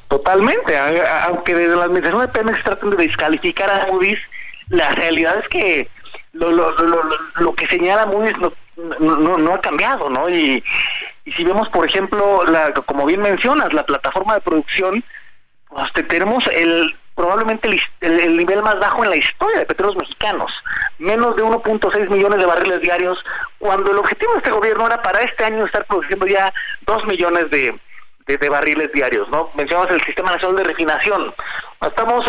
Totalmente, 0.08 0.78
aunque 0.78 1.54
desde 1.54 1.74
la 1.74 1.84
administración 1.84 2.22
de 2.22 2.28
Pemex 2.28 2.62
traten 2.62 2.90
de 2.90 2.96
descalificar 2.96 3.68
a 3.68 3.86
Moody's, 3.86 4.20
la 4.68 4.90
realidad 4.92 5.40
es 5.42 5.48
que 5.48 5.88
lo, 6.32 6.52
lo, 6.52 6.70
lo, 6.76 7.02
lo 7.36 7.54
que 7.54 7.66
señala 7.66 8.06
Moody's 8.06 8.38
no, 8.38 8.52
no, 9.00 9.38
no 9.38 9.54
ha 9.54 9.60
cambiado, 9.60 10.08
¿no? 10.10 10.28
Y, 10.28 10.62
y 11.24 11.32
si 11.32 11.44
vemos, 11.44 11.68
por 11.70 11.86
ejemplo, 11.86 12.44
la, 12.44 12.72
como 12.72 13.06
bien 13.06 13.20
mencionas, 13.20 13.72
la 13.72 13.84
plataforma 13.84 14.34
de 14.34 14.40
producción, 14.40 15.04
pues 15.68 15.92
tenemos 16.08 16.46
el 16.46 16.94
probablemente 17.16 17.80
el, 18.02 18.36
nivel 18.36 18.62
más 18.62 18.78
bajo 18.78 19.02
en 19.02 19.10
la 19.10 19.16
historia 19.16 19.60
de 19.60 19.66
petróleos 19.66 19.96
mexicanos, 19.96 20.52
menos 20.98 21.34
de 21.34 21.42
1.6 21.42 22.10
millones 22.10 22.38
de 22.38 22.46
barriles 22.46 22.80
diarios, 22.82 23.18
cuando 23.58 23.90
el 23.90 23.98
objetivo 23.98 24.32
de 24.32 24.38
este 24.38 24.50
gobierno 24.50 24.86
era 24.86 25.02
para 25.02 25.20
este 25.20 25.44
año 25.44 25.64
estar 25.64 25.84
produciendo 25.86 26.26
ya 26.26 26.52
2 26.82 27.06
millones 27.06 27.50
de, 27.50 27.74
de, 28.26 28.48
barriles 28.50 28.92
diarios, 28.92 29.28
¿no? 29.30 29.50
Mencionamos 29.54 29.90
el 29.92 30.02
Sistema 30.02 30.32
Nacional 30.32 30.56
de 30.56 30.64
Refinación. 30.64 31.34
Estamos, 31.80 32.24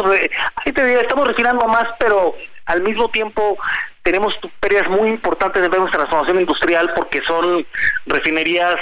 ahí 0.55 0.71
te 0.71 0.85
diría, 0.85 1.01
estamos 1.01 1.27
refinando 1.27 1.67
más, 1.67 1.85
pero 1.99 2.33
al 2.65 2.81
mismo 2.81 3.09
tiempo 3.09 3.57
tenemos 4.03 4.33
pérdidas 4.61 4.87
muy 4.89 5.09
importantes 5.09 5.61
en 5.61 5.69
nuestra 5.69 5.99
transformación 5.99 6.39
industrial 6.39 6.93
porque 6.95 7.21
son 7.23 7.65
refinerías 8.05 8.79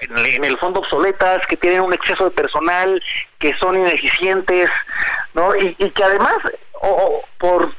en 0.00 0.44
el 0.44 0.58
fondo 0.58 0.80
obsoletas, 0.80 1.46
que 1.46 1.56
tienen 1.56 1.80
un 1.80 1.92
exceso 1.92 2.24
de 2.24 2.30
personal, 2.30 3.02
que 3.38 3.52
son 3.58 3.76
ineficientes, 3.76 4.68
¿no? 5.34 5.54
Y, 5.56 5.74
que 5.74 6.04
además, 6.04 6.36
o, 6.82 7.22
por 7.38 7.72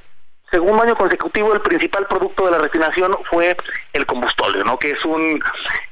segundo 0.51 0.83
año 0.83 0.95
consecutivo, 0.95 1.53
el 1.53 1.61
principal 1.61 2.07
producto 2.07 2.45
de 2.45 2.51
la 2.51 2.57
refinación 2.59 3.15
fue 3.29 3.55
el 3.93 4.05
combustible, 4.05 4.63
¿no? 4.63 4.79
Que 4.79 4.91
es 4.91 5.05
un 5.05 5.39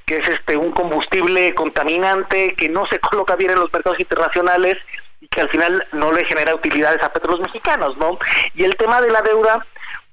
que 0.05 0.19
es 0.19 0.27
este 0.27 0.55
un 0.55 0.71
combustible 0.71 1.53
contaminante 1.55 2.53
que 2.55 2.69
no 2.69 2.85
se 2.87 2.99
coloca 3.11 3.35
bien 3.35 3.51
en 3.51 3.59
los 3.59 3.73
mercados 3.73 3.99
internacionales 3.99 4.77
y 5.19 5.27
que 5.27 5.41
al 5.41 5.49
final 5.49 5.85
no 5.91 6.11
le 6.11 6.25
genera 6.25 6.55
utilidades 6.55 7.01
a 7.03 7.11
petróleos 7.11 7.41
mexicanos, 7.41 7.97
¿no? 7.97 8.17
Y 8.53 8.63
el 8.63 8.75
tema 8.77 9.01
de 9.01 9.11
la 9.11 9.21
deuda 9.21 9.65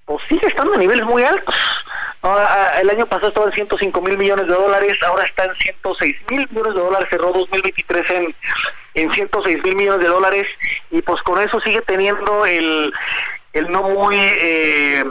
pues 0.04 0.20
sigue 0.28 0.46
estando 0.46 0.74
a 0.74 0.78
niveles 0.78 1.04
muy 1.04 1.22
altos. 1.22 1.54
el 2.80 2.90
año 2.90 3.06
pasado 3.06 3.28
estaba 3.28 3.46
en 3.46 3.52
105 3.52 4.00
mil 4.00 4.18
millones 4.18 4.46
de 4.46 4.54
dólares, 4.54 4.98
ahora 5.06 5.24
está 5.24 5.44
en 5.44 5.54
106 5.54 6.16
mil 6.30 6.48
millones 6.50 6.74
de 6.74 6.80
dólares, 6.80 7.08
cerró 7.10 7.32
2023 7.32 8.10
en, 8.10 8.34
en 8.94 9.12
106 9.12 9.64
mil 9.64 9.76
millones 9.76 10.00
de 10.00 10.08
dólares 10.08 10.46
y 10.90 11.02
pues 11.02 11.22
con 11.22 11.40
eso 11.40 11.60
sigue 11.60 11.82
teniendo 11.82 12.46
el, 12.46 12.92
el 13.52 13.70
no 13.70 13.82
muy... 13.82 14.16
Eh, 14.16 15.04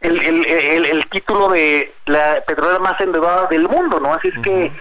el, 0.00 0.18
el, 0.22 0.86
el, 0.86 1.06
título 1.10 1.50
de 1.50 1.92
la 2.06 2.42
petrolera 2.46 2.78
más 2.78 2.98
endeudada 3.02 3.46
del 3.48 3.68
mundo, 3.68 4.00
¿no? 4.00 4.14
Así 4.14 4.28
es 4.28 4.38
que 4.40 4.72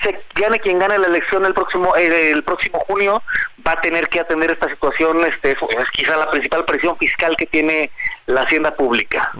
se 0.00 0.16
gane 0.34 0.58
quien 0.60 0.78
gane 0.78 0.98
la 0.98 1.06
elección 1.06 1.44
el 1.44 1.54
próximo 1.54 1.96
eh, 1.96 2.30
el 2.30 2.44
próximo 2.44 2.78
junio 2.86 3.22
va 3.66 3.72
a 3.72 3.80
tener 3.80 4.08
que 4.08 4.20
atender 4.20 4.50
esta 4.50 4.68
situación 4.68 5.24
este 5.26 5.52
es 5.52 5.90
quizá 5.92 6.16
la 6.16 6.30
principal 6.30 6.64
presión 6.64 6.96
fiscal 6.98 7.36
que 7.36 7.46
tiene 7.46 7.90
la 8.26 8.42
hacienda 8.42 8.76
pública. 8.76 9.32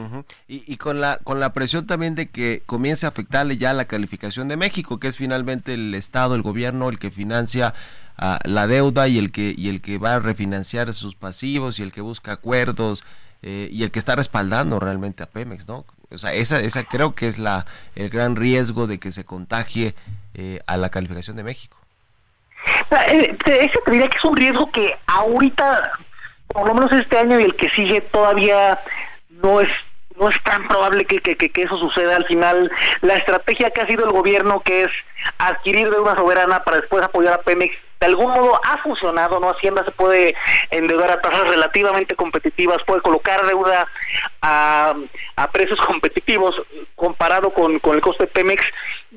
Y, 0.48 0.76
con 0.78 1.00
la 1.00 1.18
con 1.18 1.40
la 1.40 1.52
presión 1.52 1.86
también 1.86 2.14
de 2.14 2.30
que 2.30 2.62
comience 2.66 3.06
a 3.06 3.10
afectarle 3.10 3.56
ya 3.56 3.72
la 3.72 3.84
calificación 3.84 4.48
de 4.48 4.56
México 4.56 4.98
que 4.98 5.08
es 5.08 5.16
finalmente 5.16 5.74
el 5.74 5.94
estado 5.94 6.34
el 6.34 6.42
gobierno 6.42 6.88
el 6.88 6.98
que 6.98 7.10
financia 7.10 7.74
ah, 8.16 8.38
la 8.44 8.66
deuda 8.66 9.08
y 9.08 9.18
el 9.18 9.30
que 9.30 9.54
y 9.56 9.68
el 9.68 9.80
que 9.80 9.98
va 9.98 10.16
a 10.16 10.20
refinanciar 10.20 10.92
sus 10.94 11.14
pasivos 11.14 11.78
y 11.78 11.82
el 11.82 11.92
que 11.92 12.00
busca 12.00 12.32
acuerdos 12.32 13.04
eh, 13.42 13.68
y 13.70 13.84
el 13.84 13.90
que 13.90 13.98
está 13.98 14.16
respaldando 14.16 14.80
realmente 14.80 15.22
a 15.22 15.26
Pemex, 15.26 15.68
¿no? 15.68 15.84
O 16.10 16.18
sea, 16.18 16.32
esa, 16.32 16.60
esa 16.60 16.84
creo 16.84 17.14
que 17.14 17.28
es 17.28 17.38
la 17.38 17.66
el 17.94 18.08
gran 18.08 18.34
riesgo 18.34 18.86
de 18.86 18.98
que 18.98 19.12
se 19.12 19.24
contagie 19.24 19.94
eh, 20.34 20.60
a 20.66 20.76
la 20.76 20.88
calificación 20.88 21.36
de 21.36 21.44
México. 21.44 21.76
Ah, 22.90 23.04
eh, 23.08 23.36
ese 23.46 23.78
te 23.84 23.90
diría 23.90 24.08
que 24.08 24.18
es 24.18 24.24
un 24.24 24.36
riesgo 24.36 24.70
que 24.72 24.96
ahorita, 25.06 25.92
por 26.48 26.66
lo 26.66 26.74
menos 26.74 26.90
este 26.92 27.18
año 27.18 27.38
y 27.38 27.44
el 27.44 27.54
que 27.56 27.68
sigue, 27.68 28.00
todavía 28.00 28.80
no 29.30 29.60
es 29.60 29.68
no 30.18 30.28
es 30.28 30.42
tan 30.42 30.66
probable 30.66 31.04
que, 31.04 31.20
que, 31.20 31.36
que, 31.36 31.62
eso 31.62 31.76
suceda 31.78 32.16
al 32.16 32.26
final. 32.26 32.72
La 33.02 33.16
estrategia 33.16 33.70
que 33.70 33.82
ha 33.82 33.86
sido 33.86 34.04
el 34.04 34.10
gobierno, 34.10 34.60
que 34.60 34.82
es 34.82 34.90
adquirir 35.38 35.90
deuda 35.90 36.16
soberana 36.16 36.64
para 36.64 36.78
después 36.78 37.04
apoyar 37.04 37.34
a 37.34 37.42
Pemex, 37.42 37.72
de 38.00 38.06
algún 38.06 38.30
modo 38.30 38.60
ha 38.64 38.78
funcionado, 38.78 39.40
¿no? 39.40 39.50
Hacienda 39.50 39.84
se 39.84 39.90
puede 39.90 40.34
endeudar 40.70 41.10
a 41.10 41.20
tasas 41.20 41.48
relativamente 41.48 42.14
competitivas, 42.14 42.78
puede 42.86 43.00
colocar 43.02 43.44
deuda 43.46 43.88
a, 44.40 44.94
a 45.36 45.50
precios 45.50 45.80
competitivos 45.80 46.54
comparado 46.94 47.50
con, 47.50 47.78
con 47.80 47.96
el 47.96 48.00
coste 48.00 48.24
de 48.24 48.30
Pemex, 48.30 48.64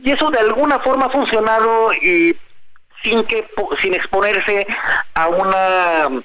y 0.04 0.12
eso 0.12 0.32
de 0.32 0.40
alguna 0.40 0.80
forma 0.80 1.06
ha 1.06 1.10
funcionado 1.12 1.94
y 1.94 2.36
sin 3.04 3.24
que 3.26 3.48
sin 3.80 3.94
exponerse 3.94 4.66
a 5.14 5.28
una 5.28 6.24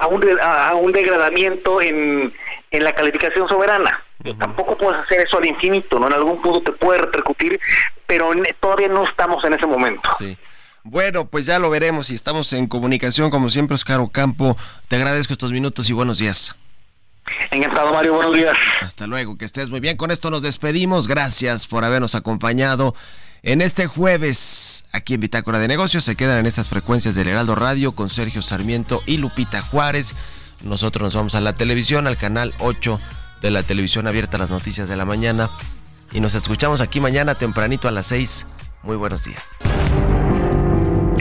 a 0.00 0.06
un, 0.06 0.38
a 0.40 0.74
un 0.74 0.92
degradamiento 0.92 1.80
en, 1.82 2.32
en 2.70 2.84
la 2.84 2.92
calificación 2.92 3.48
soberana. 3.48 4.02
Tampoco 4.38 4.76
puedes 4.78 5.02
hacer 5.02 5.26
eso 5.26 5.38
al 5.38 5.46
infinito, 5.46 5.98
¿no? 5.98 6.06
En 6.06 6.12
algún 6.12 6.40
punto 6.40 6.62
te 6.62 6.72
puede 6.72 7.00
repercutir, 7.00 7.60
pero 8.06 8.30
todavía 8.60 8.88
no 8.88 9.04
estamos 9.04 9.44
en 9.44 9.54
ese 9.54 9.66
momento. 9.66 10.08
Sí. 10.18 10.38
Bueno, 10.84 11.28
pues 11.28 11.46
ya 11.46 11.58
lo 11.58 11.70
veremos 11.70 12.10
y 12.10 12.14
estamos 12.14 12.52
en 12.52 12.66
comunicación 12.66 13.30
como 13.30 13.50
siempre, 13.50 13.74
Oscar 13.74 14.00
Ocampo. 14.00 14.56
Te 14.88 14.96
agradezco 14.96 15.32
estos 15.32 15.52
minutos 15.52 15.88
y 15.88 15.92
buenos 15.92 16.18
días. 16.18 16.56
Encantado, 17.50 17.92
Mario. 17.92 18.14
Buenos 18.14 18.34
días. 18.34 18.56
Hasta 18.80 19.06
luego, 19.06 19.38
que 19.38 19.44
estés 19.44 19.70
muy 19.70 19.80
bien. 19.80 19.96
Con 19.96 20.10
esto 20.10 20.30
nos 20.30 20.42
despedimos. 20.42 21.06
Gracias 21.06 21.66
por 21.66 21.84
habernos 21.84 22.14
acompañado 22.14 22.94
en 23.42 23.60
este 23.60 23.86
jueves 23.86 24.84
aquí 24.92 25.14
en 25.14 25.20
Bitácora 25.20 25.58
de 25.58 25.68
Negocios. 25.68 26.04
Se 26.04 26.16
quedan 26.16 26.38
en 26.38 26.46
estas 26.46 26.68
frecuencias 26.68 27.14
del 27.14 27.28
Heraldo 27.28 27.54
Radio 27.54 27.92
con 27.92 28.10
Sergio 28.10 28.42
Sarmiento 28.42 29.02
y 29.06 29.18
Lupita 29.18 29.62
Juárez. 29.62 30.14
Nosotros 30.62 31.06
nos 31.06 31.14
vamos 31.14 31.34
a 31.34 31.40
la 31.40 31.52
televisión, 31.52 32.06
al 32.06 32.16
canal 32.16 32.54
8 32.58 33.00
de 33.40 33.50
la 33.50 33.62
televisión 33.62 34.06
abierta, 34.06 34.38
las 34.38 34.50
noticias 34.50 34.88
de 34.88 34.96
la 34.96 35.04
mañana. 35.04 35.48
Y 36.12 36.20
nos 36.20 36.34
escuchamos 36.34 36.80
aquí 36.80 37.00
mañana 37.00 37.34
tempranito 37.36 37.88
a 37.88 37.92
las 37.92 38.06
6. 38.06 38.46
Muy 38.82 38.96
buenos 38.96 39.24
días. 39.24 39.56